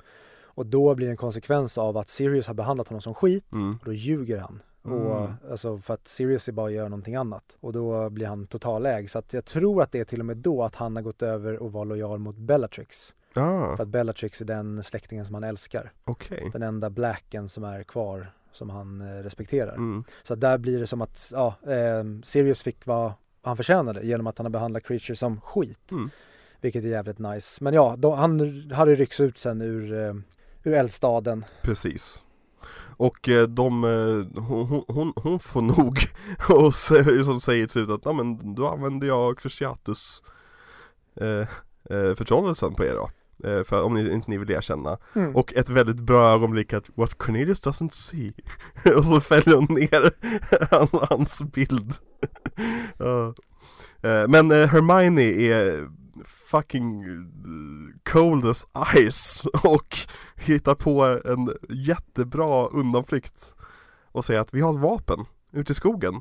[0.54, 3.78] Och då blir det en konsekvens av att Sirius har behandlat honom som skit mm.
[3.80, 4.62] och då ljuger han.
[4.84, 4.98] Mm.
[4.98, 9.10] Och, alltså för att Sirius är bara gör någonting annat och då blir han totalägd.
[9.10, 11.22] Så att jag tror att det är till och med då att han har gått
[11.22, 13.14] över och var lojal mot Bellatrix.
[13.34, 13.76] Ah.
[13.76, 15.92] För att Bellatrix är den släktingen som han älskar.
[16.04, 16.50] Okay.
[16.52, 19.74] Den enda blacken som är kvar som han eh, respekterar.
[19.74, 20.04] Mm.
[20.22, 24.38] Så där blir det som att, ja, eh, Sirius fick vad han förtjänade genom att
[24.38, 25.92] han har behandlat Creature som skit.
[25.92, 26.10] Mm.
[26.60, 27.64] Vilket är jävligt nice.
[27.64, 30.14] Men ja, då, han hade ryckts ut sen ur, eh,
[30.62, 31.44] ur eldstaden.
[31.62, 32.22] Precis.
[32.96, 33.82] Och eh, de,
[34.36, 35.98] hon, hon, hon får nog
[36.48, 36.74] och
[37.24, 40.22] som säger till slut att, men då använder jag Cruciatus
[41.20, 41.46] eh,
[41.90, 43.10] eh, förtrollelsen på er då.
[43.44, 44.98] Eh, för om ni inte ni vill erkänna.
[45.14, 45.36] Mm.
[45.36, 48.32] Och ett väldigt bra ögonblick att What Cornelius doesn't see.
[48.96, 50.12] och så fäller hon ner
[51.08, 51.94] hans bild.
[53.00, 53.32] uh.
[54.28, 55.88] Men eh, Hermione är
[56.24, 57.04] fucking
[58.04, 59.98] cold as ice och
[60.36, 63.54] hittar på en jättebra undanflykt
[64.12, 66.20] och säger att vi har ett vapen ute i skogen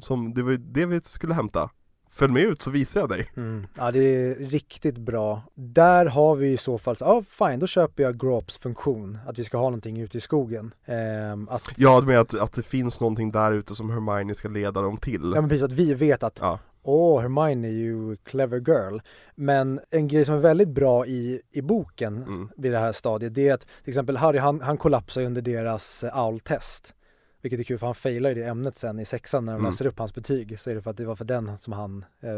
[0.00, 1.70] som det var det vi skulle hämta
[2.12, 3.30] Följ med ut så visar jag dig.
[3.36, 3.66] Mm.
[3.76, 5.42] Ja, det är riktigt bra.
[5.54, 9.44] Där har vi i så fall, ja fine, då köper jag Grops funktion, att vi
[9.44, 10.74] ska ha någonting ute i skogen.
[10.86, 14.48] Ehm, att, Ja, du menar att, att det finns någonting där ute som Hermione ska
[14.48, 15.32] leda dem till?
[15.34, 16.58] ja men precis, att vi vet att Ja.
[16.82, 18.98] Åh, Hermione är ju clever girl.
[19.34, 22.48] Men en grej som är väldigt bra i, i boken Mm.
[22.56, 26.04] vid det här stadiet, det är att till exempel Harry han, han kollapsar under deras
[26.04, 26.94] eh, owl-test.
[27.42, 29.70] Vilket är kul för han failar i det ämnet sen i sexan när de Mm.
[29.70, 30.60] läser upp hans betyg.
[30.60, 32.30] Så är det för att det var för den som han eh,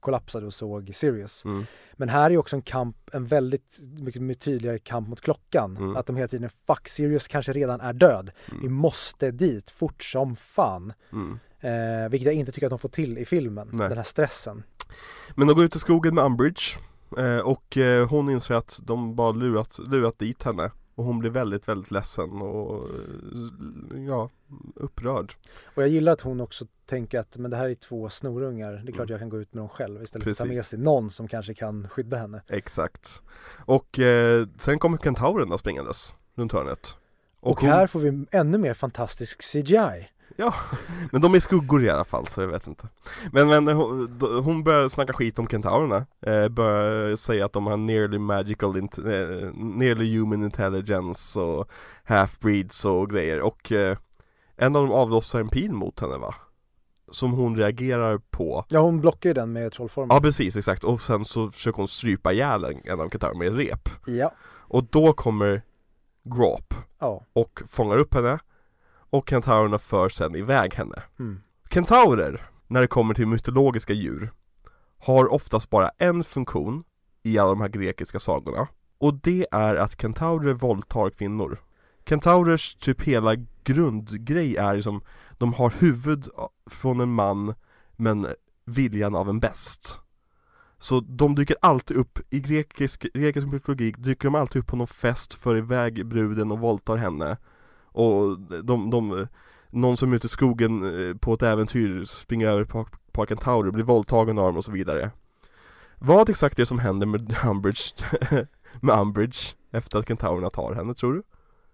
[0.00, 1.44] kollapsade och såg Sirius.
[1.44, 1.64] Mm.
[1.92, 5.76] Men här är också en kamp, en väldigt mycket, tydligare kamp mot klockan.
[5.76, 5.96] Mm.
[5.96, 8.30] Att de hela tiden, fuck Sirius kanske redan är död.
[8.50, 8.72] Vi Mm.
[8.72, 10.92] måste dit fort som fan.
[11.12, 11.38] Mm.
[11.60, 13.88] Eh, vilket jag inte tycker att de får till i filmen, Nej.
[13.88, 14.62] den här stressen.
[15.34, 16.78] Men de går ut i skogen med Umbridge
[17.18, 20.70] eh, och eh, hon inser att de bara lurat, lurat dit henne
[21.00, 24.30] och hon blir väldigt, väldigt ledsen och eh, ja,
[24.74, 25.34] upprörd.
[25.76, 28.78] Och jag gillar att hon också tänker att men det här är två snorungar, det
[28.78, 29.10] är klart Mm.
[29.10, 30.66] jag kan gå ut med dem själv istället för att ta med Precis.
[30.70, 32.42] sig någon som kanske kan skydda henne.
[32.48, 33.22] Exakt.
[33.66, 36.96] Och eh, sen kommer kentaurerna springandes runt hörnet.
[37.40, 40.08] Och, hon- här får vi ännu mer fantastisk CGI.
[41.12, 42.88] Men de är skuggor i alla fall så jag vet inte
[43.32, 47.76] Men, men hon, hon börjar snacka skit om kentaurerna eh, Börjar säga att de har
[47.76, 48.84] nearly magical, eh,
[49.54, 51.68] nearly human intelligence och
[52.04, 53.96] half-breeds och grejer och eh,
[54.56, 56.34] En av dem avlossar en pil mot henne va?
[57.10, 60.16] Som hon reagerar på Ja hon blockar ju den med trollformen.
[60.16, 63.48] Ja precis, exakt och sen så försöker hon strypa ihjäl en en av kentaurerna med
[63.48, 64.32] ett rep Ja.
[64.68, 65.62] Och då kommer
[66.22, 67.26] Grop ja.
[67.32, 68.38] och fångar upp henne
[69.10, 71.40] Och kentaurerna för sen iväg henne Mm.
[71.70, 74.32] Kentaurer, när det kommer till mytologiska djur,
[74.98, 76.84] har oftast bara en funktion
[77.22, 78.68] i alla de här grekiska sagorna.
[78.98, 81.60] Och det är att kentaurer våldtar kvinnor.
[82.08, 83.34] Kentaurers typ hela
[83.64, 85.02] grundgrej är liksom,
[85.38, 86.28] de har huvud
[86.66, 87.54] från en man,
[87.96, 88.26] men
[88.64, 90.00] viljan av en bäst.
[90.78, 94.86] Så de dyker alltid upp, i grekisk, grekisk mytologi dyker de alltid upp på någon
[94.86, 97.36] fest, för iväg bruden och våldtar henne.
[97.92, 99.26] Och de, de
[99.70, 103.70] någon som är ute i skogen eh, på ett äventyr springer över på, på kentaurer,
[103.70, 105.10] blir våldtagen av dem och så vidare.
[105.98, 107.94] Vad exakt är det som händer med Umbridge,
[108.80, 111.22] med Umbridge efter att kentaurerna tar henne tror du?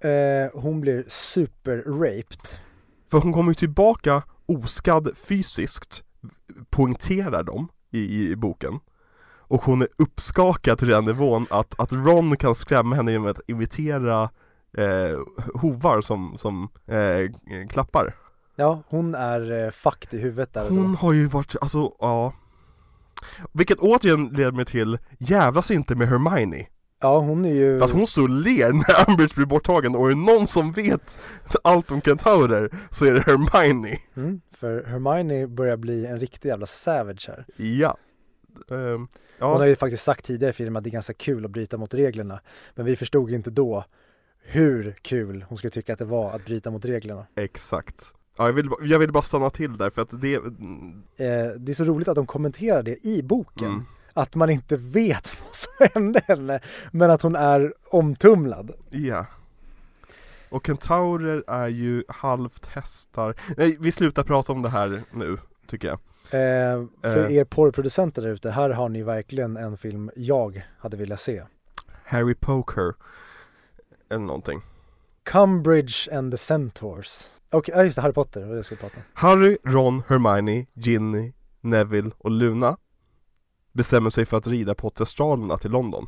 [0.08, 2.60] Eh, hon blir super-raped.
[3.10, 6.04] För hon kommer ju tillbaka oskadd fysiskt,
[6.70, 8.80] poängterar de i, i boken.
[9.48, 13.40] Och hon är uppskakad till den nivån att, att Ron kan skrämma henne genom att
[13.46, 14.30] imitera
[14.76, 15.18] eh,
[15.60, 17.30] hovar som, som eh,
[17.68, 18.14] klappar.
[18.56, 20.98] Ja, hon är eh, fucked i huvudet där Hon då.
[20.98, 22.32] har ju varit, alltså ja
[23.52, 26.66] Vilket återigen leder mig till, jävlas inte med Hermione
[27.00, 27.80] Ja, hon är ju...
[27.80, 31.18] Fast hon och ler när Umbridge blir borttagen och är det någon som vet
[31.64, 36.66] allt om kentaurer så är det Hermione Mm, för Hermione börjar bli en riktig jävla
[36.66, 37.46] savage här.
[37.56, 37.96] Ja
[38.68, 39.08] Hon
[39.38, 41.76] Ja, har ju faktiskt sagt tidigare i filmen att det är ganska kul att bryta
[41.78, 42.40] mot reglerna.
[42.74, 43.84] Men vi förstod inte då
[44.46, 47.26] hur kul hon skulle tycka att det var att bryta mot reglerna.
[47.34, 50.40] exakt Ja, jag vill, jag vill bara stanna till där för att det Eh,
[51.58, 53.68] det är så roligt att de kommenterar det i boken.
[53.68, 56.60] mm, Att man inte vet vad som hände henne,
[56.92, 58.70] men att hon är omtumlad.
[58.90, 59.26] Ja
[60.48, 65.88] Och kentaurer är ju halvt hästar Nej, vi slutar prata om det här nu, tycker
[65.88, 67.32] jag Eh, för Eh.
[67.36, 71.42] er porrproducenter där ute, här har ni verkligen en film jag hade velat se.
[72.04, 72.94] Harry Poker
[74.10, 74.60] Eller någonting
[75.24, 77.28] Cumbridge and the Centaurs.
[77.52, 79.02] Och ja just det, Harry Potter, var det jag skulle prata om.
[79.14, 82.76] Harry, Ron, Hermione, Ginny, Neville och Luna
[83.72, 86.06] bestämmer sig för att rida på testralerna till London.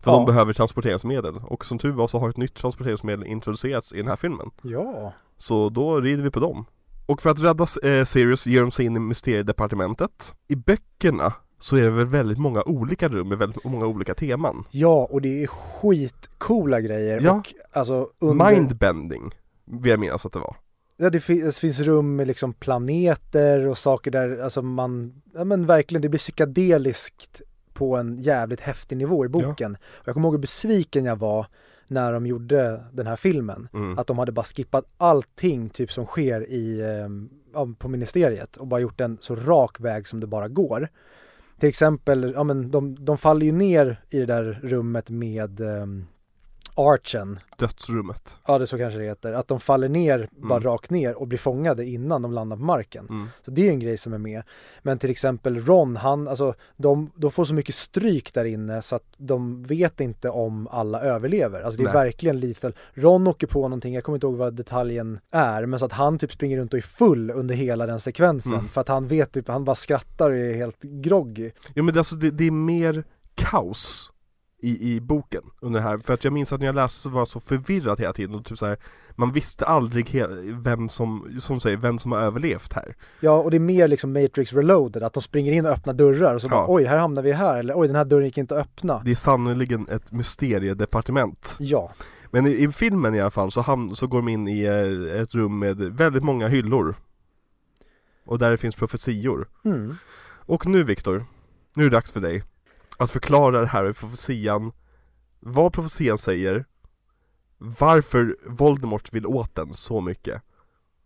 [0.00, 0.16] För Ja.
[0.16, 4.08] de behöver transporteringsmedel och som tur var så har ett nytt transporteringsmedel introducerats i den
[4.08, 4.50] här filmen.
[4.62, 6.64] Ja, Så då rider vi på dem.
[7.06, 10.34] Och för att rädda eh, Sirius ger de sig in i mysteriedepartementet.
[10.48, 14.64] I böckerna så är det väl väldigt många olika rum med väldigt många olika teman.
[14.70, 17.32] ja och det är skitcoola grejer Ja.
[17.32, 18.50] och alltså under...
[18.54, 19.34] Mindbending,
[19.64, 20.56] vill jag minnas att det var.
[20.96, 25.44] Ja det finns, det finns rum med liksom planeter och saker där, alltså man, ja
[25.44, 29.76] men verkligen det blir psykedeliskt på en jävligt häftig nivå i boken.
[29.82, 31.46] Och jag kommer ihåg hur besviken jag var
[31.88, 33.68] när de gjorde den här filmen.
[33.74, 33.98] Mm.
[33.98, 37.08] Att de hade bara skippat allting typ som sker i, eh,
[37.54, 40.88] ja, på ministeriet och bara gjort en så rak väg som det bara går.
[41.62, 45.86] Till exempel, ja men de, de faller ju ner i det där rummet med eh,
[46.74, 50.70] archen, Dödsrummet ja det är så kanske det heter, att de faller ner bara Mm.
[50.72, 53.06] rakt ner och blir fångade innan de landar på marken.
[53.10, 53.28] mm.
[53.44, 54.42] Så det är ju en grej som är med.
[54.82, 58.96] Men till exempel Ron, han, alltså de, de får så mycket stryk där inne så
[58.96, 61.60] att de vet inte om alla överlever.
[61.60, 62.04] Alltså det är Nej.
[62.04, 62.74] verkligen lethal.
[62.94, 66.18] Ron åker på någonting, jag kommer inte ihåg vad detaljen är, men så att han
[66.18, 68.52] typ springer runt och är full under hela den sekvensen.
[68.52, 68.68] Mm.
[68.68, 71.50] För att han vet typ, han bara skrattar och är helt groggy.
[71.74, 73.04] Ja men det, alltså, det, det är mer
[73.34, 74.12] kaos
[74.62, 77.08] i, i boken under det här, för att jag minns att när jag läste så
[77.10, 78.78] var jag så förvirrad hela tiden och typ så här,
[79.16, 80.24] man visste aldrig
[80.62, 82.96] vem som, som säger, vem som har överlevt här.
[83.20, 86.34] Ja, och det är mer liksom Matrix Reloaded, att de springer in och öppnar dörrar
[86.34, 86.50] och så Ja.
[86.50, 89.02] bara oj, här hamnar vi här, eller oj, den här dörren gick inte att öppna.
[89.04, 91.56] Det är sannerligen ett mysteriedepartement.
[91.60, 91.92] Ja,
[92.30, 95.20] Men i, i filmen i alla fall så, ham- så går de in i eh,
[95.22, 96.94] ett rum med väldigt många hyllor.
[98.26, 99.48] Och där finns profetior.
[99.64, 99.96] mm.
[100.46, 101.24] Och nu Viktor,
[101.76, 102.42] nu är det dags för dig
[103.02, 104.72] att förklara det här med profetian,
[105.40, 106.64] vad profetian säger,
[107.58, 110.42] varför Voldemort vill åt den så mycket.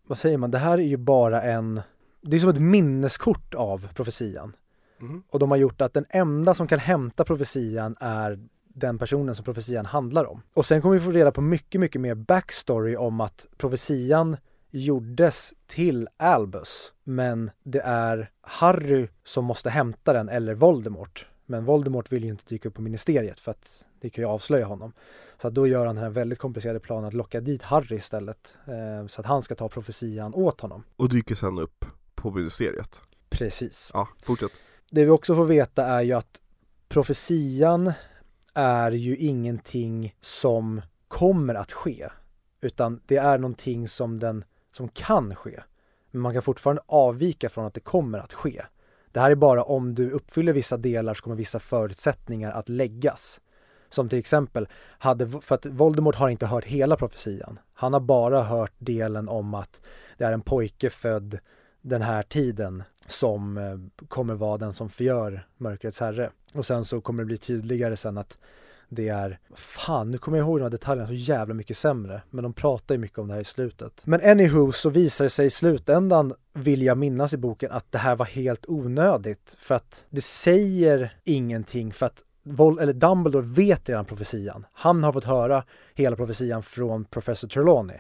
[0.06, 1.80] vad säger man, det här är ju bara en,
[2.22, 4.56] det är som ett minneskort av profetian.
[5.30, 8.38] Och de har gjort att den enda som kan hämta profetian är
[8.74, 10.42] den personen som profetian handlar om.
[10.54, 14.36] Och sen kommer vi få reda på mycket, mycket mer backstory om att profetian
[14.70, 16.92] gjordes till Albus.
[17.04, 21.26] Men det är Harry som måste hämta den, eller Voldemort.
[21.46, 24.66] Men Voldemort vill ju inte dyka upp på ministeriet för att det kan ju avslöja
[24.66, 24.92] honom.
[25.42, 28.56] Så då gör han den här väldigt komplicerade planen att locka dit Harry istället.
[28.66, 30.84] Eh, så att han ska ta profetian åt honom.
[30.96, 33.02] Och dyker sen upp på ministeriet.
[33.28, 33.90] Precis.
[33.94, 34.52] Ja, fortsätt.
[34.90, 36.40] Det vi också får veta är ju att
[36.88, 37.92] profetian
[38.54, 42.08] är ju ingenting som kommer att ske.
[42.60, 45.60] Utan det är någonting som den som kan ske.
[46.10, 48.62] Men man kan fortfarande avvika från att det kommer att ske.
[49.16, 53.40] Det här är bara om du uppfyller vissa delar så kommer vissa förutsättningar att läggas.
[53.88, 54.68] Som till exempel,
[54.98, 57.58] hade, för att Voldemort har inte hört hela profetian.
[57.74, 59.82] Han har bara hört delen om att
[60.18, 61.38] det är en pojke född
[61.82, 66.30] den här tiden som eh, kommer vara den som förgör mörkrets herre.
[66.54, 68.38] Och sen så kommer det bli tydligare sen att
[68.88, 72.42] det är, fan nu kommer jag ihåg de här detaljerna så jävla mycket sämre, men
[72.42, 74.02] de pratar ju mycket om det här i slutet.
[74.06, 77.98] Men anywho så visar det sig i slutändan, vill jag minnas i boken, att det
[77.98, 83.88] här var helt onödigt för att det säger ingenting för att Vol- eller Dumbledore vet
[83.88, 84.66] redan profetian.
[84.72, 85.64] Han har fått höra
[85.94, 87.96] hela profetian från professor Trelawney.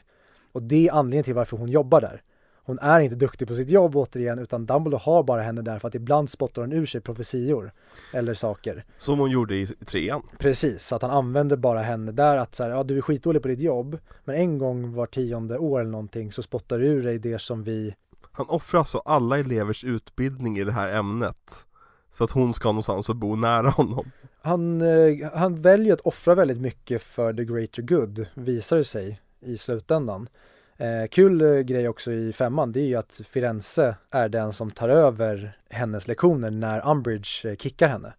[0.52, 2.22] Och det är anledningen till varför hon jobbar där.
[2.66, 5.88] Hon är inte duktig på sitt jobb återigen utan Dumbledore har bara henne där för
[5.88, 7.72] att ibland spottar hon ur sig profetior
[8.14, 8.84] eller saker.
[8.98, 10.22] Som hon gjorde i trean.
[10.38, 13.42] Precis, så att han använder bara henne där att så här, ja du är skitdålig
[13.42, 17.02] på ditt jobb men en gång var tionde år eller någonting så spottar du ur
[17.02, 17.94] dig det som vi
[18.32, 21.66] Han offrar alltså alla elevers utbildning i det här ämnet.
[22.12, 24.10] Så att hon ska någonstans och bo nära honom.
[24.42, 29.20] han, eh, han väljer att offra väldigt mycket för the greater good visar det sig
[29.40, 30.28] i slutändan.
[30.78, 34.70] Eh, kul eh, grej också i femman det är ju att Firenze är den som
[34.70, 38.12] tar över hennes lektioner när Umbridge eh, kickar henne.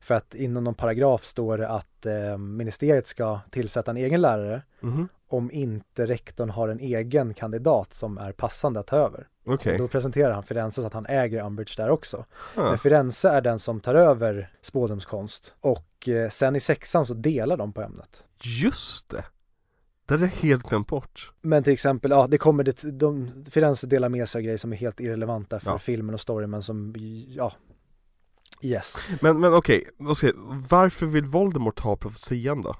[0.00, 4.62] För att inom någon paragraf står det att eh, ministeriet ska tillsätta en egen lärare
[4.80, 9.26] Mhm, om inte rektorn har en egen kandidat som är passande att ta över.
[9.46, 9.78] okej.
[9.78, 12.24] Då presenterar han Firenze så att han äger Umbridge där också.
[12.54, 17.14] Ah, Men Firenze är den som tar över spådomskonst och eh, sen i sexan så
[17.14, 18.24] delar de på ämnet.
[18.42, 19.24] Just det!
[20.08, 21.32] Det är helt glömt bort.
[21.42, 24.72] Men till exempel, ja det kommer det, de, Firenze delar med sig av grejer som
[24.72, 25.78] är helt irrelevanta för Ja.
[25.78, 26.94] filmen och storyn men som,
[27.28, 27.52] ja,
[28.62, 28.96] yes.
[29.20, 30.32] Men, men okej, jag-
[30.70, 32.74] varför vill Voldemort ha profetian då?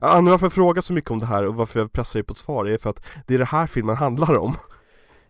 [0.00, 2.32] Anledningen varför jag frågar så mycket om det här och varför jag pressar dig på
[2.32, 4.54] ett svar är för att det är det här filmen handlar om.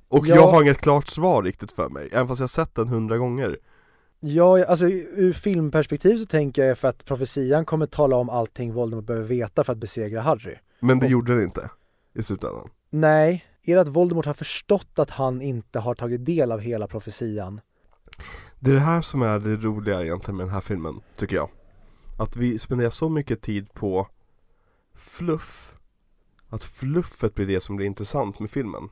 [0.09, 0.35] Och Ja.
[0.37, 3.19] jag har inget klart svar riktigt för mig, även fast jag har sett den hundra
[3.19, 3.59] gånger.
[4.21, 9.05] Ja, alltså ur filmperspektiv så tänker jag för att profetian kommer tala om allting Voldemort
[9.07, 10.55] behöver veta för att besegra Harry.
[10.81, 11.71] Men det Och- gjorde det inte
[12.15, 12.69] i slutändan.
[12.91, 16.87] Nej, är det att Voldemort har förstått att han inte har tagit del av hela
[16.87, 17.61] profetian?
[18.61, 21.49] Det är det här som är det roliga egentligen med den här filmen, tycker jag.
[22.19, 24.09] Att vi spenderar så mycket tid på
[24.95, 25.75] fluff,
[26.49, 28.89] att fluffet blir det som blir intressant med filmen.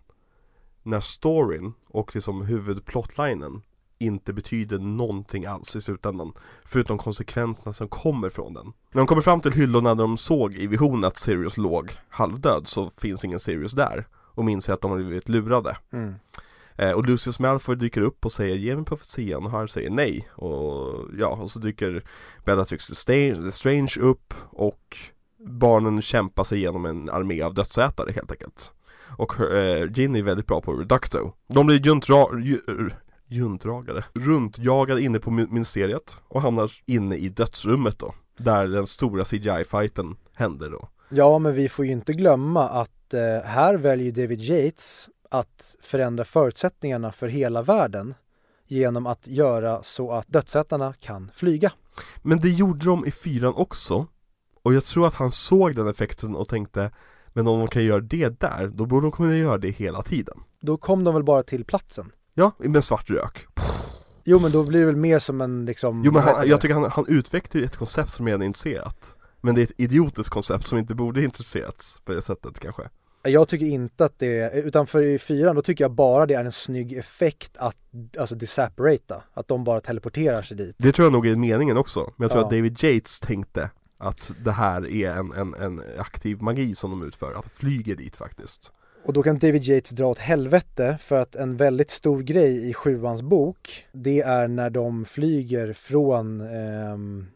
[0.83, 3.63] När storyn och liksom huvudplotlinen
[4.03, 6.33] inte betyder någonting alls i slutändan.
[6.65, 8.67] Förutom konsekvenserna som kommer från den.
[8.67, 12.69] När de kommer fram till hyllorna där de såg i visionen att Sirius låg halvdöd
[12.69, 14.07] så finns ingen Sirius där.
[14.35, 15.77] Och minns att de har blivit lurade.
[15.93, 16.15] Mm.
[16.77, 20.29] Eh, och Lucius Malfoy dyker upp och säger ge mig profetian och Harry säger nej
[20.33, 22.05] och ja, och så dyker
[22.45, 24.99] Bellatrix Lestrange Lestrange upp och
[25.47, 28.73] barnen kämpar sig igenom en armé av dödsätare helt enkelt.
[29.17, 31.33] Och eh, Ginny är väldigt bra på Reducto.
[31.49, 31.79] De blir
[33.33, 38.15] juntra, ju, juntragade, runtjagade inne på mi- ministeriet och hamnar inne i dödsrummet då.
[38.39, 40.89] Där den stora CGI-fighten händer då.
[41.11, 46.25] Ja, men vi får ju inte glömma att eh, här väljer David Yates att förändra
[46.25, 48.15] förutsättningarna för hela världen
[48.67, 51.73] genom att göra så att dödsätarna kan flyga.
[52.23, 54.07] Men det gjorde de i fyran också
[54.63, 56.91] Och jag tror att han såg den effekten och tänkte
[57.33, 60.41] Men om de kan göra det där, då borde de kunna göra det hela tiden
[60.61, 62.13] Då kom de väl bara till platsen?
[62.35, 63.47] Ja, med svart rök.
[64.25, 66.75] Jo men då blir det väl mer som en liksom Jo men han, jag tycker
[66.75, 70.31] han, han utvecklar ju ett koncept som redan är initierat Men det är ett idiotiskt
[70.31, 72.83] koncept som inte borde intresserats på det sättet kanske.
[73.25, 76.35] Jag tycker inte att det är, utan för i fyran då tycker jag bara det
[76.35, 77.77] är en snygg effekt att,
[78.19, 80.77] alltså disapparata, att de bara teleporterar sig dit.
[80.79, 82.47] Det tror jag nog är meningen också, men jag tror Ja.
[82.47, 87.07] att David Yates tänkte att det här är en, en, en aktiv magi som de
[87.07, 88.73] utför, att de flyger dit faktiskt
[89.05, 92.75] Och då kan David Yates dra åt helvete för att en väldigt stor grej i
[92.75, 97.27] sjuans bok, det är när de flyger från ehm,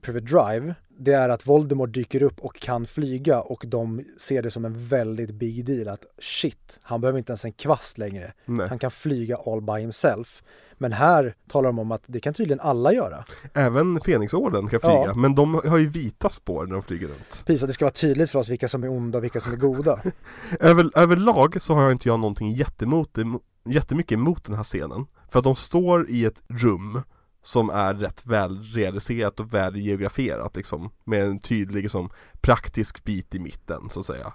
[0.00, 0.74] Private Drive.
[0.98, 4.86] Det är att Voldemort dyker upp och kan flyga och de ser det som en
[4.86, 8.32] väldigt big deal att shit, han behöver inte ens en kvast längre.
[8.44, 8.68] Nej.
[8.68, 10.42] Han kan flyga all by himself.
[10.78, 13.24] Men här talar de om att det kan tydligen alla göra.
[13.54, 15.14] Även Fenixorden kan flyga, Ja.
[15.14, 17.92] men de har ju vita spår när de flyger runt Precis, att det ska vara
[17.92, 20.00] tydligt för oss vilka som är onda och vilka som är goda.
[20.60, 23.18] Över, överlag så har jag inte jag någonting jättemot,
[23.64, 27.02] jättemycket emot den här scenen För att de står i ett rum
[27.42, 32.10] som är rätt väl realiserat och väl geografierat liksom Med en tydlig liksom,
[32.40, 34.32] praktisk bit i mitten så att säga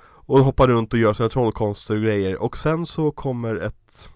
[0.00, 4.10] Och hoppar runt och gör sina trollkonster och grejer och sen så kommer ett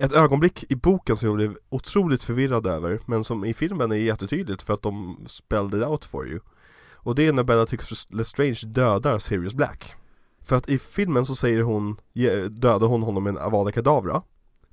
[0.00, 3.96] ett ögonblick i boken som jag blev otroligt förvirrad över men som i filmen är
[3.96, 6.40] jättetydligt för att de spelled it out for you.
[6.94, 9.94] Och det är när Bellatrix Lestrange dödar Sirius Black.
[10.42, 11.96] För att i filmen så säger hon,
[12.50, 14.22] dödar hon honom med en Avada Kedavra.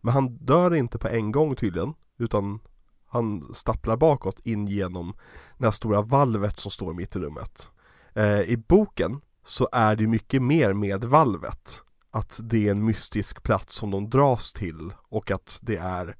[0.01, 2.59] Men han dör inte på en gång tydligen Utan
[3.07, 5.13] han stapplar bakåt in genom
[5.57, 7.69] det här stora valvet som står mitt i rummet.
[8.13, 11.83] Eh, I boken så är det mycket mer med valvet.
[12.11, 16.17] Att det är en mystisk plats som de dras till och att det är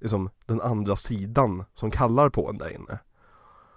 [0.00, 2.98] liksom den andra sidan som kallar på en där inne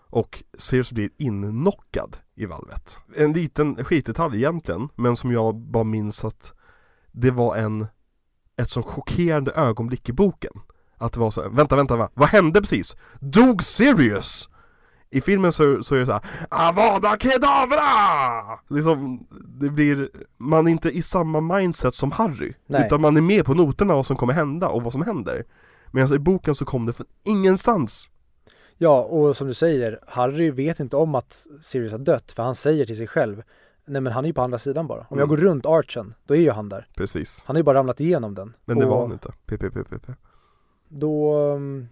[0.10, 2.99] och Sirius blir innockad i valvet.
[3.15, 6.53] En liten skitdetalj egentligen, men som jag bara minns att
[7.11, 7.88] det var en
[8.61, 10.53] ett så chockerande ögonblick i boken.
[10.98, 12.10] Att det var så här, vänta, vänta, va?
[12.14, 12.95] vad hände precis?
[13.19, 14.49] Dog Sirius?
[15.09, 18.59] I filmen så, så är det så här, Avada Kedavra!
[18.69, 19.27] Liksom,
[19.59, 22.53] det blir, man är inte i samma mindset som Harry.
[22.67, 22.85] Nej.
[22.85, 25.43] Utan man är med på noterna vad som kommer hända och vad som händer.
[25.91, 28.09] Medan i boken så kom det från ingenstans.
[28.77, 32.55] Ja, och som du säger, Harry vet inte om att Sirius har dött för han
[32.55, 33.43] säger till sig själv
[33.88, 34.99] Nej men han är ju på andra sidan bara.
[34.99, 35.29] Om jag Mm.
[35.29, 36.88] går runt archen, då är ju han där.
[36.97, 37.43] Precis.
[37.45, 38.53] Han har ju bara ramlat igenom den.
[38.65, 39.34] Men det och var han inte.
[39.45, 40.11] PPPPP.
[40.89, 41.88] Då um,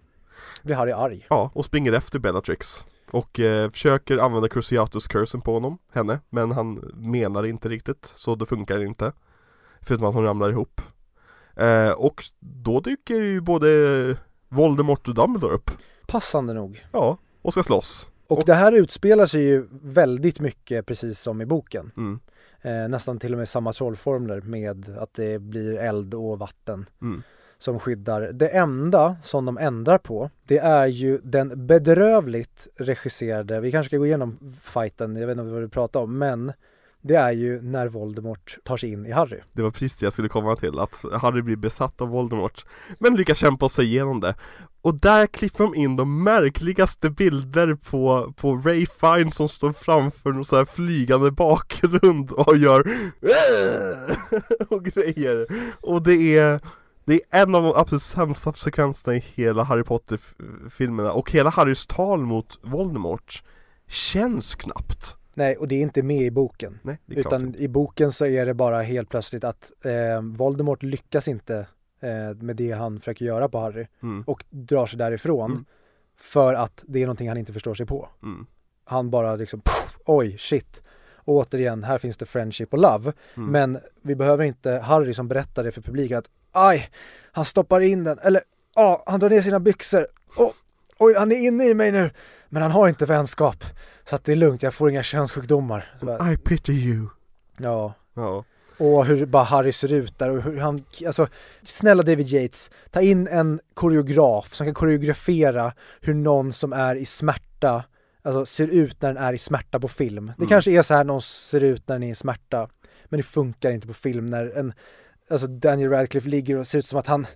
[0.62, 1.26] blir Harry arg.
[1.30, 2.86] Ja, och springer efter Bellatrix.
[3.10, 6.20] Och eh, försöker använda Cruciatus-cursen på honom, henne.
[6.30, 9.12] Men han menar inte riktigt, så det funkar inte.
[9.80, 10.80] Förutom att hon ramlar ihop.
[11.56, 14.16] Eh, och då dyker ju både
[14.48, 15.70] Voldemort och Dumbledore upp.
[16.06, 16.86] Passande nog.
[16.92, 18.08] Ja, och ska slåss.
[18.26, 21.90] Och, Och- det här utspelar sig ju väldigt mycket precis som i boken.
[21.96, 22.20] Mm.
[22.62, 27.22] Eh, nästan till och med samma trollformler med att det blir eld och vatten Mm
[27.58, 28.30] som skyddar.
[28.32, 33.96] Det enda som de ändrar på, det är ju den bedrövligt regisserade, vi kanske ska
[33.96, 36.52] gå igenom fighten, jag vet inte vad du pratar om, men
[37.02, 39.40] det är ju när Voldemort tar sig in i Harry.
[39.52, 42.64] Det var precis det jag skulle komma till, att Harry blir besatt av Voldemort
[42.98, 44.34] Men lyckas kämpa sig igenom det
[44.82, 50.32] Och där klipper de in de märkligaste bilder på, på Ray Fine som står framför
[50.32, 52.84] någon så här flygande bakgrund och gör
[54.74, 55.46] och grejer
[55.80, 56.60] Och det är
[57.06, 61.86] det är en av de absolut sämsta sekvenserna i hela Harry Potter-filmerna och hela Harrys
[61.86, 63.42] tal mot Voldemort
[63.88, 66.78] känns knappt Nej, och det är inte med i boken.
[66.82, 71.66] Nej, Utan i boken så är det bara helt plötsligt att eh, Voldemort lyckas inte
[72.00, 75.64] eh, med det han försöker göra på Harry mm, och drar sig därifrån Mm.
[76.18, 78.08] för att det är någonting han inte förstår sig på.
[78.22, 78.46] mm,
[78.84, 80.82] Han bara liksom, pff, oj, shit.
[81.14, 83.12] Och återigen, här finns det friendship och love.
[83.36, 83.48] mm.
[83.50, 86.90] Men vi behöver inte Harry som berättar det för publiken att aj,
[87.32, 88.42] han stoppar in den, eller
[88.74, 90.06] ja, han drar ner sina byxor.
[90.36, 90.50] Oh,
[90.98, 92.10] oj, han är inne i mig nu.
[92.48, 93.64] Men han har inte vänskap.
[94.04, 95.94] Så att det är lugnt, jag får inga könssjukdomar.
[96.00, 97.08] Bara, I pity you
[97.58, 98.44] Ja, Ja,
[98.78, 101.26] och hur bara Harry ser ut där och hur han, alltså
[101.62, 107.04] snälla David Yates, ta in en koreograf som kan koreografera hur någon som är i
[107.04, 107.84] smärta,
[108.22, 110.26] alltså ser ut när den är i smärta på film.
[110.26, 110.48] Det Mm.
[110.48, 112.68] kanske är så här någon ser ut när den är i smärta,
[113.04, 114.72] men det funkar inte på film när en,
[115.30, 117.26] alltså Daniel Radcliffe ligger och ser ut som att han,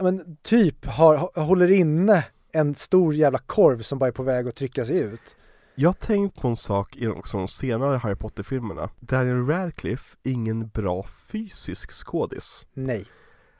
[0.00, 4.54] men typ har, håller inne en stor jävla korv som bara är på väg att
[4.56, 5.36] trycka sig ut.
[5.74, 8.90] Jag har tänkt på en sak i också de senare Harry Potter-filmerna.
[9.00, 12.66] Daniel Radcliffe, ingen bra fysisk skådis.
[12.74, 13.06] Nej.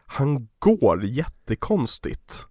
[0.07, 2.47] Han går jättekonstigt.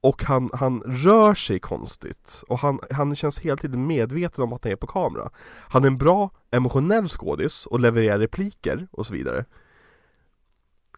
[0.00, 2.42] Och han, han rör sig konstigt.
[2.48, 5.30] Och han, han känns hela tiden medveten om att han är på kamera.
[5.68, 9.44] Han är en bra emotionell skådis och levererar repliker och så vidare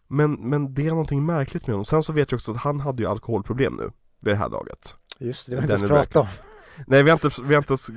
[0.07, 1.85] men, men det är någonting märkligt med honom.
[1.85, 3.91] Sen så vet jag också att han hade ju alkoholproblem nu
[4.21, 4.97] vid det här laget.
[5.19, 6.27] Just det, det har vi inte ens pratat om.
[6.87, 7.89] Nej vi har inte, vi har inte ens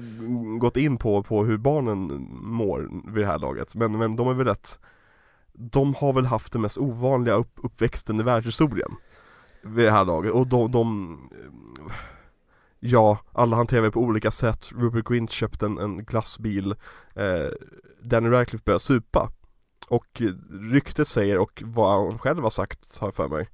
[0.61, 4.35] gått in på, på hur barnen mår vid det här laget, men, men de är
[4.35, 4.79] väl rätt
[5.53, 8.91] De har väl haft den mest ovanliga upp, uppväxten i världshistorien
[9.63, 11.19] Vid det här laget, och de, de
[12.81, 16.75] Ja, alla hanterar det på olika sätt, Rupert Grint köpte en, en glassbil
[17.15, 17.51] eh,
[18.03, 19.31] Danny Radcliffe började supa
[19.89, 20.23] Och
[20.73, 23.49] ryktet säger, och vad han själv har sagt har jag för mig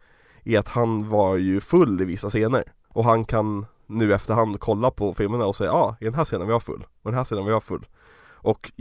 [0.45, 2.73] Är att han var ju full i vissa scener.
[2.89, 6.25] Och han kan nu efterhand kolla på filmerna och säga ja, ah, i den här
[6.25, 7.87] scenen var jag full, och den här scenen var jag full.
[8.33, 8.73] Och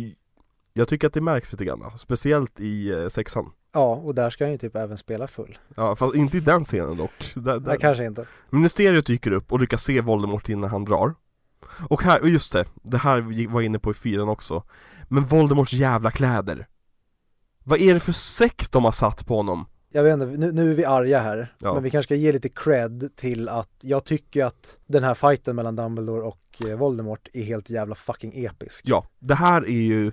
[0.73, 3.51] jag tycker att det märks lite grann, speciellt i eh, sexan.
[3.73, 5.57] Ja, och där ska han ju typ även spela full.
[5.75, 7.33] Ja, fast inte i den scenen dock.
[7.35, 7.59] Där, där.
[7.59, 8.25] Nej, kanske inte.
[8.49, 11.13] Ministeriet dyker upp och lyckas se Voldemort innan han drar.
[11.89, 14.63] Och här, och just det, det här var inne på i fyran också.
[15.07, 16.67] Men Voldemorts jävla kläder
[17.63, 19.65] Vad är det för sekt de har satt på honom?
[19.91, 21.73] Jag vet inte, nu, nu är vi arga här, Ja.
[21.73, 25.55] men vi kanske ska ge lite cred till att jag tycker att den här fighten
[25.55, 28.81] mellan Dumbledore och eh, Voldemort är helt jävla fucking episk.
[28.87, 30.11] Ja, det här är ju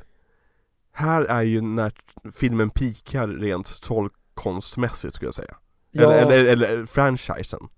[0.92, 1.92] Här är ju när
[2.32, 5.56] filmen pikar rent trollkonstmässigt skulle jag säga
[5.90, 7.68] Ja, eller, eller, eller franchisen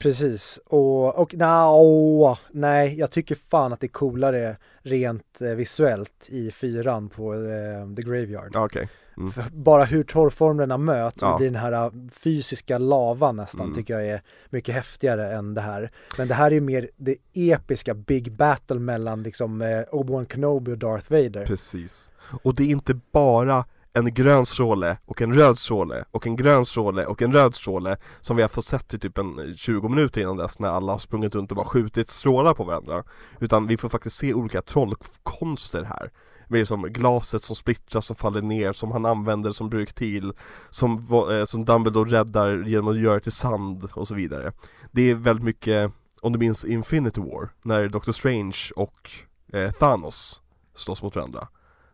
[0.00, 0.60] precis.
[0.66, 6.50] Och, och no, nej, jag tycker fan att det är coolare rent eh, visuellt i
[6.50, 8.56] fyran på eh, The Graveyard.
[8.56, 9.32] Okej Mm.
[9.52, 11.32] Bara hur torrformlerna möts och Ja.
[11.32, 13.74] det blir den här äh, fysiska lavan nästan Mm.
[13.74, 15.90] tycker jag är mycket häftigare än det här.
[16.18, 20.72] Men det här är ju mer det episka big battle mellan liksom eh, Obi-Wan Kenobi
[20.72, 21.46] och Darth Vader.
[21.46, 22.12] Precis
[22.42, 26.64] Och det är inte bara en grön stråle och en röd stråle och en grön
[26.64, 29.88] stråle och en röd stråle som vi har fått sett i typ en eh, 20
[29.88, 33.04] minuter innan dess när alla har sprungit runt och bara skjutit strålar på varandra.
[33.40, 36.10] Utan vi får faktiskt se olika trollkonster här.
[36.48, 40.32] Med som glaset som splittras som faller ner, som han använder som projektil
[40.70, 44.52] Som, eh, som Dumbledore räddar genom att göra till sand och så vidare.
[44.90, 49.10] Det är väldigt mycket, om du minns Infinity War, när Doctor Strange och
[49.52, 50.42] eh, Thanos
[50.74, 51.48] slåss mot varandra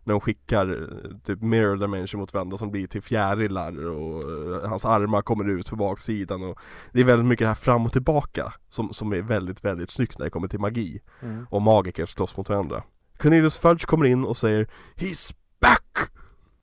[0.07, 4.23] när de skickar eh, typ mirror dimension mot varandra som blir till fjärilar och
[4.63, 6.59] eh, hans armar kommer ut på baksidan och
[6.93, 10.19] Det är väldigt mycket det här fram och tillbaka som, som är väldigt, väldigt snyggt
[10.19, 11.47] när det kommer till magi Mm.
[11.51, 12.83] och magiker slåss mot varandra
[13.19, 14.67] Cornelius Fudge kommer in och säger
[14.97, 16.11] He's back!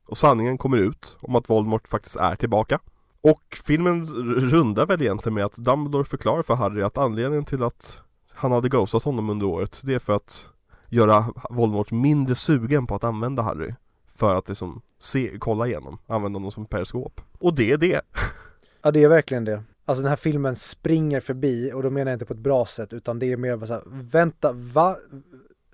[0.08, 2.80] Och sanningen kommer ut om att Voldemort faktiskt är tillbaka
[3.22, 4.06] Och filmen
[4.40, 8.02] rundar väl egentligen med att Dumbledore förklarar för Harry att anledningen till att
[8.34, 10.50] han hade ghostat honom under året Det är för att
[10.94, 13.74] göra Voldemort mindre sugen på att använda Harry
[14.16, 18.02] För att liksom se, kolla igenom, använda honom som periskop Och det är det
[18.82, 19.64] Ja det är verkligen det.
[19.86, 22.94] Alltså den här filmen springer förbi och då menar jag inte på ett bra sätt
[22.94, 24.96] utan det är mer bara så här, vänta, va?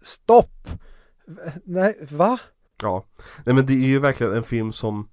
[0.02, 0.68] Stopp!
[1.64, 2.40] Nej, va?
[2.82, 3.06] Ja,
[3.46, 5.10] nej men det är ju verkligen en film som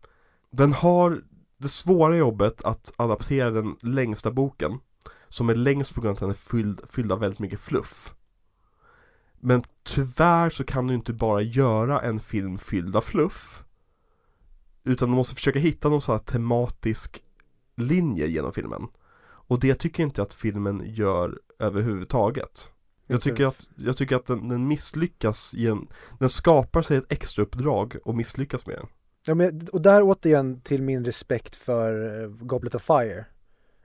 [0.50, 1.22] Den har
[1.58, 4.78] det svåra jobbet att adaptera den längsta boken
[5.28, 8.15] Som är längst på grund av att den är fylld, fylld av väldigt mycket fluff
[9.40, 13.62] Men tyvärr så kan du inte bara göra en film fylld av fluff
[14.84, 17.22] Utan du måste försöka hitta någon sån här tematisk
[17.76, 18.88] linje genom filmen
[19.22, 22.70] Och det tycker jag inte att filmen gör överhuvudtaget
[23.06, 25.88] jag tycker att, jag tycker att den, den misslyckas genom,
[26.18, 28.86] den skapar sig ett extra uppdrag och misslyckas med det.
[29.26, 33.24] Ja, men, och där återigen till min respekt för eh, Goblet of Fire.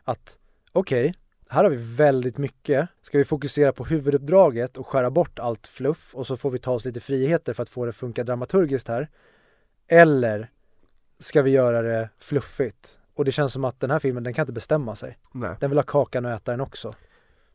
[0.04, 0.38] Att
[0.72, 1.14] okej,
[1.52, 2.90] här har vi väldigt mycket.
[3.02, 6.72] Ska vi fokusera på huvuduppdraget och skära bort allt fluff och så får vi ta
[6.72, 9.10] oss lite friheter för att få det att funka dramaturgiskt här.
[9.88, 10.50] Eller
[11.20, 13.00] ska vi göra det fluffigt?
[13.16, 15.18] Och det känns som att den här filmen, den kan inte bestämma sig.
[15.32, 15.56] Nej.
[15.60, 16.96] Den vill ha kakan och äta den också.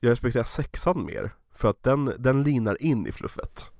[0.00, 3.70] Jag respekterar sexan mer, för att den, den linar in i fluffet.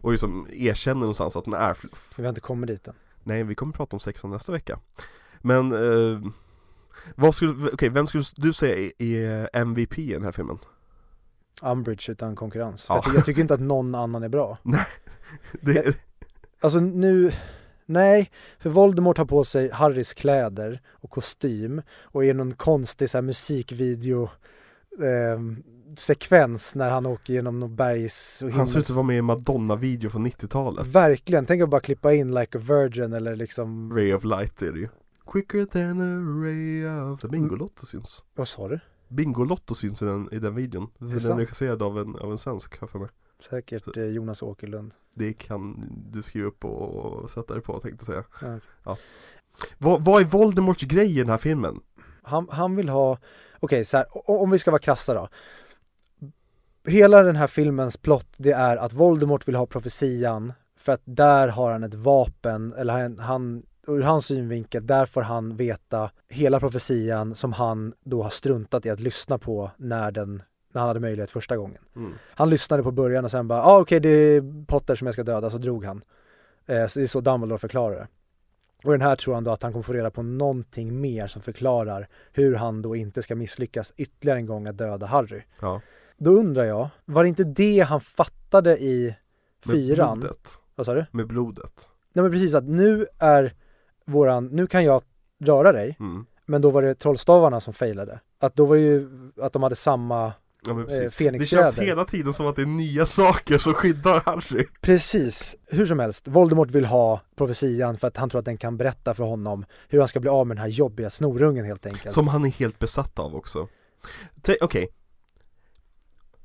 [0.00, 2.14] Och liksom erkänner någonstans att den är fluff.
[2.16, 2.94] Vi har inte kommit dit än.
[3.22, 4.78] Nej, vi kommer prata om sexan nästa vecka.
[5.40, 6.20] Men, eh,
[7.14, 10.58] vad skulle, okej, vem skulle du säga är- MVP i den här filmen?
[11.62, 12.82] Umbridge utan konkurrens.
[12.82, 14.58] För jag tycker inte att någon annan är bra.
[15.60, 15.96] Det,
[16.60, 17.32] Alltså nu,
[17.86, 23.18] nej, för Voldemort har på sig Harrys kläder och kostym och är någon konstig så
[23.18, 24.22] här, musikvideo
[25.02, 25.40] eh,
[25.96, 29.22] sekvens när han åker genom någon bergs och han ser ut att vara med i
[29.22, 30.86] Madonna-video från 90-talet.
[30.86, 34.72] Verkligen, tänk att bara klippa in Like a Virgin eller liksom, Ray of light är
[34.72, 34.88] det ju.
[35.26, 37.22] Quicker than a ray of...
[37.22, 38.24] Bingolotto syns.
[38.34, 38.80] vad sa du?
[39.08, 40.90] Bingolotto syns i den, i den videon.
[40.98, 43.08] Den är regisserad av en, av en svensk, har för mig.
[43.40, 44.92] Säkert eh, Jonas Åkerlund.
[45.14, 48.96] Det kan du skriva upp och sätta dig på tänkte jag säga Ja.
[49.78, 51.80] vad, vad är Voldemorts grej i den här filmen?
[52.22, 53.18] Han, han vill ha,
[53.60, 55.28] okej så här, om vi ska vara krassa då.
[56.88, 61.48] Hela den här filmens plott det är att Voldemort vill ha profetian för att där
[61.48, 66.60] har han ett vapen, eller han, han ur hans synvinkel, där får han veta hela
[66.60, 70.42] profetian som han då har struntat i att lyssna på när den
[70.72, 71.82] när han hade möjlighet första gången.
[71.96, 72.14] Mm.
[72.34, 75.22] Han lyssnade på början och sen bara, ah, okej det är Potter som jag ska
[75.22, 76.02] döda, så drog han.
[76.66, 78.08] Eh, så det är så Dumbledore förklarar det.
[78.84, 81.42] Och den här tror han då att han kommer få reda på någonting mer som
[81.42, 85.42] förklarar hur han då inte ska misslyckas ytterligare en gång att döda Harry.
[85.60, 85.80] Ja,
[86.18, 89.16] Då undrar jag, var det inte det han fattade i
[89.64, 90.20] med fyran?
[90.20, 91.06] blodet Vad sa du?
[91.10, 93.54] Med blodet Nej men precis att nu är
[94.06, 95.02] våran, nu kan jag
[95.44, 96.26] röra dig, mm.
[96.46, 98.20] men då var det trollstavarna som failade.
[98.40, 99.08] Att då var det ju
[99.42, 100.32] att de hade samma
[100.66, 104.66] Ja eh, Det känns hela tiden som att det är nya saker som skyddar Harry
[104.80, 106.28] Precis, hur som helst.
[106.28, 109.98] Voldemort vill ha profetian för att han tror att den kan berätta för honom hur
[109.98, 112.14] han ska bli av med den här jobbiga snorungen helt enkelt.
[112.14, 113.68] Som han är helt besatt av också
[114.60, 114.88] Okej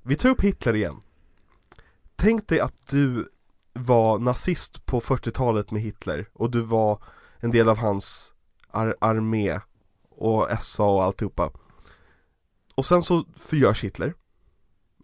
[0.02, 1.02] Vi tar upp Hitler igen
[2.16, 3.30] Tänk dig att du
[3.74, 7.04] var nazist på 40-talet med Hitler och du var
[7.42, 8.34] en del av hans
[8.72, 9.60] ar- armé
[10.10, 11.52] och SA och alltihopa
[12.76, 14.14] Och sen så förgörs Hitler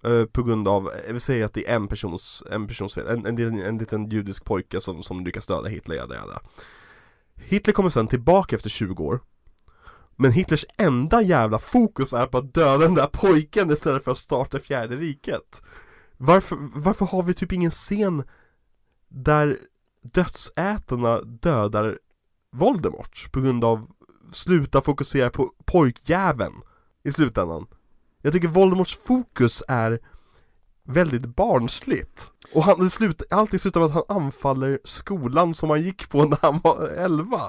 [0.03, 3.07] eh, På grund av, jag vill säga att det är en persons, en persons fel,
[3.07, 6.41] en, en, en, en liten judisk pojke som, som lyckas döda Hitler, jada, jada.
[7.35, 9.19] Hitler kommer sen tillbaka efter 20 år
[10.15, 14.17] Men Hitlers enda jävla fokus är på att döda den där pojken istället för att
[14.17, 15.61] starta fjärde riket
[16.17, 18.23] Varför, varför har vi typ ingen scen
[19.09, 19.59] där
[20.01, 21.99] dödsätarna dödar
[22.57, 23.87] Voldemort på grund av
[24.31, 26.53] sluta fokusera på pojkjäveln
[27.03, 27.65] i slutändan?
[28.21, 29.99] Jag tycker Voldemorts fokus är
[30.83, 36.09] väldigt barnsligt och han, slut, alltid slutar med att han anfaller skolan som han gick
[36.09, 37.41] på när han var 11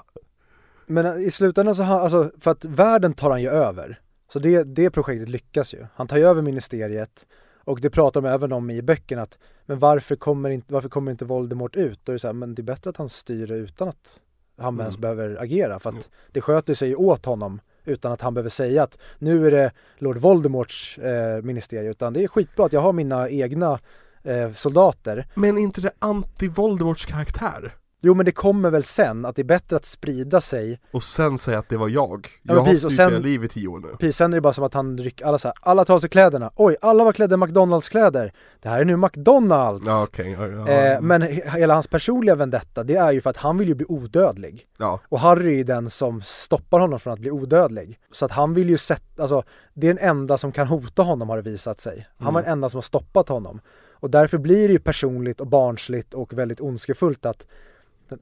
[0.86, 4.00] Men i slutändan så han, alltså för att världen tar han ju över.
[4.32, 5.86] Så det, det projektet lyckas ju.
[5.94, 7.26] Han tar ju över ministeriet
[7.64, 11.10] och det pratar de även om i böckerna att men varför kommer inte, varför kommer
[11.10, 12.00] inte Voldemort ut?
[12.04, 14.20] Då är det så här, men det är bättre att han styr det utan att
[14.58, 14.80] han Mm.
[14.80, 18.82] ens behöver agera för att det sköter sig åt honom utan att han behöver säga
[18.82, 22.92] att nu är det Lord Voldemorts eh, ministerie utan det är skitbra att jag har
[22.92, 23.78] mina egna
[24.22, 25.26] eh, soldater.
[25.34, 27.74] Men är inte det anti-Voldemorts karaktär?
[28.00, 31.38] Jo men det kommer väl sen att det är bättre att sprida sig Och sen
[31.38, 33.68] säga att det var jag Ja, Jag har precis, och styrt hela livet i tio
[33.68, 35.84] år nu Precis, sen är det bara som att han rycker, alla så här, alla
[35.84, 36.50] tar av sig kläderna.
[36.56, 38.32] Oj, alla var klädda i McDonalds-kläder.
[38.62, 39.84] Det här är nu McDonalds.
[39.86, 43.30] Ja okej, ja, ja, eh, men he- hela hans personliga vendetta, det är ju för
[43.30, 44.66] att han vill ju bli odödlig.
[44.78, 47.98] ja, Och Harry är ju den som stoppar honom från att bli odödlig.
[48.12, 49.42] Så att han vill ju sätta, alltså
[49.74, 52.08] det är den enda som kan hota honom har det visat sig.
[52.18, 52.42] Han var Mm.
[52.44, 53.60] den enda som har stoppat honom.
[54.00, 57.46] Och därför blir det ju personligt och barnsligt och väldigt ondskefullt att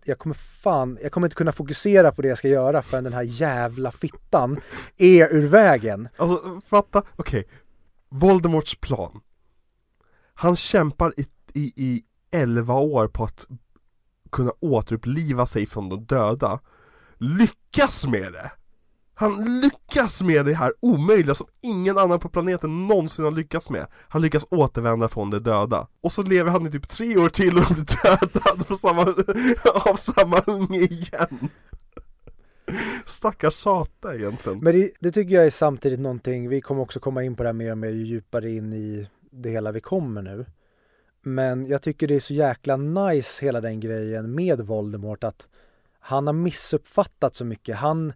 [0.04, 3.12] jag kommer fan, jag kommer inte kunna fokusera på det jag ska göra förrän den
[3.12, 4.60] här jävla fittan
[4.96, 6.08] är ur vägen.
[6.16, 7.48] Alltså fatta, okej
[8.08, 9.20] Voldemorts plan
[10.34, 13.46] Han kämpar i, i, i 11 år på att
[14.30, 16.60] kunna återuppliva sig från de döda
[17.18, 18.50] Lyckas med det!
[19.18, 23.86] Han lyckas med det här omöjliga som ingen annan på planeten någonsin har lyckats med
[24.08, 27.58] Han lyckas återvända från de döda Och så lever han i typ tre år till
[27.58, 29.02] och blir dödad på samma,
[29.90, 31.48] av samma unge igen
[33.06, 37.22] Stackars sata egentligen Men det, det tycker jag är samtidigt någonting, vi kommer också komma
[37.22, 40.22] in på det här mer och mer ju djupare in i det hela vi kommer
[40.22, 40.46] nu.
[41.22, 45.48] Men jag tycker det är så jäkla nice hela den grejen med Voldemort att
[46.00, 47.76] han har missuppfattat så mycket.
[47.76, 48.12] Han,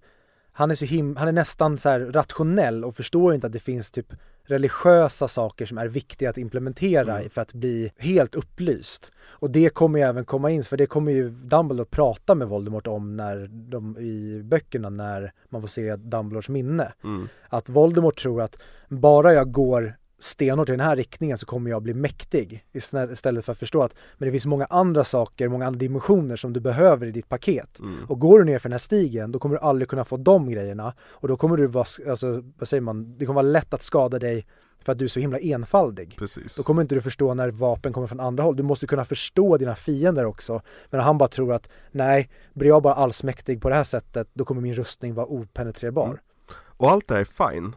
[0.52, 3.90] han är så him- han är nästan så rationell och förstår inte att det finns
[3.90, 4.12] typ
[4.44, 7.30] religiösa saker som är viktiga att implementera Mm.
[7.30, 9.12] för att bli helt upplyst.
[9.28, 12.86] Och det kommer ju även komma in, för det kommer ju Dumbledore prata med Voldemort
[12.86, 16.92] om när de, i böckerna när man får se Dumbledores minne.
[17.04, 17.28] mm.
[17.48, 18.56] Att Voldemort tror att
[18.88, 23.52] bara jag går stenhårt i den här riktningen så kommer jag bli mäktig istället för
[23.52, 27.06] att förstå att men det finns många andra saker, många andra dimensioner som du behöver
[27.06, 27.78] i ditt paket.
[27.78, 28.04] Mm.
[28.08, 30.50] Och går du ner för den här stigen då kommer du aldrig kunna få de
[30.50, 33.82] grejerna och då kommer du vara, alltså vad säger man, det kommer vara lätt att
[33.82, 34.46] skada dig
[34.84, 36.16] för att du är så himla enfaldig.
[36.18, 38.56] Precis Då kommer inte du förstå när vapen kommer från andra håll.
[38.56, 40.62] Du måste kunna förstå dina fiender också.
[40.90, 44.44] Men han bara tror att nej, blir jag bara allsmäktig på det här sättet då
[44.44, 46.06] kommer min rustning vara openetrerbar.
[46.06, 46.18] Mm.
[46.52, 47.74] Och allt det här är fine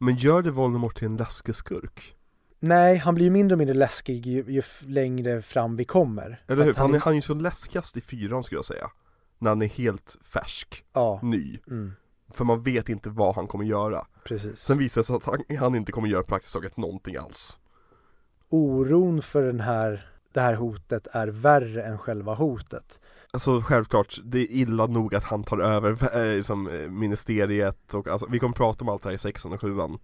[0.00, 2.16] Men gör det Voldemort till en läskig skurk?
[2.60, 6.42] Nej, han blir ju mindre och mindre läskig ju, ju längre fram vi kommer.
[6.46, 6.72] Eller hur?
[6.72, 8.90] För han, är, han är ju så läskigast i fyran skulle jag säga
[9.38, 11.92] När han är helt färsk, Ja, ny mm,
[12.32, 14.58] För man vet inte vad han kommer göra precis.
[14.58, 17.58] Sen visar det sig att han, han inte kommer göra praktiskt taget någonting alls
[18.50, 23.00] oron för den här, det här hotet är värre än själva hotet.
[23.32, 28.08] Alltså självklart, det är illa nog att han tar över eh, liksom, eh, ministeriet och
[28.08, 29.98] alltså, vi kommer prata om allt det här i sexan och sjuan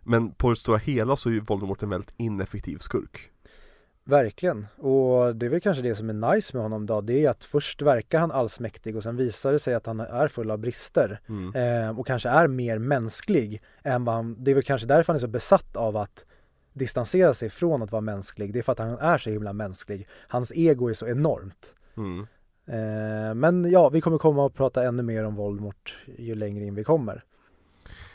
[0.00, 3.30] Men på det stora hela så är ju Voldemort en väldigt ineffektiv skurk
[4.04, 7.30] Verkligen, och det är väl kanske det som är nice med honom då, det är
[7.30, 10.58] att först verkar han allsmäktig och sen visar det sig att han är full av
[10.58, 11.54] brister mm.
[11.54, 15.16] eh, och kanske är mer mänsklig än vad han, det är väl kanske därför han
[15.16, 16.26] är så besatt av att
[16.72, 20.08] distansera sig från att vara mänsklig, det är för att han är så himla mänsklig.
[20.28, 21.74] Hans ego är så enormt.
[21.96, 22.26] Mm.
[22.70, 26.74] Eh, men ja, vi kommer komma och prata ännu mer om Voldemort ju längre in
[26.74, 27.24] vi kommer.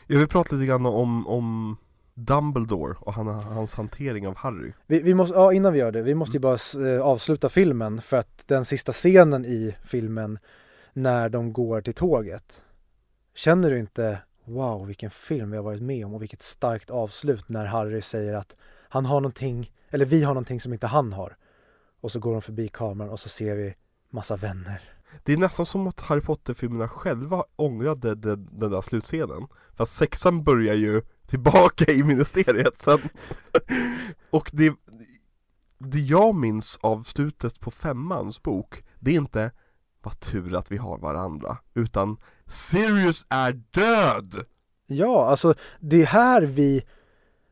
[0.08, 1.78] Jag vill prata lite grann om, om
[2.14, 6.02] Dumbledore och han, hans hantering av Harry Vi, vi måste, ja innan vi gör det,
[6.02, 6.58] vi måste ju bara
[6.90, 10.40] eh, avsluta filmen för att den sista scenen i filmen
[10.94, 12.62] när de går till tåget.
[13.34, 17.50] Känner du inte, wow vilken film vi har varit med om och vilket starkt avslut
[17.50, 18.58] när Harry säger att
[18.90, 21.38] han har någonting, eller vi har någonting som inte han har.
[22.02, 23.76] Och så går de förbi kameran och så ser vi
[24.16, 24.82] massa vänner.
[25.24, 29.90] Det är nästan som att Harry Potter-filmerna själva ångrade den, den där slutscenen För att
[29.90, 33.00] sexan börjar ju tillbaka i ministeriet sen
[34.30, 34.74] Och det,
[35.78, 39.52] det jag minns av slutet på femmans bok Det är inte
[40.02, 42.18] vad tur att vi har varandra Utan
[42.48, 44.36] Sirius är död!
[44.88, 46.84] Ja, alltså det är här vi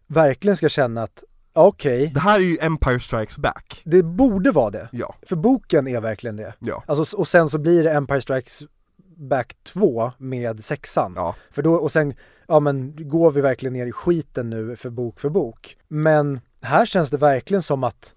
[0.08, 1.24] verkligen ska känna att
[1.54, 4.90] okej, Det här är ju Empire Strikes Back det borde vara det.
[4.92, 6.54] Ja, För boken är verkligen det.
[6.60, 8.64] ja, Alltså, och sen så blir det Empire Strikes
[9.18, 11.14] Back 2 med sexan.
[11.16, 12.14] ja För då, och sen,
[12.48, 15.78] ja men går vi verkligen ner i skiten nu för bok för bok.
[15.88, 18.16] Men här känns det verkligen som att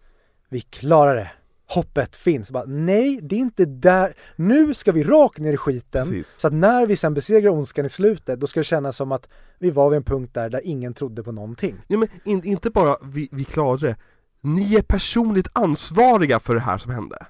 [0.49, 1.31] vi klarar det.
[1.69, 2.51] Hoppet finns.
[2.51, 4.15] Bara, nej, det är inte där.
[4.37, 6.09] Nu ska vi rakt ner i skiten.
[6.09, 6.29] Precis.
[6.29, 9.29] Så att när vi sen besegrar ondskan i slutet, då ska det kännas som att
[9.59, 11.77] vi var vid en punkt där, där ingen trodde på någonting.
[11.89, 13.97] Ja men in, inte bara vi, vi klarade det
[14.41, 17.27] Ni är personligt ansvariga för det här som hände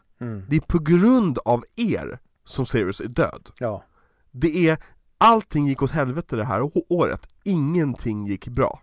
[0.48, 3.84] Det är på grund av er som Sirius är död Ja.
[4.30, 4.78] Det är,
[5.18, 8.80] allting gick åt helvete det här året Ingenting gick bra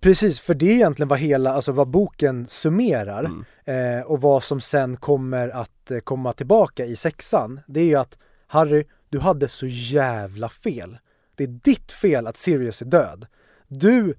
[0.00, 3.24] Precis, för det är egentligen vad hela, alltså vad boken summerar
[3.64, 3.98] Mm.
[3.98, 7.60] eh, och vad som sen kommer att eh, komma tillbaka i sexan.
[7.66, 10.98] Det är ju att Harry, du hade så jävla fel.
[11.34, 13.26] Det är ditt fel att Sirius är död.
[13.68, 14.14] Du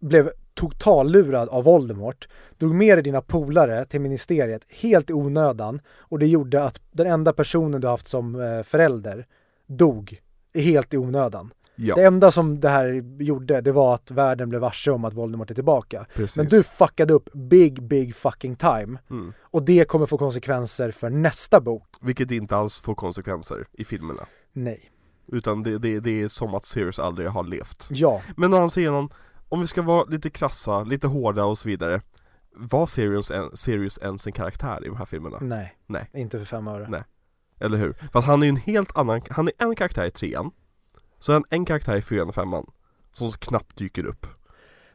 [0.00, 2.28] blev totallurad av Voldemort,
[2.58, 7.06] drog med dig dina polare till ministeriet helt i onödan och det gjorde att den
[7.06, 9.26] enda personen du haft som eh, förälder
[9.66, 10.20] dog
[10.54, 11.52] helt i onödan.
[11.76, 15.14] Ja, Det enda som det här gjorde, det var att världen blev varse om att
[15.14, 16.06] Voldemort är tillbaka.
[16.14, 18.98] precis Men du fuckade upp big, big fucking time.
[19.10, 19.32] mm.
[19.40, 21.88] Och det kommer få konsekvenser för nästa bok.
[22.00, 24.90] Vilket inte alls får konsekvenser i filmerna Nej.
[25.32, 28.22] Utan det, det, det är som att Sirius aldrig har levt Ja.
[28.36, 29.08] Men å andra sidan,
[29.48, 32.00] om vi ska vara lite krassa, lite hårda och så vidare
[32.56, 35.38] Var Sirius, en, Sirius ens en karaktär i de här filmerna?
[35.40, 35.76] Nej.
[35.86, 36.10] Nej.
[36.14, 36.86] Inte för fem öre.
[36.88, 37.02] Nej.
[37.60, 37.92] Eller hur?
[38.12, 40.50] För att han är ju en helt annan, han är en karaktär i trean
[41.18, 42.70] Så är han en karaktär i fyran och femman
[43.12, 44.26] Som knappt dyker upp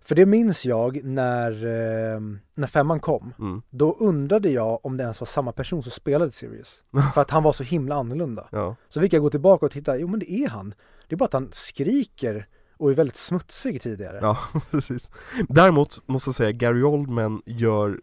[0.02, 2.20] För det minns jag när, eh,
[2.56, 3.34] när femman kom.
[3.40, 3.62] mm.
[3.70, 6.84] Då undrade jag om det ens var samma person som spelade Sirius.
[7.14, 8.48] för att han var så himla annorlunda.
[8.52, 10.74] Ja, Så fick jag gå tillbaka och titta, jo men det är han.
[11.08, 14.20] Det är bara att han skriker och är väldigt smutsig tidigare.
[14.22, 14.38] ja
[14.72, 15.12] precis
[15.50, 18.00] Däremot måste jag säga, Gary Oldman gör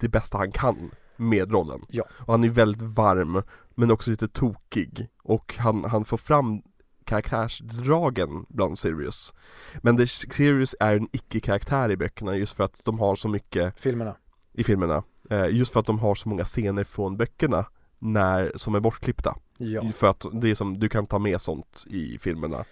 [0.00, 2.04] det bästa han kan med rollen Ja.
[2.10, 3.42] Och han är väldigt varm,
[3.74, 5.08] men också lite tokig.
[5.22, 6.62] Och han, han får fram
[7.04, 9.34] karaktärsdragen bland Sirius.
[9.82, 13.80] Men det, Sirius är en icke-karaktär i böckerna just för att de har så mycket
[13.80, 14.16] Filmerna.
[14.52, 15.02] i filmerna.
[15.30, 17.66] Eh, Just för att de har så många scener från böckerna
[17.98, 19.36] när, som är bortklippta.
[19.58, 19.90] Ja.
[19.94, 22.64] För att det är som, du kan ta med sånt i filmerna.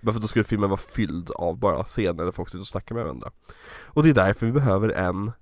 [0.00, 3.04] Varför då skulle filmen vara fylld av bara scener där folk sitter och snackar med
[3.04, 3.30] varandra.
[3.84, 5.32] Och det är därför vi behöver en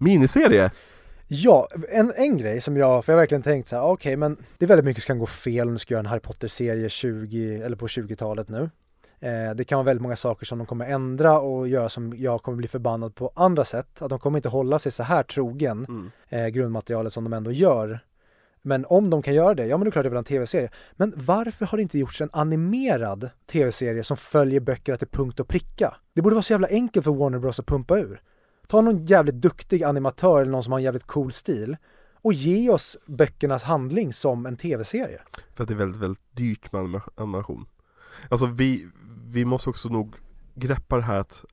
[0.00, 0.70] miniserie
[1.32, 4.36] Ja, en, en grej som jag, för jag har verkligen tänkt så här, okej men
[4.58, 6.88] det är väldigt mycket som kan gå fel om du ska göra en Harry Potter-serie
[6.88, 8.70] 20, eller på 20-talet nu.
[9.20, 12.42] Eh, det kan vara väldigt många saker som de kommer ändra och göra som jag
[12.42, 14.02] kommer bli förbannad på andra sätt.
[14.02, 16.10] Att de kommer inte hålla sig så här trogen mm.
[16.28, 18.00] eh, grundmaterialet som de ändå gör.
[18.62, 20.24] Men om de kan göra det, ja men det är klart det är väl en
[20.24, 20.70] tv-serie.
[20.92, 25.48] Men varför har det inte gjorts en animerad tv-serie som följer böckerna till punkt och
[25.48, 25.94] pricka?
[26.14, 28.20] Det borde vara så jävla enkelt för Warner Bros att pumpa ur.
[28.70, 31.76] Ta någon jävligt duktig animatör eller någon som har en jävligt cool stil
[32.22, 35.22] och ge oss böckernas handling som en tv-serie.
[35.54, 37.66] För att det är väldigt, väldigt dyrt med animation.
[38.28, 38.88] Alltså vi,
[39.26, 40.14] vi måste också nog
[40.54, 41.44] greppa det här att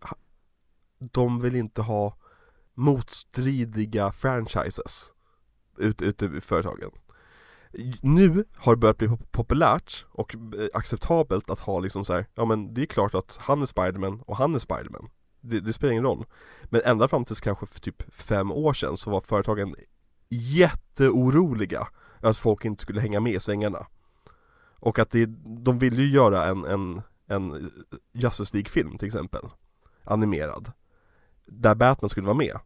[0.99, 2.17] de vill inte ha
[2.73, 5.13] motstridiga franchises
[5.77, 6.91] ute, ute i företagen.
[8.01, 12.45] Nu har det börjat bli populärt och eh, acceptabelt att ha liksom så här, ja
[12.45, 15.09] men det är klart att han är Spiderman och han är Spiderman
[15.41, 16.25] det, det spelar ingen roll.
[16.63, 19.75] Men ända fram tills kanske för typ fem år sedan så var företagen
[20.29, 21.87] jätteoroliga
[22.21, 23.87] att folk inte skulle hänga med i svängarna.
[24.79, 25.25] Och att det,
[25.63, 27.71] de ville ju göra en, en, en
[28.13, 29.41] Justice League-film till exempel
[30.03, 30.71] Animerad
[31.45, 32.59] Där Batman skulle vara med.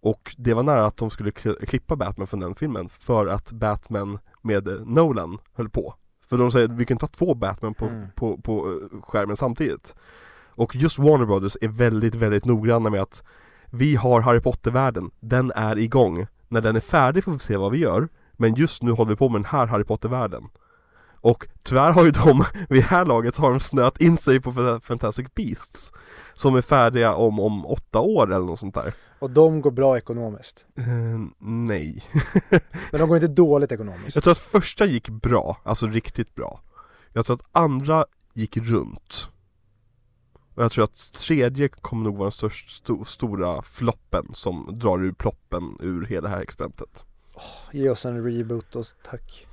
[0.00, 1.30] Och det var nära att de skulle
[1.66, 5.94] klippa Batman från den filmen för att Batman med Nolan höll på.
[6.26, 8.08] För de säger vi kan ta två Batman på, mm.
[8.14, 9.94] på, på eh, skärmen samtidigt
[10.56, 13.22] Och just Warner Brothers är väldigt, väldigt noggranna med att
[13.70, 16.26] Vi har Harry Potter-världen, den är igång.
[16.48, 18.08] När den är färdig får vi se vad vi gör.
[18.32, 20.44] Men just nu håller vi på med den här Harry Potter-världen.
[21.20, 24.80] Och tyvärr har ju de, vid det här laget har de snöat in sig på
[24.82, 25.92] Fantastic Beasts
[26.34, 28.94] Som är färdiga om, om åtta år eller något sånt där.
[29.18, 30.64] Och de går bra ekonomiskt?
[30.78, 32.04] Uh, nej.
[32.90, 34.14] Men de går inte dåligt ekonomiskt?
[34.14, 36.60] Jag tror att första gick bra, alltså riktigt bra.
[37.12, 38.04] Jag tror att andra
[38.34, 39.30] gick runt
[40.56, 45.04] Och jag tror att tredje kommer nog vara den största, st stora floppen som drar
[45.04, 47.04] ur ploppen ur hela det här experimentet
[47.34, 49.46] oh, Ge oss en reboot och tack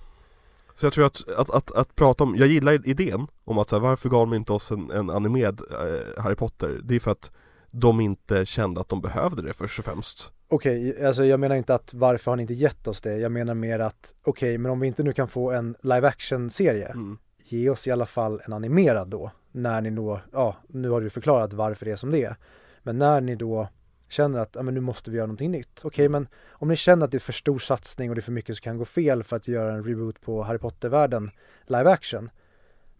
[0.75, 3.75] så jag tror att, att, att, att prata om, jag gillar idén om att så
[3.75, 6.79] här, varför gav de inte oss en, en animerad eh, Harry Potter?
[6.83, 7.31] Det är för att
[7.71, 11.55] de inte kände att de behövde det först och främst Okej, okay, alltså jag menar
[11.55, 13.17] inte att varför har ni inte gett oss det?
[13.17, 16.07] Jag menar mer att okej, okay, men om vi inte nu kan få en live
[16.07, 17.17] action serie mm.
[17.45, 21.09] Ge oss i alla fall en animerad då När ni då, ja, nu har du
[21.09, 22.35] förklarat varför det är som det är
[22.83, 23.67] Men när ni då
[24.09, 25.79] känner att ja, men nu måste vi göra någonting nytt.
[25.79, 28.23] Okej, okay, men om ni känner att det är för stor satsning och det är
[28.23, 31.31] för mycket som kan gå fel för att göra en reboot på Harry Potter-världen
[31.67, 32.29] live action.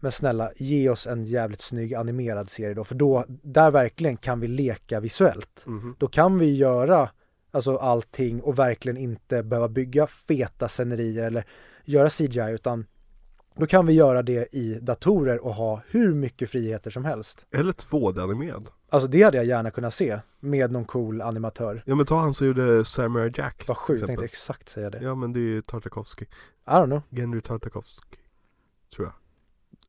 [0.00, 4.40] Men snälla, ge oss en jävligt snygg animerad serie då, för då, där verkligen kan
[4.40, 5.64] vi leka visuellt.
[5.66, 5.96] Mm.
[5.98, 7.10] Då kan vi göra
[7.50, 11.44] alltså allting och verkligen inte behöva bygga feta scenerier eller
[11.84, 12.86] göra CGI utan
[13.56, 17.46] då kan vi göra det i datorer och ha hur mycket friheter som helst.
[17.50, 18.68] Eller 2D-animerad.
[18.90, 21.82] Alltså det hade jag gärna kunnat se med någon cool animatör.
[21.86, 23.64] Ja men ta han som gjorde Samurai Jack.
[23.68, 24.98] Vad sjukt, jag tänkte exakt säga det.
[25.02, 26.24] Ja men det är ju Tartakovsky.
[26.24, 27.02] I don't know.
[27.10, 28.16] Genry Tartakovsky.
[28.96, 29.14] Tror jag.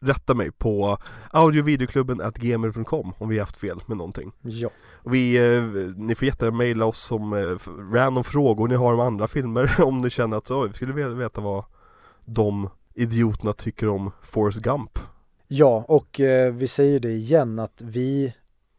[0.10, 0.98] Rätta mig på
[1.32, 4.32] audiovideoklubben at gmail.com om vi har haft fel med någonting.
[4.42, 4.70] Ja.
[4.94, 5.64] Och vi, eh,
[5.98, 7.58] ni får jättegärna mejla oss om eh,
[7.94, 11.42] random frågor ni har om andra filmer om ni känner att oj, vi skulle veta
[11.42, 11.66] vad
[12.26, 15.00] de idioterna tycker om Forrest Gump.
[15.48, 18.34] Ja, och eh, vi säger det igen att vi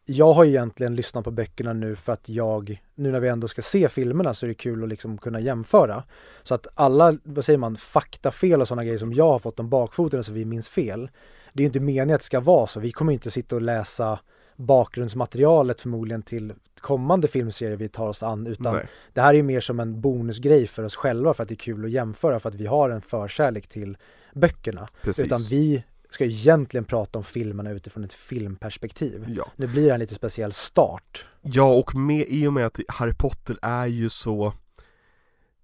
[0.09, 3.61] jag har egentligen lyssnat på böckerna nu för att jag, nu när vi ändå ska
[3.61, 6.03] se filmerna så är det kul att liksom kunna jämföra.
[6.43, 9.69] Så att alla, vad säger man, faktafel och sådana grejer som jag har fått om
[9.69, 11.09] bakfoten så vi minns fel.
[11.53, 12.79] Det är ju inte meningen att det ska vara så.
[12.79, 14.19] Vi kommer inte sitta och läsa
[14.57, 18.87] bakgrundsmaterialet förmodligen till kommande filmserier vi tar oss an utan Nej.
[19.13, 21.85] det här är mer som en bonusgrej för oss själva för att det är kul
[21.85, 23.97] att jämföra för att vi har en förkärlek till
[24.33, 24.87] böckerna.
[25.01, 25.25] Precis.
[25.25, 29.25] Utan vi ska egentligen prata om filmerna utifrån ett filmperspektiv.
[29.37, 29.51] Ja.
[29.55, 31.27] Nu blir det en lite speciell start.
[31.41, 34.53] Ja, och med, i och med att Harry Potter är ju så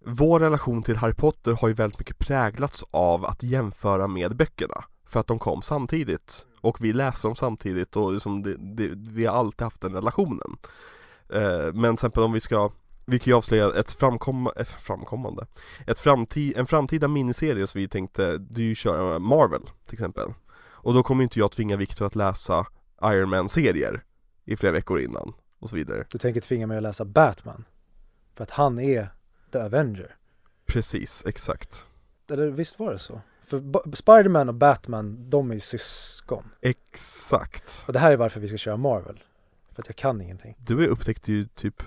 [0.05, 4.83] Vår relation till Harry Potter har ju väldigt mycket präglats av att jämföra med böckerna
[5.13, 6.47] För att de kom samtidigt.
[6.61, 10.57] Och vi läser dem samtidigt och liksom det, det, vi har alltid haft den relationen.
[11.29, 12.71] Eh, Men till exempel om vi ska
[13.05, 15.47] vi kan ju avslöja ett framkomma, ett eh, framkommande.
[15.87, 20.33] Ett framtid, En framtida miniserie som vi tänkte du köra Marvel till exempel.
[20.59, 22.65] Och då kommer inte jag tvinga Viktor att läsa
[23.03, 24.03] Iron Man-serier
[24.45, 26.05] i flera veckor innan och så vidare.
[26.11, 27.65] Du tänker tvinga mig att läsa Batman?
[28.35, 29.07] För att han är
[29.51, 30.15] The Avenger?
[30.65, 31.87] Precis, exakt.
[32.29, 33.21] Eller visst var det så?
[33.53, 36.49] För Spiderman och Batman, de är ju syskon.
[36.61, 37.83] Exakt.
[37.87, 39.23] Och det här är varför vi ska köra Marvel.
[39.71, 40.55] För att jag kan ingenting.
[40.59, 41.83] Du upptäckte ju typ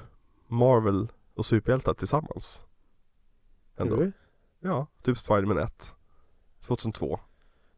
[0.49, 2.67] Marvel och superhjältar tillsammans.
[3.77, 3.97] Ändå.
[3.97, 4.13] Gjorde
[4.61, 5.95] Ja, typ Spiderman 1
[6.67, 7.21] 2002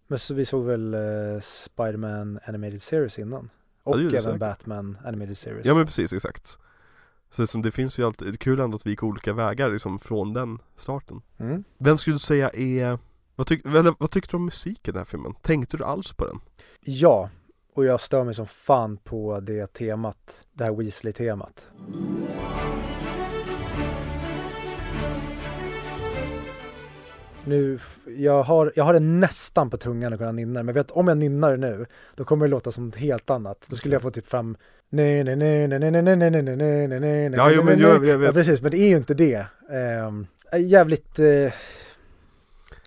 [0.07, 3.51] Men så vi såg väl uh, Spiderman Animated Series innan?
[3.83, 4.39] Och ja, även.
[4.39, 5.67] Batman Animated Series.
[5.67, 6.59] Ja men precis, exakt.
[7.31, 9.71] Så liksom, det finns ju alltid, det är kul ändå att vi gick olika vägar
[9.71, 11.23] liksom från den starten.
[11.39, 11.65] Mm.
[11.79, 12.99] Vem skulle du säga är,
[13.39, 13.61] vad, tyck,
[13.99, 15.35] vad tyckte du om musiken i den här filmen?
[15.43, 16.41] Tänkte du alls på den?
[16.81, 17.31] Ja,
[17.75, 21.69] och jag stör mig som fan på det temat, det här Weasley-temat.
[27.45, 27.79] Nu,
[28.17, 31.19] jag har, jag har det nästan på tungan att kunna nynna men vet om jag
[31.19, 31.87] nynnar nu
[32.17, 33.67] då kommer det låta som något helt annat.
[33.71, 34.57] Då skulle jag få typ fram
[34.91, 37.79] nej nej nej nej nej nej nej nej nej nej nej nej Ja, jo, men
[37.79, 38.27] jag, jag vet.
[38.27, 39.47] Ja, precis, men det är ju inte det.
[39.71, 41.53] Eh, jävligt eh,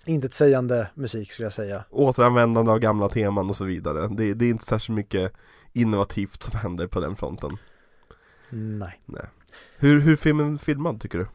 [0.06, 1.84] intetsägande musik skulle jag säga.
[1.90, 4.08] Återanvändande av gamla teman och så vidare.
[4.08, 5.32] Det, det är inte särskilt mycket
[5.72, 7.56] innovativt som händer på den fronten.
[8.50, 9.00] Nej.
[9.06, 9.26] Nej.
[9.76, 11.26] Hur, hur filmen filmad tycker du?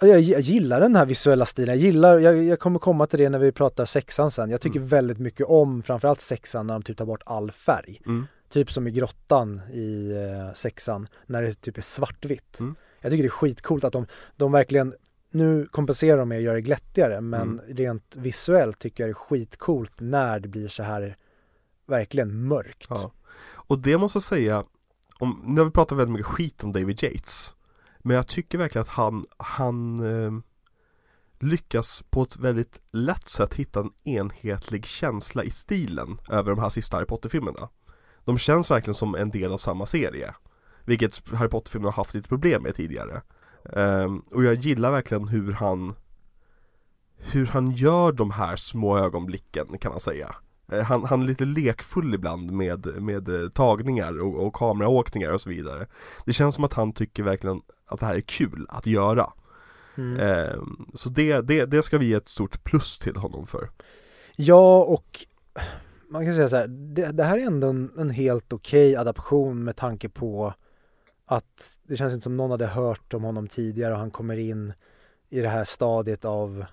[0.00, 3.28] Jag, jag gillar den här visuella stilen, jag gillar, jag, jag kommer komma till det
[3.28, 4.50] när vi pratar sexan sen.
[4.50, 4.88] Jag tycker mm.
[4.88, 8.00] väldigt mycket om framförallt sexan när de typ tar bort all färg.
[8.06, 8.26] Mm.
[8.48, 12.60] Typ som i grottan i eh, sexan när det typ är svartvitt.
[12.60, 12.74] Mm.
[13.00, 14.06] Jag tycker det är skitcoolt att de,
[14.36, 14.94] de verkligen
[15.32, 17.76] nu kompenserar de med att göra det glättigare men Mm.
[17.76, 21.16] rent visuellt tycker jag det är skitcoolt när det blir så här
[21.86, 22.86] verkligen mörkt.
[22.88, 23.12] Ja.
[23.52, 24.64] Och det måste jag säga,
[25.18, 27.56] om, nu har vi pratat väldigt mycket skit om David Yates
[27.98, 30.32] Men jag tycker verkligen att han, han eh,
[31.40, 36.68] lyckas på ett väldigt lätt sätt hitta en enhetlig känsla i stilen över de här
[36.68, 37.68] sista Harry Potter-filmerna
[38.24, 40.34] De känns verkligen som en del av samma serie
[40.84, 43.22] Vilket Harry Potter-filmerna har haft lite problem med tidigare
[43.64, 45.94] Ehm, Och jag gillar verkligen hur han
[47.16, 50.34] Hur han gör de här små ögonblicken kan man säga.
[50.72, 55.40] Eh, han, han är lite lekfull ibland med, med eh, tagningar och, och kameraåkningar och
[55.40, 55.86] så vidare.
[56.26, 59.32] Det känns som att han tycker verkligen att det här är kul att göra.
[59.96, 60.20] Mm.
[60.20, 63.70] Ehm, Så det, det, det ska vi ge ett stort plus till honom för.
[64.36, 65.26] Ja och
[66.10, 69.64] man kan säga så här, det, det här är ändå en, en helt okej adaption
[69.64, 70.54] med tanke på
[71.32, 74.72] att det känns inte som någon hade hört om honom tidigare och han kommer in
[75.30, 76.64] i det här stadiet av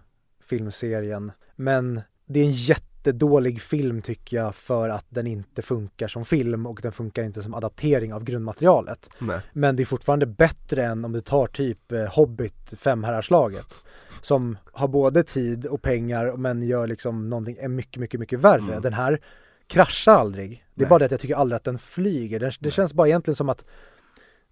[0.44, 1.32] filmserien.
[1.56, 6.66] Men det är en jättedålig film tycker jag för att den inte funkar som film
[6.66, 9.10] och den funkar inte som adaptering av grundmaterialet.
[9.20, 13.76] Nej, Men det är fortfarande bättre än om du tar typ eh, Hobbit femherrarslaget
[14.22, 18.62] som har både tid och pengar men gör liksom någonting mycket, mycket, mycket värre.
[18.62, 18.82] Mm.
[18.82, 19.22] Den här
[19.68, 20.50] kraschar aldrig.
[20.50, 20.90] Det är Nej.
[20.90, 22.40] bara det att jag tycker aldrig att den flyger.
[22.40, 22.72] Den, det Nej.
[22.72, 23.66] känns bara egentligen som att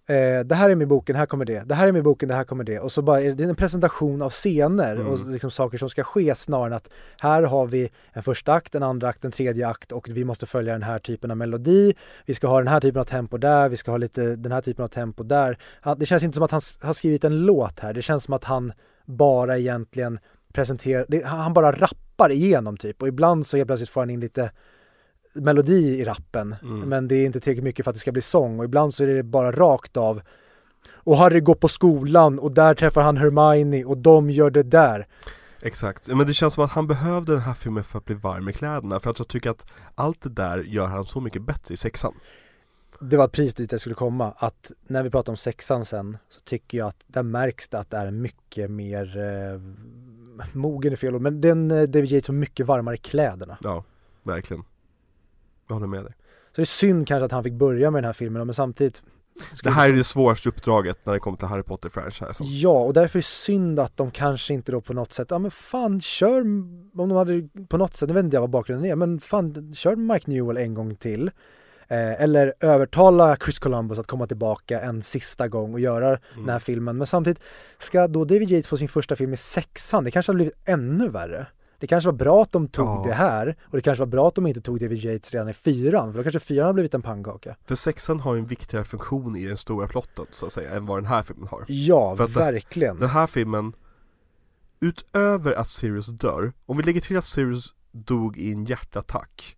[0.08, 1.68] eh, det här är min boken, här kommer det.
[1.68, 2.80] Det här är min boken, det här kommer det.
[2.80, 5.06] Och så bara är det en presentation av scener Mm.
[5.06, 6.90] och liksom saker som ska ske snarare än att
[7.20, 10.46] här har vi en första akt, en andra akt, en tredje akt och vi måste
[10.46, 11.94] följa den här typen av melodi.
[12.26, 14.60] Vi ska ha den här typen av tempo där, vi ska ha lite den här
[14.60, 15.58] typen av tempo där.
[15.96, 17.92] Det känns inte som att han har skrivit en låt här.
[17.92, 18.72] Det känns som att han
[19.06, 20.18] bara egentligen
[20.52, 24.50] presenterar, han bara rappar igenom typ och ibland så helt plötsligt får han in lite
[25.40, 26.80] melodi i rappen Mm.
[26.80, 29.02] men det är inte tillräckligt mycket för att det ska bli sång och ibland så
[29.02, 30.20] är det bara rakt av
[30.92, 35.06] och Harry går på skolan och där träffar han Hermione och de gör det där.
[35.62, 36.08] exakt.
[36.08, 38.52] Men det känns som att han behövde den här filmen för att bli varm i
[38.52, 41.76] kläderna För att jag tycker att allt det där gör han så mycket bättre i
[41.76, 42.14] sexan
[43.00, 46.40] Det var precis dit jag skulle komma, att när vi pratar om sexan sen så
[46.40, 49.60] tycker jag att där märks det att det är mycket mer eh,
[50.52, 53.58] mogen i fel ord, men den eh, David Yates var mycket varmare i kläderna.
[53.62, 53.84] Ja,
[54.22, 54.64] verkligen
[55.68, 56.12] Jag håller med dig
[56.46, 59.02] Så det är synd kanske att han fick börja med den här filmen men samtidigt
[59.64, 63.18] Det här är det svåraste uppdraget när det kommer till Harry Potter-franchisen Ja, och därför
[63.18, 66.40] är det synd att de kanske inte då på något sätt, ja men fan kör,
[66.40, 69.74] om de hade på något sätt, nu vet inte jag vad bakgrunden är, men fan
[69.74, 71.30] kör Mike Newell en gång till.
[71.90, 76.20] Eh, eller övertala Chris Columbus att komma tillbaka en sista gång och göra Mm.
[76.36, 76.96] den här filmen.
[76.98, 77.42] Men samtidigt,
[77.78, 80.04] ska då David Yates få sin första film i sexan?
[80.04, 81.46] Det kanske hade blivit ännu värre.
[81.80, 83.02] Det kanske var bra att de tog Ja.
[83.06, 85.52] det här och det kanske var bra att de inte tog David Yates redan i
[85.52, 87.56] fyran, för då kanske fyran hade blivit en pannkaka.
[87.64, 90.86] För sexan har ju en viktigare funktion i den stora plotten så att säga än
[90.86, 92.98] vad den här filmen har Ja, det- verkligen.
[92.98, 93.72] Den här filmen
[94.80, 99.56] Utöver att Sirius dör, om vi lägger till att Sirius dog i en hjärtattack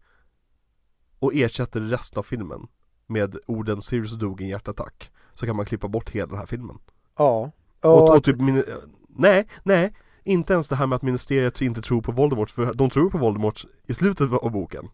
[1.18, 2.66] Och ersätter resten av filmen
[3.06, 6.46] med orden Sirius dog i en hjärtattack Så kan man klippa bort hela den här
[6.46, 6.78] filmen
[7.18, 7.50] Ja.
[7.82, 8.64] Och, och att- typ, min,
[9.08, 9.92] nej, nej
[10.24, 13.18] Inte ens det här med att ministeriet inte tror på Voldemort, för de tror på
[13.18, 14.88] Voldemort i slutet av boken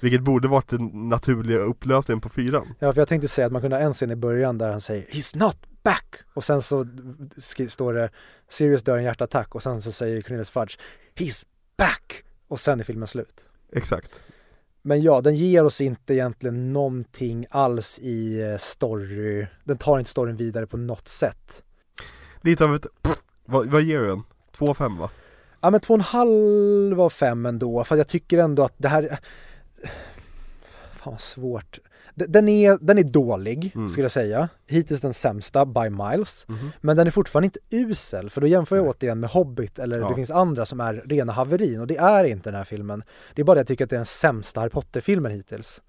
[0.00, 3.62] Vilket borde varit den naturliga upplösningen på fyran Ja, för jag tänkte säga att man
[3.62, 6.14] kunde ha en scen i början där han säger He's not back!
[6.34, 6.86] Och sen så
[7.68, 8.10] står det
[8.48, 10.78] Sirius dör i en hjärtattack och sen så säger Cornelius Fudge
[11.16, 11.46] He's
[11.76, 12.24] back!
[12.48, 13.46] Och sen är filmen slut.
[13.72, 14.22] Exakt
[14.82, 19.46] Men ja, den ger oss inte egentligen någonting alls i eh, story.
[19.64, 21.64] Den tar inte storyn vidare på något sätt.
[22.40, 22.86] Lite av ett,
[23.44, 24.22] vad, vad ger du
[24.58, 24.68] den?
[24.68, 25.10] 2,5 va?
[25.60, 28.88] Ja men två och en halv av fem ändå, för jag tycker ändå att det
[28.88, 29.18] här
[30.92, 31.78] Fan vad svårt.
[32.14, 33.88] Den är, den är dålig, Mm.
[33.88, 34.48] skulle jag säga.
[34.66, 36.44] Hittills den sämsta by miles.
[36.48, 36.70] Mhm.
[36.80, 38.90] Men den är fortfarande inte usel, för då jämför jag Nej.
[38.90, 40.08] återigen med Hobbit eller Ja.
[40.08, 43.02] det finns andra som är rena haverin och det är inte den här filmen.
[43.34, 45.82] Det är bara det jag tycker att det är den sämsta Harry Potter-filmen hittills.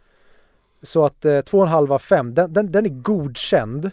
[0.81, 3.91] Så att eh, två och en halv av fem, den, den, den är godkänd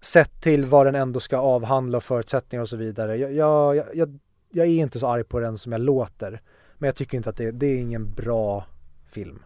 [0.00, 3.16] sett till vad den ändå ska avhandla och förutsättningar och så vidare.
[3.16, 4.18] Jag, jag, jag-
[4.52, 6.42] jag, är inte så arg på den som jag låter.
[6.78, 8.64] Men jag tycker inte att det, det är ingen bra
[9.08, 9.42] film.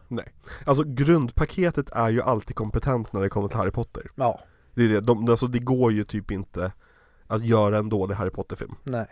[0.66, 4.40] Alltså grundpaketet är ju alltid kompetent när det kommer till Harry Potter Ja,
[4.74, 6.72] Det är det, de, alltså det går ju typ inte
[7.26, 9.06] att göra en dålig Harry Potter-film nej.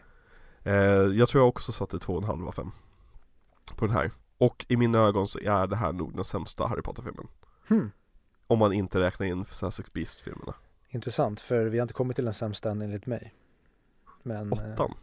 [0.63, 0.75] eh,
[1.19, 2.71] Jag tror jag också satte 2,5 av 5
[3.77, 6.83] På den här Och i mina ögon så är det här nog den sämsta Harry
[6.83, 7.29] Potter-filmen
[7.69, 7.91] Hmm.
[8.47, 10.55] Om man inte räknar in Fantastic Beast-filmerna
[10.95, 13.35] Intressant, för vi har inte kommit till den sämsta än enligt mig.
[14.23, 14.53] Men...
[14.53, 14.95] eh, Åttan?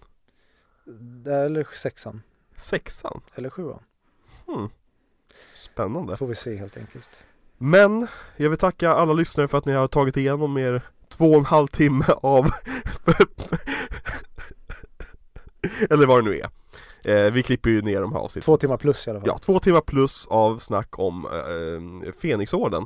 [1.26, 2.22] Eller sexan,
[2.56, 3.22] Sexan?
[3.36, 3.80] eller sjuan.
[4.48, 4.70] Hmm.
[5.54, 7.26] Spännande Får vi se helt enkelt.
[7.58, 8.08] Men
[8.38, 11.46] jag vill tacka alla lyssnare för att ni har tagit igenom er två och en
[11.46, 12.46] halv timme av
[15.90, 16.50] Eller vad det nu är
[17.26, 19.28] eh, Vi klipper ju ner de här avsnitten Två timmar plus i alla fall.
[19.28, 22.86] Ja, två timmar plus av snack om eh, Fenixorden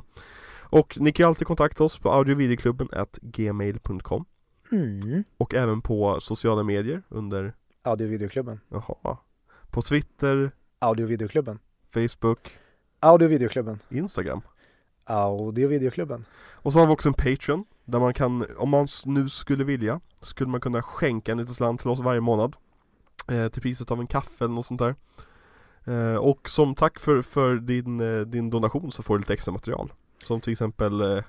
[0.74, 2.88] Och ni kan ju alltid kontakta oss på audiovideoklubben
[3.22, 4.24] gmail.com
[4.72, 5.24] Mm.
[5.36, 8.60] Och även på sociala medier under, Audio videoklubben.
[8.68, 9.18] jaha
[9.70, 11.58] På Twitter, Audio videoklubben.
[11.92, 12.38] Facebook,
[13.00, 13.78] Audio videoklubben.
[13.88, 14.42] Instagram
[15.04, 16.24] Audio videoklubben.
[16.52, 20.00] Och så har vi också en Patreon Där man kan, om man nu skulle vilja
[20.20, 22.56] Skulle man kunna skänka en liten slant till oss varje månad
[23.28, 24.94] eh, Till priset av en kaffe eller något sånt där
[25.84, 29.52] eh, Och som tack för, för din, eh, din donation så får du lite extra
[29.52, 29.92] material
[30.24, 31.24] Som till exempel, eh,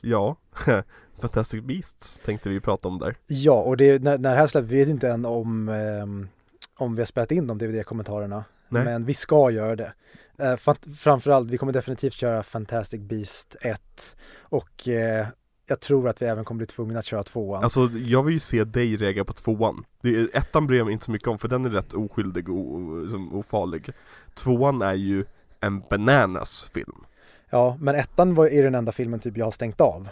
[0.00, 0.36] ja
[1.20, 4.68] Fantastic Beasts tänkte vi prata om där Ja, och det, när, när det här släpps,
[4.68, 6.28] vi vet inte än om, ehm,
[6.76, 8.44] om vi har spelat in de DVD-kommentarerna.
[8.68, 8.84] Nej.
[8.84, 9.92] Men vi ska göra det.
[10.38, 10.56] Eh,
[10.96, 15.26] framförallt, vi kommer definitivt köra Fantastic Beast 1 och eh,
[15.68, 17.62] jag tror att vi även kommer bli tvungna att köra tvåan.
[17.62, 21.04] Alltså jag vill ju se dig reagera på tvåan det, Ettan bryr jag mig inte
[21.04, 23.90] så mycket om för den är rätt oskyldig och, och som ofarlig
[24.34, 25.24] Tvåan är ju
[25.60, 27.04] en bananas film
[27.50, 30.08] Ja, men ettan var, är den enda filmen typ jag har stängt av.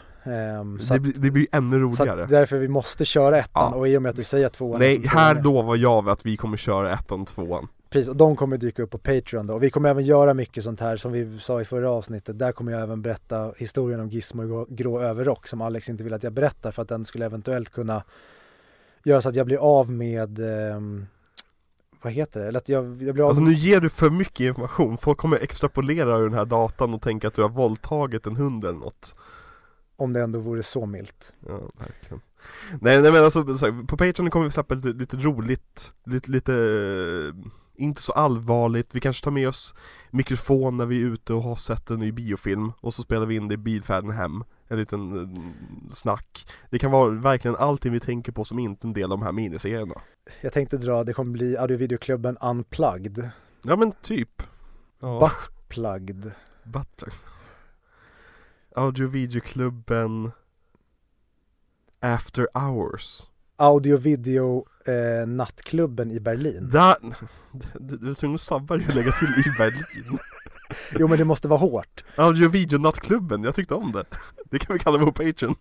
[0.80, 3.78] Så det, blir, det blir ännu så roligare att därför vi måste köra ettan Ja.
[3.78, 6.08] och i och med att du säger att tvåan är Nej, så här lovar jag
[6.08, 9.46] att vi kommer köra ettan och tvåan Precis, och de kommer dyka upp på Patreon
[9.46, 9.54] då.
[9.54, 12.38] Och vi kommer även göra mycket sånt här som vi sa i förra avsnittet.
[12.38, 16.14] Där kommer jag även berätta historien om Gizmo i grå- överrock som Alex inte vill
[16.14, 18.02] att jag berättar för att den skulle eventuellt kunna
[19.04, 21.06] göra så att jag blir av med ehm,
[22.06, 22.46] vad heter det?
[22.46, 25.36] Eller att jag, jag blir av Alltså nu ger du för mycket information, folk kommer
[25.36, 29.16] extrapolera ur den här datan och tänka att du har våldtagit en hund eller något
[29.96, 31.34] Om det ändå vore så milt.
[31.46, 32.20] Ja, verkligen
[32.80, 33.44] Nej, nej men alltså,
[33.88, 36.52] på Patreon kommer vi släppa lite, lite roligt, lite, lite
[37.78, 39.74] inte så allvarligt, vi kanske tar med oss
[40.10, 43.36] mikrofon när vi är ute och har sett en ny biofilm och så spelar vi
[43.36, 45.28] in det i bilfärden hem En liten eh,
[45.90, 49.18] snack Det kan vara verkligen allting vi tänker på som inte är en del av
[49.18, 49.94] de här miniserierna
[50.40, 53.30] Jag tänkte dra, det kommer bli audiovideoklubben Unplugged.
[53.62, 54.42] Ja men typ
[55.00, 55.20] ja.
[55.20, 56.32] Buttplugged.
[56.64, 57.14] Buttplug
[58.76, 60.32] Audio-videoklubben
[62.00, 66.70] After Hours Audio-video eh, nattklubben i Berlin.
[66.72, 66.96] Där,
[67.80, 70.18] du, du är tvungen att sabba dig och lägga till i Berlin.
[70.98, 72.04] Jo men det måste vara hårt.
[72.16, 74.04] Audio-video-nattklubben, jag tyckte om det.
[74.50, 75.54] Det kan vi kalla på Patreon.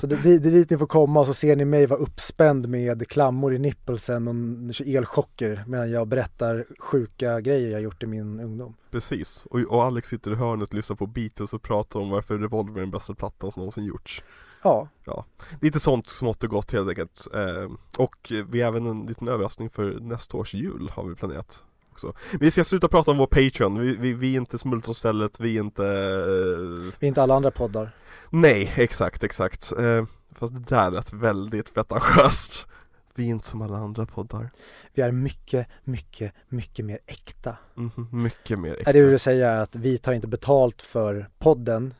[0.00, 2.00] Så det, det, det är dit ni får komma och så ser ni mig vara
[2.00, 8.06] uppspänd med klammor i nippelsen och elchocker medan jag berättar sjuka grejer jag gjort i
[8.06, 8.74] min ungdom.
[8.90, 12.38] Precis, och, och Alex sitter i hörnet och lyssnar på Beatles och pratar om varför
[12.38, 14.22] Revolver är den bästa plattan som någonsin gjorts
[14.62, 14.88] Ja,
[15.60, 17.26] Lite sånt smått och gott helt enkelt.
[17.34, 21.64] Eh, Och vi har även en liten överraskning för nästa års jul har vi planerat
[21.92, 22.12] också.
[22.40, 25.60] Vi ska sluta prata om vår Patreon, vi, vi, vi är inte Smultronstället, vi är
[25.60, 27.90] inte eh, vi är inte alla andra poddar.
[28.30, 29.72] Nej, exakt, exakt.
[29.72, 30.04] Eh,
[30.34, 32.66] Fast det där lät väldigt pretentiöst.
[33.14, 34.50] Vi är inte som alla andra poddar.
[34.94, 37.56] Vi är mycket, mycket, mycket mer äkta.
[37.74, 41.94] Mhm, Mycket mer Är det du vill säga att vi tar inte betalt för podden.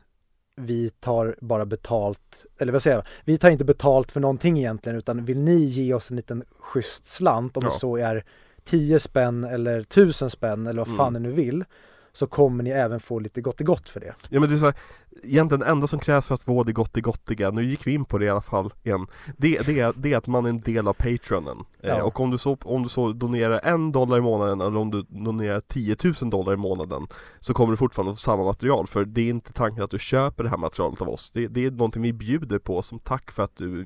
[0.55, 3.05] Vi tar bara betalt, eller vad säger jag?
[3.25, 7.05] Vi tar inte betalt för någonting egentligen utan vill ni ge oss en liten schysst
[7.05, 7.69] slant om Ja.
[7.69, 8.23] det så är
[8.63, 11.23] 10 spänn eller 1000 spänn eller vad fan Mm.
[11.23, 11.65] ni nu vill
[12.13, 14.13] så kommer ni även få lite gott i gott för det.
[14.29, 14.75] Ja men det är så här,
[15.23, 17.93] egentligen det enda som krävs för att få det gott i gottiga, nu gick vi
[17.93, 19.07] in på det i alla fall igen
[19.37, 22.03] Det, det, är, det är att man är en del av Patreonen eh, Ja.
[22.03, 25.05] Och om du, så, om du så donerar en dollar i månaden eller om du
[25.09, 27.07] donerar 10 000 dollar i månaden
[27.39, 30.43] Så kommer du fortfarande få samma material för det är inte tanken att du köper
[30.43, 33.43] det här materialet av oss Det, det är någonting vi bjuder på som tack för
[33.43, 33.85] att du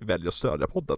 [0.00, 0.96] väljer att stödja podden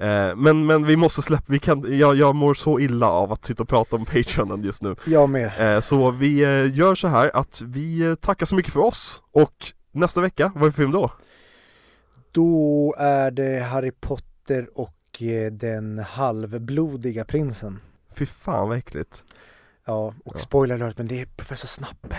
[0.00, 3.44] Eh, men, men vi måste släppa, vi kan, jag, jag mår så illa av att
[3.44, 5.74] sitta och prata om Patreonen just nu Jag med.
[5.76, 9.54] eh, Så vi eh, gör så här att vi tackar så mycket för oss och
[9.92, 11.10] nästa vecka, vad är det för film då?
[12.32, 14.94] Då är det Harry Potter och
[15.52, 17.80] den halvblodiga prinsen.
[18.14, 19.24] Fy fan vad äckligt
[19.86, 20.38] Ja, och Ja.
[20.38, 22.16] spoiler alert, men det är professor Snappe.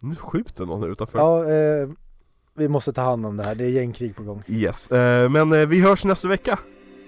[0.00, 1.88] Nu skjuter någon här utanför Ja, eh,
[2.56, 3.54] vi måste ta hand om det här.
[3.54, 4.42] Det är gängkrig på gång.
[4.48, 6.58] Yes, eh, men eh, vi hörs nästa vecka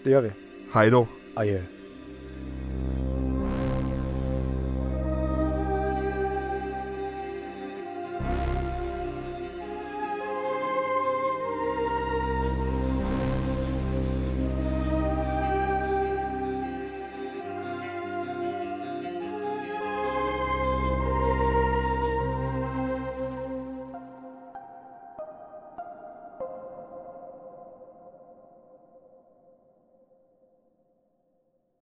[0.04, 0.32] Det gör vi.
[0.72, 1.06] Hej då
[1.36, 1.62] Adjö.